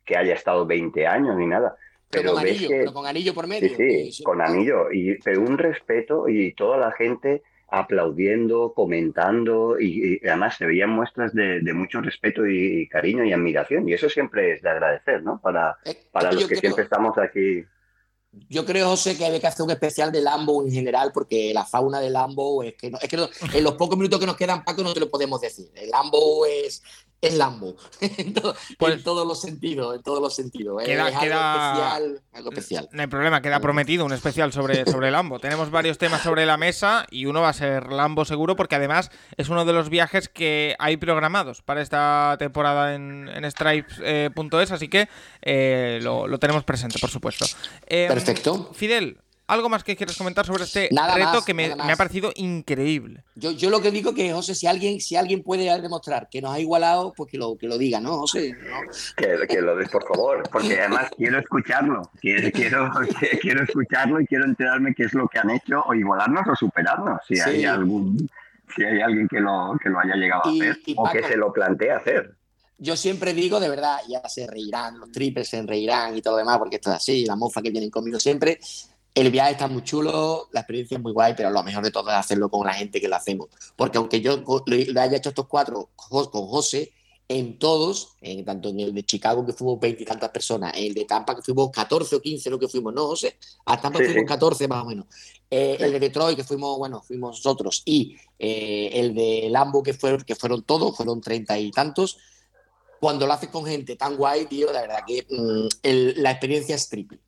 que 0.03 0.18
haya 0.18 0.34
estado 0.34 0.66
20 0.66 1.08
años 1.08 1.38
ni 1.38 1.47
nada. 1.47 1.78
Pero, 2.10 2.24
Pero 2.24 2.34
con 2.34 2.41
anillo, 2.45 2.68
que 2.70 2.76
pero 2.76 2.93
con 2.93 3.08
anillo 3.08 3.34
por 3.34 3.45
Sí, 3.45 3.49
medio. 3.49 3.78
sí, 3.78 4.14
Y- 4.20 4.24
con 4.24 4.41
anillo, 4.41 4.91
y, 4.91 5.16
pero 5.24 5.41
un 5.41 5.58
respeto 5.58 6.28
y 6.30 6.53
toda 6.53 6.78
la 6.78 6.91
gente 6.91 7.41
aplaudiendo, 7.68 8.74
comentando 8.74 9.80
y, 9.80 10.20
y 10.24 10.28
además 10.28 10.56
se 10.58 10.66
veían 10.66 10.89
muestras 10.91 11.34
de, 11.34 11.60
de 11.62 11.74
mucho 11.74 12.01
respeto 12.01 12.45
y, 12.47 12.82
y 12.82 12.88
cariño 12.88 13.24
y 13.26 13.34
admiración 13.34 13.88
y 13.88 13.93
eso 13.93 14.10
siempre 14.10 14.53
es 14.53 14.62
de 14.62 14.70
agradecer, 14.70 15.24
¿no? 15.24 15.39
Para, 15.41 15.78
Es- 15.84 15.95
para 16.12 16.30
es 16.30 16.36
los 16.36 16.43
que 16.45 16.49
creo- 16.49 16.62
siempre 16.62 16.84
estamos 16.84 17.18
aquí. 17.18 17.64
Yo 18.49 18.66
creo, 18.66 18.89
José, 18.89 19.18
que 19.18 19.24
hay 19.24 19.39
que 19.39 19.47
hacer 19.47 19.64
un 19.64 19.72
especial 19.72 20.12
de 20.12 20.20
Lambo 20.22 20.62
en 20.66 20.70
general, 20.70 21.12
porque 21.14 21.53
la 21.53 21.64
fauna 21.64 22.01
de 22.01 22.10
Lambo 22.10 22.64
es 22.64 22.74
que, 22.76 22.91
no- 22.91 22.97
es 23.01 23.08
que 23.08 23.16
no- 23.16 23.30
en 23.53 23.64
los 23.64 23.76
pocos 23.76 23.97
minutos 23.97 24.20
que 24.20 24.26
nos 24.26 24.36
quedan, 24.36 24.64
Paco, 24.66 24.84
no 24.84 24.93
te 24.93 24.99
lo 24.99 25.10
podemos 25.10 25.39
decir. 25.39 25.68
El 25.74 25.89
Lambo 25.89 26.45
es, 26.45 26.84
es 27.28 27.34
Lambo, 27.36 27.76
en, 28.01 28.34
to- 28.34 28.55
Pues- 28.78 28.93
en 28.95 29.03
todos 29.03 29.28
los 29.28 29.41
sentidos, 29.41 29.95
en 29.95 30.03
todos 30.03 30.21
los 30.21 30.36
sentidos. 30.36 30.82
Es 30.82 30.88
Queda- 30.89 31.05
algo 31.07 31.19
queda- 31.19 31.73
especial, 31.73 32.21
algo 32.34 32.49
especial. 32.51 32.89
No 32.91 33.01
hay 33.01 33.07
problema, 33.07 33.41
queda 33.41 33.59
prometido 33.59 34.05
un 34.05 34.13
especial 34.13 34.51
sobre, 34.53 34.86
sobre 34.91 35.11
Lambo. 35.11 35.39
Tenemos 35.39 35.71
varios 35.71 35.97
temas 35.97 36.21
sobre 36.21 36.45
la 36.45 36.57
mesa 36.57 37.05
y 37.11 37.26
uno 37.26 37.41
va 37.41 37.49
a 37.49 37.53
ser 37.53 37.91
Lambo 37.91 38.26
seguro 38.26 38.55
porque 38.55 38.76
además 38.76 39.11
es 39.38 39.49
uno 39.49 39.65
de 39.65 39.73
los 39.73 39.89
viajes 39.89 40.30
que 40.30 40.76
hay 40.80 40.97
programados 40.97 41.61
para 41.61 41.82
esta 41.82 42.36
temporada 42.39 42.95
en, 42.95 43.30
en 43.30 43.49
Stripes.es, 43.51 44.71
así 44.71 44.88
que 44.88 45.07
eh, 45.41 45.99
lo, 46.01 46.28
lo 46.28 46.39
tenemos 46.39 46.63
presente, 46.63 46.99
por 46.99 47.09
supuesto. 47.09 47.45
Eh, 47.88 48.05
Perfecto. 48.07 48.71
Fidel, 48.73 49.17
¿algo 49.47 49.69
más 49.69 49.83
que 49.83 49.95
quieres 49.95 50.17
comentar 50.17 50.45
sobre 50.45 50.63
este 50.63 50.89
Nada 50.91 51.15
reto 51.15 51.33
más, 51.33 51.45
que 51.45 51.53
me, 51.53 51.75
me 51.75 51.91
ha 51.91 51.95
parecido 51.95 52.31
increíble? 52.35 53.23
Yo, 53.35 53.51
yo 53.51 53.69
lo 53.69 53.81
que 53.81 53.91
digo 53.91 54.13
que, 54.13 54.31
José, 54.31 54.55
si 54.55 54.67
alguien, 54.67 54.99
si 54.99 55.15
alguien 55.15 55.43
puede 55.43 55.65
demostrar 55.81 56.27
que 56.29 56.41
nos 56.41 56.53
ha 56.53 56.59
igualado, 56.59 57.13
pues 57.15 57.29
que 57.31 57.37
lo, 57.37 57.57
que 57.57 57.67
lo 57.67 57.77
diga, 57.77 57.99
¿no, 57.99 58.17
José? 58.19 58.53
¿No? 58.53 58.79
Que, 59.15 59.47
que 59.47 59.61
lo 59.61 59.75
des 59.75 59.89
por 59.89 60.07
favor, 60.07 60.43
porque 60.51 60.79
además 60.79 61.09
quiero 61.15 61.39
escucharlo, 61.39 62.11
quiero, 62.19 62.49
quiero, 62.53 62.91
quiero 63.41 63.63
escucharlo 63.63 64.19
y 64.21 64.25
quiero 64.27 64.45
enterarme 64.45 64.93
qué 64.95 65.03
es 65.03 65.13
lo 65.13 65.27
que 65.27 65.39
han 65.39 65.49
hecho 65.51 65.81
o 65.85 65.93
igualarnos 65.93 66.47
o 66.47 66.55
superarnos, 66.55 67.19
si 67.27 67.35
Sí. 67.35 67.41
hay 67.41 67.65
algún 67.65 68.29
si 68.75 68.83
hay 68.83 68.99
alguien 68.99 69.27
que 69.27 69.39
lo, 69.39 69.77
que 69.81 69.89
lo 69.89 69.99
haya 69.99 70.15
llegado 70.15 70.41
a 70.45 70.51
Y- 70.51 70.59
hacer 70.61 70.79
y 70.87 70.95
o 70.97 71.03
que 71.11 71.21
se 71.23 71.37
lo 71.37 71.53
plantea 71.53 71.97
hacer. 71.97 72.35
Yo 72.77 72.97
siempre 72.97 73.33
digo, 73.33 73.59
de 73.61 73.69
verdad, 73.69 73.99
ya 74.09 74.27
se 74.27 74.47
reirán, 74.47 74.99
los 74.99 75.11
triples 75.11 75.47
se 75.47 75.61
reirán 75.61 76.17
y 76.17 76.21
todo 76.21 76.33
lo 76.33 76.39
demás, 76.39 76.57
porque 76.57 76.75
esto 76.77 76.89
es 76.89 76.97
así, 76.97 77.25
la 77.25 77.35
mofa 77.37 77.61
que 77.61 77.69
vienen 77.69 77.89
conmigo 77.89 78.19
siempre. 78.19 78.59
El 79.16 79.32
viaje 79.32 79.53
está 79.53 79.68
muy 79.68 79.82
chulo, 79.84 80.49
la 80.51 80.59
experiencia 80.59 80.97
es 80.97 81.01
muy 81.01 81.13
guay, 81.13 81.34
pero 81.36 81.49
lo 81.49 81.63
mejor 81.63 81.84
de 81.84 81.89
todo 81.91 82.09
es 82.09 82.16
hacerlo 82.16 82.49
con 82.49 82.68
la 82.68 82.74
gente 82.74 82.99
que 83.01 83.07
lo 83.07 83.16
hacemos. 83.16 83.47
Porque 83.78 83.97
aunque 83.97 84.20
yo 84.22 84.43
lo, 84.66 85.01
haya 85.01 85.18
hecho 85.18 85.30
estos 85.30 85.47
cuatro 85.47 85.89
con 85.95 86.47
José, 86.47 86.91
en 87.28 87.57
todos, 87.57 88.09
en, 88.22 88.45
tanto 88.45 88.70
en 88.70 88.80
el 88.82 88.93
de 88.93 89.03
Chicago 89.03 89.43
que 89.45 89.53
fuimos 89.53 89.80
veintitantas 89.80 90.30
personas, 90.30 90.74
en 90.76 90.84
el 90.88 90.93
de 90.93 91.05
Tampa 91.05 91.36
que 91.36 91.41
fuimos 91.41 91.72
14 91.72 92.18
o 92.18 92.22
15 92.22 92.49
lo 92.51 92.59
que 92.59 92.68
fuimos, 92.68 92.93
¿no, 92.93 93.07
José? 93.07 93.38
A 93.66 93.82
Tampa 93.82 93.97
Sí, 93.99 94.05
fuimos 94.05 94.22
sí. 94.24 94.28
14 94.28 94.68
más 94.68 94.84
o 94.84 94.86
menos. 94.86 95.05
Eh, 95.49 95.78
El 95.80 95.91
de 95.93 95.99
Detroit 96.01 96.36
que 96.38 96.43
fuimos, 96.43 96.78
bueno, 96.78 97.01
fuimos 97.01 97.38
nosotros 97.38 97.82
y 97.86 98.16
eh, 98.38 98.91
el 98.93 99.16
de 99.16 99.47
Lambo 99.49 99.82
que, 99.82 99.93
fue, 99.93 100.18
que 100.24 100.36
fueron 100.36 100.61
todos, 100.63 100.95
fueron 100.95 101.20
treinta 101.22 101.57
y 101.57 101.72
tantos 101.72 102.18
cuando 102.99 103.26
lo 103.26 103.34
haces 103.34 103.49
con 103.49 103.66
gente 103.66 103.95
tan 103.95 104.18
guay, 104.18 104.45
tío, 104.45 104.72
la 104.72 104.82
verdad 104.82 104.99
que 105.07 105.26
mm, 105.30 105.68
el- 105.84 106.22
la 106.22 106.32
experiencia 106.32 106.76
es 106.76 106.88
triple. 106.89 107.20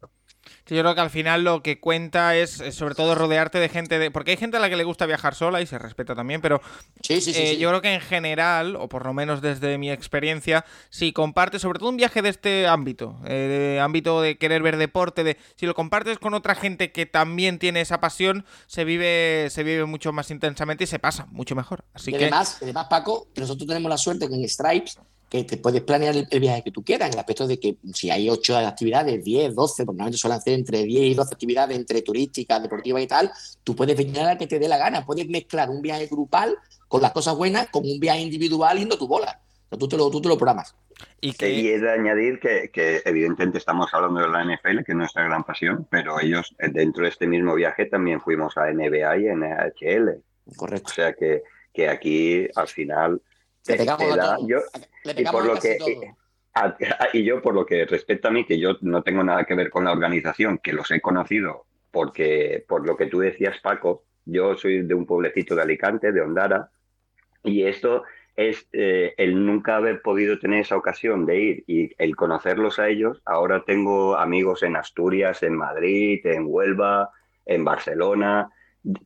Yo 0.69 0.81
creo 0.81 0.95
que 0.95 1.01
al 1.01 1.09
final 1.09 1.43
lo 1.43 1.61
que 1.63 1.79
cuenta 1.79 2.35
es, 2.35 2.59
eh, 2.59 2.71
sobre 2.71 2.95
todo 2.95 3.15
rodearte 3.15 3.59
de 3.59 3.69
gente 3.69 3.99
de... 3.99 4.11
Porque 4.11 4.31
hay 4.31 4.37
gente 4.37 4.57
a 4.57 4.59
la 4.59 4.69
que 4.69 4.75
le 4.75 4.83
gusta 4.83 5.05
viajar 5.05 5.35
sola 5.35 5.61
y 5.61 5.67
se 5.67 5.77
respeta 5.77 6.15
también, 6.15 6.41
pero 6.41 6.61
Sí, 7.01 7.21
sí, 7.21 7.33
sí. 7.33 7.41
Eh. 7.41 7.57
Yo 7.57 7.69
creo 7.69 7.81
que 7.81 7.93
en 7.93 8.01
general, 8.01 8.75
o 8.75 8.89
por 8.89 9.05
lo 9.05 9.13
menos 9.13 9.41
desde 9.41 9.77
mi 9.77 9.91
experiencia, 9.91 10.65
si 10.89 11.13
compartes, 11.13 11.61
sobre 11.61 11.79
todo 11.79 11.89
un 11.89 11.97
viaje 11.97 12.21
de 12.21 12.29
este 12.29 12.67
ámbito, 12.67 13.19
eh, 13.25 13.75
de 13.75 13.79
ámbito 13.79 14.21
de 14.21 14.37
querer 14.37 14.61
ver 14.61 14.77
deporte, 14.77 15.23
de 15.23 15.37
si 15.55 15.65
lo 15.65 15.73
compartes 15.73 16.19
con 16.19 16.33
otra 16.33 16.55
gente 16.55 16.91
que 16.91 17.05
también 17.05 17.59
tiene 17.59 17.81
esa 17.81 17.99
pasión, 17.99 18.45
se 18.65 18.83
vive, 18.83 19.47
se 19.49 19.63
vive 19.63 19.85
mucho 19.85 20.11
más 20.11 20.31
intensamente 20.31 20.83
y 20.83 20.87
se 20.87 20.99
pasa 20.99 21.27
mucho 21.31 21.55
mejor. 21.55 21.85
Así 21.93 22.11
y 22.11 22.17
que 22.17 22.25
además, 22.25 22.57
además, 22.61 22.87
Paco, 22.89 23.27
nosotros 23.35 23.67
tenemos 23.67 23.89
la 23.89 23.97
suerte 23.97 24.27
que 24.27 24.35
en 24.35 24.47
Stripes 24.47 24.99
que 25.29 25.43
te 25.43 25.57
puedes 25.57 25.81
planear 25.81 26.15
el, 26.15 26.27
el 26.29 26.39
viaje 26.39 26.63
que 26.63 26.71
tú 26.71 26.83
quieras, 26.83 27.09
en 27.09 27.13
el 27.13 27.19
aspecto 27.19 27.47
de 27.47 27.59
que 27.59 27.77
si 27.93 28.09
hay 28.09 28.29
ocho 28.29 28.57
actividades, 28.57 29.23
10, 29.23 29.55
12, 29.55 29.85
porque 29.85 29.95
normalmente 29.95 30.17
suelen 30.17 30.39
hacer 30.39 30.53
entre 30.53 30.83
10 30.83 31.11
y 31.11 31.13
12 31.13 31.33
actividades, 31.33 31.77
entre 31.77 32.01
turísticas, 32.01 32.61
deportivas 32.61 33.01
y 33.03 33.07
tal, 33.07 33.31
tú 33.63 33.75
puedes 33.75 33.97
venir 33.97 34.19
a 34.21 34.25
la 34.25 34.37
que 34.37 34.47
te 34.47 34.59
dé 34.59 34.67
la 34.67 34.77
gana, 34.77 35.05
puedes 35.05 35.27
mezclar 35.27 35.69
un 35.69 35.81
viaje 35.81 36.07
grupal 36.07 36.57
con 36.87 37.01
las 37.01 37.11
cosas 37.11 37.35
buenas, 37.35 37.67
con 37.69 37.83
un 37.83 37.99
viaje 37.99 38.21
individual 38.21 38.77
yendo 38.77 38.97
tu 38.97 39.07
bola. 39.07 39.41
O 39.65 39.69
sea, 39.69 39.77
tú, 39.77 39.87
te 39.87 39.97
lo, 39.97 40.09
tú 40.09 40.21
te 40.21 40.29
lo 40.29 40.37
programas. 40.37 40.73
y 41.19 41.29
Y 41.29 41.33
que 41.33 41.75
he 41.75 41.79
de 41.79 41.91
añadir 41.91 42.39
que, 42.39 42.69
que 42.71 43.01
evidentemente 43.03 43.57
estamos 43.57 43.93
hablando 43.93 44.21
de 44.21 44.29
la 44.29 44.45
NFL, 44.45 44.83
que 44.85 44.93
es 44.93 44.97
nuestra 44.97 45.25
gran 45.25 45.43
pasión, 45.43 45.85
pero 45.89 46.19
ellos 46.21 46.55
eh, 46.59 46.69
dentro 46.71 47.03
de 47.03 47.09
este 47.09 47.27
mismo 47.27 47.53
viaje 47.53 47.85
también 47.85 48.21
fuimos 48.21 48.55
a 48.55 48.71
NBA 48.71 49.17
y 49.17 49.25
NHL. 49.25 50.23
Correcto. 50.55 50.87
O 50.89 50.93
sea 50.93 51.11
que, 51.11 51.43
que 51.73 51.89
aquí 51.89 52.47
al 52.55 52.69
final 52.69 53.21
Le 53.67 53.73
te- 53.73 53.83
pegamos 53.83 54.05
te 54.07 54.13
a 54.13 54.15
da- 54.15 54.35
todo. 54.37 54.47
yo- 54.47 54.59
Le 55.03 55.11
y 55.11 55.15
pegamos 55.15 55.31
por 55.41 55.43
a 55.43 55.47
lo 55.47 55.53
casi 55.55 55.67
que 55.67 55.75
todo. 55.77 56.17
a- 56.53 56.65
a- 56.65 57.09
y 57.13 57.23
yo 57.23 57.41
por 57.41 57.53
lo 57.53 57.65
que 57.65 57.85
respecta 57.85 58.27
a 58.29 58.31
mí 58.31 58.45
que 58.45 58.59
yo 58.59 58.77
no 58.81 59.03
tengo 59.03 59.23
nada 59.23 59.43
que 59.45 59.55
ver 59.55 59.69
con 59.69 59.83
la 59.85 59.91
organización 59.91 60.57
que 60.57 60.73
los 60.73 60.89
he 60.91 61.01
conocido 61.01 61.65
porque 61.91 62.63
por 62.67 62.85
lo 62.85 62.95
que 62.97 63.05
tú 63.07 63.19
decías 63.19 63.59
Paco 63.61 64.03
yo 64.25 64.55
soy 64.57 64.81
de 64.83 64.93
un 64.93 65.05
pueblecito 65.05 65.55
de 65.55 65.61
Alicante 65.61 66.11
de 66.11 66.21
Ondara 66.21 66.69
y 67.43 67.63
esto 67.63 68.03
es 68.35 68.67
eh, 68.71 69.13
el 69.17 69.45
nunca 69.45 69.77
haber 69.77 70.01
podido 70.01 70.37
tener 70.37 70.61
esa 70.61 70.77
ocasión 70.77 71.25
de 71.25 71.39
ir 71.39 71.63
y 71.67 71.91
el 71.97 72.15
conocerlos 72.15 72.77
a 72.79 72.87
ellos 72.89 73.21
ahora 73.25 73.63
tengo 73.65 74.15
amigos 74.17 74.63
en 74.63 74.75
Asturias 74.75 75.43
en 75.43 75.55
Madrid 75.55 76.19
en 76.25 76.43
Huelva 76.47 77.11
en 77.45 77.63
Barcelona 77.63 78.49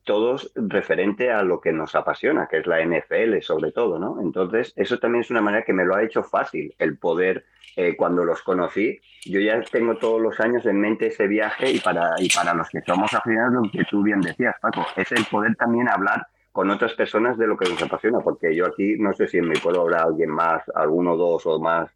todos 0.04 0.52
referente 0.54 1.30
a 1.30 1.42
lo 1.42 1.60
que 1.60 1.72
nos 1.72 1.94
apasiona, 1.94 2.46
que 2.48 2.58
es 2.58 2.66
la 2.66 2.84
NFL 2.84 3.40
sobre 3.40 3.72
todo, 3.72 3.98
¿no? 3.98 4.20
Entonces, 4.20 4.72
eso 4.76 4.98
también 4.98 5.22
es 5.22 5.30
una 5.30 5.40
manera 5.40 5.64
que 5.64 5.72
me 5.72 5.84
lo 5.84 5.94
ha 5.94 6.02
hecho 6.02 6.22
fácil, 6.22 6.74
el 6.78 6.98
poder, 6.98 7.44
eh, 7.76 7.96
cuando 7.96 8.24
los 8.24 8.42
conocí, 8.42 9.00
yo 9.24 9.40
ya 9.40 9.60
tengo 9.62 9.96
todos 9.96 10.20
los 10.20 10.38
años 10.40 10.66
en 10.66 10.80
mente 10.80 11.06
ese 11.06 11.26
viaje 11.26 11.70
y 11.70 11.80
para, 11.80 12.14
y 12.18 12.28
para 12.28 12.54
los 12.54 12.68
que 12.68 12.82
somos 12.82 13.12
aficionados, 13.14 13.54
lo 13.54 13.70
que 13.70 13.84
tú 13.84 14.02
bien 14.02 14.20
decías, 14.20 14.54
Paco, 14.60 14.86
es 14.96 15.10
el 15.12 15.24
poder 15.24 15.56
también 15.56 15.88
hablar 15.88 16.26
con 16.52 16.70
otras 16.70 16.92
personas 16.92 17.38
de 17.38 17.46
lo 17.46 17.56
que 17.56 17.68
nos 17.68 17.82
apasiona, 17.82 18.20
porque 18.20 18.54
yo 18.54 18.66
aquí 18.66 18.96
no 18.98 19.14
sé 19.14 19.26
si 19.26 19.40
me 19.40 19.58
puedo 19.58 19.80
hablar 19.80 20.02
alguien 20.02 20.30
más, 20.30 20.62
alguno, 20.74 21.16
dos 21.16 21.46
o 21.46 21.58
más 21.58 21.90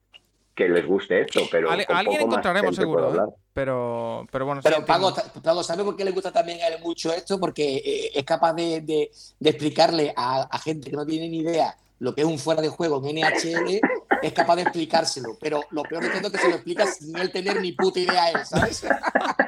que 0.56 0.68
les 0.68 0.84
guste 0.86 1.20
esto, 1.20 1.42
pero 1.50 1.70
Ale- 1.70 1.84
con 1.86 1.96
alguien 1.96 2.16
poco 2.16 2.26
más 2.28 2.34
encontraremos 2.38 2.74
seguro, 2.74 3.14
¿eh? 3.14 3.34
pero, 3.52 4.26
pero 4.32 4.46
bueno, 4.46 4.62
sí 4.62 4.68
Pero. 4.68 4.84
Pago, 4.86 5.14
Pago, 5.42 5.62
¿sabe 5.62 5.84
por 5.84 5.94
qué 5.96 6.04
le 6.04 6.10
gusta 6.12 6.32
también 6.32 6.60
a 6.62 6.68
él 6.68 6.80
mucho 6.82 7.12
esto? 7.12 7.38
Porque 7.38 7.76
eh, 7.76 8.10
es 8.14 8.24
capaz 8.24 8.54
de, 8.54 8.80
de- 8.80 9.10
de 9.38 9.50
explicarle 9.50 10.12
a, 10.16 10.42
a 10.50 10.58
gente 10.58 10.90
que 10.90 10.96
no 10.96 11.04
tiene 11.06 11.28
ni 11.28 11.38
idea 11.40 11.76
lo 11.98 12.14
que 12.14 12.20
es 12.22 12.26
un 12.26 12.38
fuera 12.38 12.60
de 12.60 12.68
juego 12.68 13.02
en 13.06 13.16
NHL, 13.18 13.80
es 14.22 14.32
capaz 14.34 14.56
de 14.56 14.62
explicárselo. 14.62 15.36
Pero 15.40 15.62
lo 15.70 15.82
peor 15.82 16.02
de 16.02 16.10
todo 16.10 16.26
es 16.26 16.32
que 16.32 16.38
se 16.38 16.48
lo 16.48 16.54
explica 16.56 16.86
sin 16.86 17.16
él 17.16 17.30
tener 17.32 17.58
ni 17.60 17.72
puta 17.72 18.00
idea 18.00 18.30
él, 18.32 18.44
¿sabes? 18.44 18.84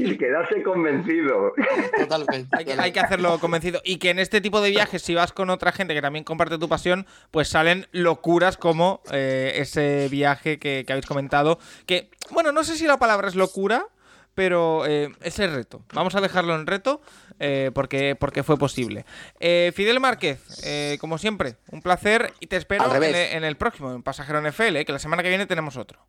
Y 0.00 0.16
quedarse 0.16 0.62
convencido. 0.62 1.52
Totalmente. 1.98 2.56
Hay 2.56 2.64
que, 2.64 2.72
hay 2.72 2.92
que 2.92 3.00
hacerlo 3.00 3.38
convencido. 3.38 3.80
Y 3.84 3.98
que 3.98 4.10
en 4.10 4.18
este 4.18 4.40
tipo 4.40 4.60
de 4.60 4.70
viajes, 4.70 5.02
si 5.02 5.14
vas 5.14 5.32
con 5.32 5.50
otra 5.50 5.72
gente 5.72 5.94
que 5.94 6.02
también 6.02 6.24
comparte 6.24 6.58
tu 6.58 6.68
pasión, 6.68 7.06
pues 7.30 7.48
salen 7.48 7.86
locuras 7.92 8.56
como 8.56 9.02
eh, 9.12 9.52
ese 9.56 10.08
viaje 10.10 10.58
que, 10.58 10.84
que 10.86 10.92
habéis 10.92 11.06
comentado. 11.06 11.58
Que, 11.86 12.10
bueno, 12.30 12.52
no 12.52 12.64
sé 12.64 12.76
si 12.76 12.86
la 12.86 12.98
palabra 12.98 13.28
es 13.28 13.34
locura, 13.34 13.86
pero 14.34 14.86
eh, 14.86 15.10
es 15.20 15.38
el 15.38 15.52
reto. 15.52 15.84
Vamos 15.92 16.14
a 16.14 16.20
dejarlo 16.20 16.54
en 16.54 16.66
reto 16.66 17.02
eh, 17.38 17.70
porque, 17.74 18.16
porque 18.16 18.42
fue 18.42 18.56
posible. 18.56 19.04
Eh, 19.38 19.72
Fidel 19.74 20.00
Márquez, 20.00 20.40
eh, 20.64 20.98
como 21.00 21.18
siempre, 21.18 21.56
un 21.70 21.82
placer 21.82 22.32
y 22.40 22.46
te 22.46 22.56
espero 22.56 22.94
en, 22.94 23.14
en 23.14 23.44
el 23.44 23.56
próximo, 23.56 23.92
en 23.92 24.02
Pasajero 24.02 24.40
NFL, 24.40 24.76
eh, 24.76 24.84
que 24.84 24.92
la 24.92 24.98
semana 24.98 25.22
que 25.22 25.28
viene 25.28 25.46
tenemos 25.46 25.76
otro. 25.76 26.06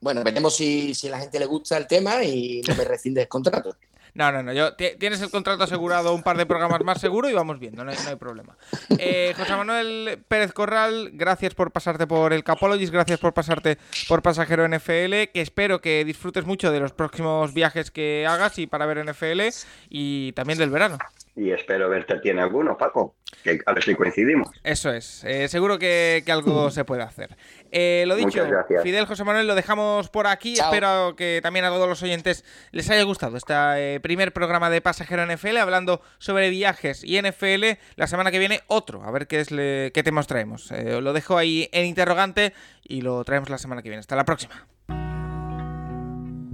Bueno, 0.00 0.22
veremos 0.22 0.56
si, 0.56 0.94
si 0.94 1.08
a 1.08 1.12
la 1.12 1.20
gente 1.20 1.38
le 1.38 1.46
gusta 1.46 1.76
el 1.76 1.86
tema 1.86 2.22
y 2.22 2.62
no 2.66 2.74
me 2.74 2.84
rescinde 2.84 3.22
el 3.22 3.28
contrato. 3.28 3.76
No, 4.14 4.32
no, 4.32 4.42
no. 4.42 4.52
Yo, 4.52 4.74
tienes 4.74 5.20
el 5.20 5.30
contrato 5.30 5.62
asegurado 5.62 6.12
un 6.12 6.24
par 6.24 6.36
de 6.36 6.44
programas 6.44 6.82
más 6.82 7.00
seguro 7.00 7.30
y 7.30 7.34
vamos 7.34 7.60
viendo, 7.60 7.84
no 7.84 7.92
hay, 7.92 8.16
problema. 8.16 8.56
Eh, 8.98 9.32
José 9.36 9.54
Manuel 9.54 10.24
Pérez 10.26 10.52
Corral, 10.52 11.10
gracias 11.12 11.54
por 11.54 11.70
pasarte 11.70 12.06
por 12.06 12.32
el 12.32 12.42
Capologist, 12.42 12.92
gracias 12.92 13.20
por 13.20 13.32
pasarte 13.32 13.78
por 14.08 14.22
Pasajero 14.22 14.66
NFL, 14.66 15.30
que 15.32 15.40
espero 15.40 15.80
que 15.80 16.04
disfrutes 16.04 16.44
mucho 16.44 16.72
de 16.72 16.80
los 16.80 16.92
próximos 16.92 17.54
viajes 17.54 17.92
que 17.92 18.26
hagas 18.28 18.58
y 18.58 18.66
para 18.66 18.86
ver 18.86 19.04
NFL 19.08 19.40
y 19.88 20.32
también 20.32 20.58
del 20.58 20.70
verano 20.70 20.98
y 21.38 21.52
espero 21.52 21.88
verte 21.88 22.14
a 22.14 22.20
ti 22.20 22.30
en 22.30 22.40
alguno, 22.40 22.76
Paco, 22.76 23.14
que 23.44 23.60
a 23.64 23.72
ver 23.72 23.84
si 23.84 23.94
coincidimos. 23.94 24.48
Eso 24.64 24.92
es, 24.92 25.22
eh, 25.24 25.46
seguro 25.48 25.78
que, 25.78 26.24
algo 26.28 26.70
se 26.70 26.84
puede 26.84 27.02
hacer. 27.02 27.36
Eh, 27.70 28.04
lo 28.08 28.16
dicho, 28.16 28.44
Fidel 28.82 29.06
José 29.06 29.22
Manuel, 29.22 29.46
lo 29.46 29.54
dejamos 29.54 30.08
por 30.08 30.26
aquí. 30.26 30.54
Espero 30.54 31.14
que 31.16 31.38
también 31.40 31.64
a 31.64 31.68
todos 31.68 31.88
los 31.88 32.02
oyentes 32.02 32.44
les 32.72 32.90
haya 32.90 33.04
gustado 33.04 33.36
este 33.36 33.54
eh, 33.54 34.00
primer 34.00 34.32
programa 34.32 34.68
de 34.68 34.80
Pasajero 34.80 35.24
NFL, 35.26 35.58
hablando 35.58 36.02
sobre 36.18 36.50
viajes 36.50 37.04
y 37.04 37.20
NFL. 37.22 37.78
La 37.94 38.08
semana 38.08 38.32
que 38.32 38.40
viene 38.40 38.62
otro, 38.66 39.04
a 39.04 39.10
ver 39.12 39.28
qué, 39.28 39.40
es 39.40 39.48
qué 39.48 40.02
temas 40.04 40.26
traemos. 40.26 40.72
lo 40.72 41.12
dejo 41.12 41.38
ahí 41.38 41.68
en 41.72 41.86
interrogante 41.86 42.52
y 42.82 43.02
lo 43.02 43.22
traemos 43.22 43.48
la 43.48 43.58
semana 43.58 43.82
que 43.82 43.90
viene. 43.90 44.00
Hasta 44.00 44.16
la 44.16 44.24
próxima. 44.24 44.66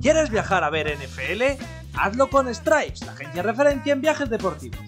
¿Quieres 0.03 0.28
viajar 0.28 0.62
a 0.62 0.68
ver 0.68 0.95
NFL? 0.99 1.84
Hazlo 1.97 2.28
con 2.28 2.53
Stripes, 2.53 3.05
la 3.07 3.12
agencia 3.12 3.42
referencia 3.42 3.92
en 3.92 4.01
viajes 4.01 4.28
deportivos. 4.28 4.80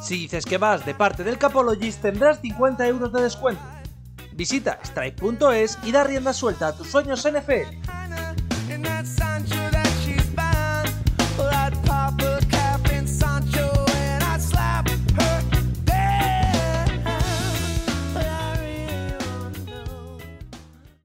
Si 0.00 0.18
dices 0.18 0.44
que 0.44 0.58
vas 0.58 0.84
de 0.84 0.94
parte 0.94 1.24
del 1.24 1.38
Capologist 1.38 2.02
tendrás 2.02 2.40
50 2.40 2.86
euros 2.86 3.12
de 3.12 3.22
descuento. 3.22 3.62
Visita 4.32 4.78
stripe.es 4.82 5.78
y 5.84 5.92
da 5.92 6.04
rienda 6.04 6.32
suelta 6.32 6.68
a 6.68 6.76
tus 6.76 6.88
sueños 6.88 7.26
NFL. 7.26 8.03